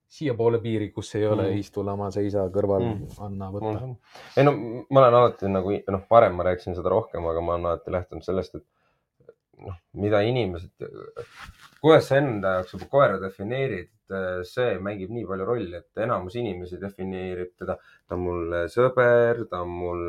[0.09, 1.53] siiapoole piiri, kus ei ole Mm.
[1.53, 1.59] mm.
[1.59, 3.01] istu, lama, seisa kõrval Mm.
[3.03, 3.73] mm., anna, võta.
[3.83, 3.97] on,
[4.37, 4.53] ei no
[4.91, 8.23] ma olen alati nagu noh, varem ma rääkisin seda rohkem, aga ma olen alati lähtunud
[8.23, 8.65] sellest, et
[9.65, 10.87] noh, mida inimesed,
[11.81, 13.93] kuidas sa enda jaoks juba koera defineerid,
[14.47, 19.65] see mängib nii palju rolli, et enamus inimesi defineerib teda, ta on mul sõber, ta
[19.65, 20.03] on mul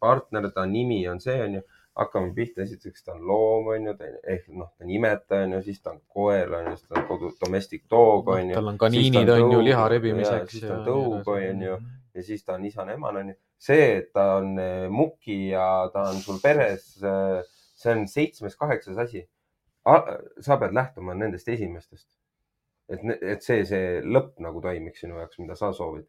[0.00, 1.64] partner, ta nimi on see, onju.
[1.98, 3.94] hakkame pihta, esiteks ta on loom, onju,
[4.30, 7.30] ehk noh, ta on imetaja, onju, siis ta on koer, onju, siis ta on kodu
[7.40, 8.54] domestic dog, onju.
[8.54, 10.52] tal on kaniinid, on ju, liha rebimiseks.
[10.52, 11.78] siis ta on tõug, onju
[12.18, 13.34] ja siis ta on isane-emane onju.
[13.58, 16.92] see, et ta on eh, muki ja ta on sul peres,
[17.78, 19.24] see on seitsmes-kaheksas asi.
[20.40, 22.08] sa pead lähtuma nendest esimestest.
[22.88, 26.06] et, et see, see lõpp nagu toimiks sinu jaoks, mida sa soovid.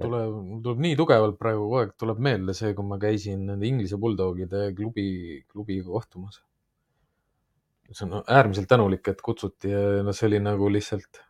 [0.00, 3.98] tuleb, tuleb nii tugevalt praegu kogu aeg tuleb meelde see, kui ma käisin nende Inglise
[4.00, 5.06] Bulldogide klubi,
[5.48, 6.40] klubiga kohtumas.
[7.92, 11.22] see on äärmiselt tänulik, et kutsuti ja no see oli nagu lihtsalt.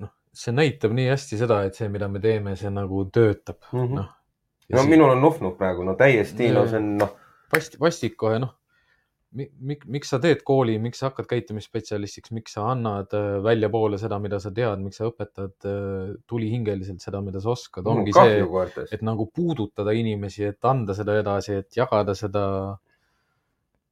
[0.00, 3.80] noh, see näitab nii hästi seda, et see, mida me teeme, see nagu töötab mm.
[3.80, 3.96] -hmm.
[4.00, 4.12] noh,
[4.76, 7.18] no minul on nuhnuh praegu, no täiesti, no see on noh,
[7.52, 8.56] vast-, vastik kohe, noh.
[9.30, 14.16] Mik, miks sa teed kooli, miks sa hakkad käitumisspetsialistiks, miks sa annad äh, väljapoole seda,
[14.18, 18.40] mida sa tead, miks sa õpetad äh, tulihingeliselt seda, mida sa oskad, ongi see
[18.90, 22.44] et nagu puudutada inimesi, et anda seda edasi, et jagada seda,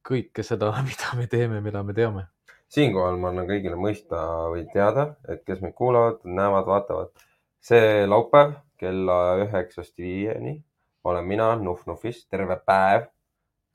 [0.03, 2.27] kõike seda, mida me teeme, mida me teame.
[2.67, 4.19] siinkohal ma annan kõigile mõista
[4.51, 7.15] või teada, et kes meid kuulavad, näevad, vaatavad.
[7.63, 10.59] see laupäev kella üheksast viieni
[11.03, 13.07] olen mina Nuf-Nufis terve päev.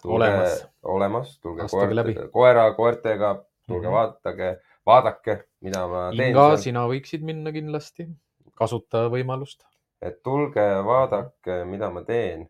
[0.04, 0.64] Olemas.
[0.82, 3.30] olemas, tulge koerte, koera, koertega,
[3.68, 3.92] tulge mm.
[3.92, 3.96] -hmm.
[3.96, 4.50] vaatage,
[4.86, 8.08] vaadake, mida ma teen Inga, sina võiksid minna kindlasti,
[8.54, 9.64] kasuta võimalust.
[10.02, 12.48] et tulge vaadake, mida ma teen.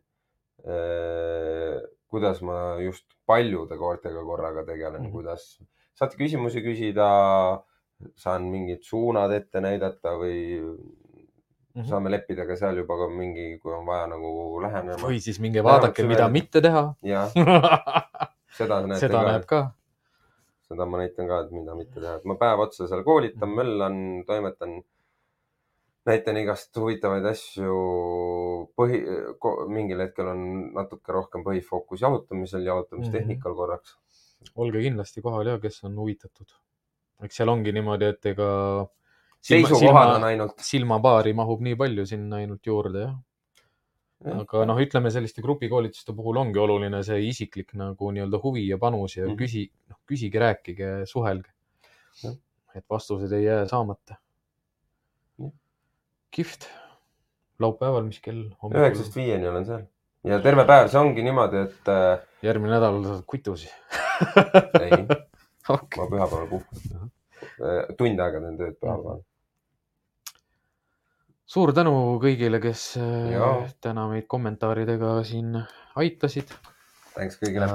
[2.09, 5.07] kuidas ma just paljude koertega korraga tegelen mm.
[5.07, 5.13] -hmm.
[5.13, 5.61] kuidas
[5.99, 7.09] saate küsimusi küsida,
[8.19, 10.61] saan mingid suunad ette näidata või
[11.75, 11.89] Mhm.
[11.91, 14.99] saame leppida ka seal juba ka mingi, kui on vaja nagu lähenema.
[15.03, 16.33] või siis minge vaadake, mida suvel.
[16.33, 16.83] mitte teha.
[17.03, 17.33] jah,
[18.59, 19.61] seda näete seda ka näeb, ka.
[20.69, 23.57] seda ma näitan ka, et mida mitte teha, et ma päev otsa seal koolitan, Mhm.
[23.59, 24.83] möllan, toimetan.
[26.07, 27.75] näitan igast huvitavaid asju.
[28.77, 28.99] põhi,
[29.69, 33.97] mingil hetkel on natuke rohkem põhifookus jalutamisel, jalutamistehnikal korraks.
[34.57, 36.53] olge kindlasti kohal ja kes on huvitatud.
[37.23, 38.87] eks seal ongi niimoodi, et ega.
[39.45, 40.59] Seisukohad on ainult.
[40.65, 43.15] silmapaari mahub nii palju sinna ainult juurde jah.
[44.41, 49.17] aga noh, ütleme selliste grupikoolituste puhul ongi oluline see isiklik nagu nii-öelda huvi ja panus
[49.19, 49.37] ja Mhm.
[49.41, 51.51] küsi, noh küsige, rääkige, suhelge
[52.23, 52.37] Jah..
[52.75, 54.17] et vastused ei jää saamata
[55.39, 55.53] Jah..
[56.31, 56.69] kihvt.
[57.61, 58.47] laupäeval, mis kell?
[58.73, 59.85] üheksast viieni olen seal
[60.25, 63.69] ja terve päev, see ongi niimoodi, et äh, järgmine nädal saad kutusi.
[64.81, 65.05] ei,
[65.77, 67.11] okei, ma pühapäeval puhkan.
[67.99, 69.21] tund aega teen tööd pühapäeval.
[71.55, 73.51] Suur tänu kõigile, kes äh, Jaa.
[73.85, 75.55] täna meid kommentaaridega siin
[76.01, 76.51] aitasid.
[77.15, 77.69] Thanks kõigile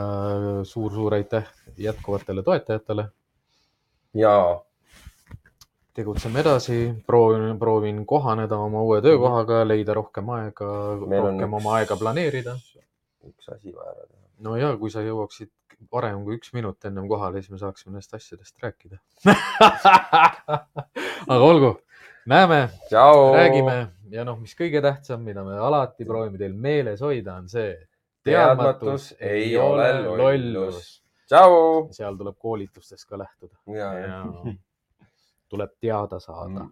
[0.67, 1.47] suur-suur aitäh
[1.79, 3.05] jätkuvatele toetajatele.
[4.19, 4.33] ja
[5.95, 10.67] tegutseme edasi, proovin, proovin kohaneda oma uue töökohaga, leida rohkem aega,
[10.99, 12.57] rohkem üks- oma aega planeerida.
[13.31, 14.25] üks asi vaja ära teha.
[14.39, 15.51] no ja kui sa jõuaksid
[15.91, 18.99] varem kui üks minut ennem kohale, siis me saaksime nendest asjadest rääkida.
[21.33, 21.77] aga olgu,
[22.29, 22.69] näeme,
[23.35, 23.77] räägime.
[24.09, 27.75] Ja noh, mis kõige tähtsam, mida me alati proovime teil meeles hoida, on see.
[28.25, 30.89] Teadmatus ei ole lollus.
[31.95, 33.55] seal tuleb koolitustest ka lähtuda.
[35.49, 36.65] Tuleb teada saada.
[36.65, 36.71] Mm.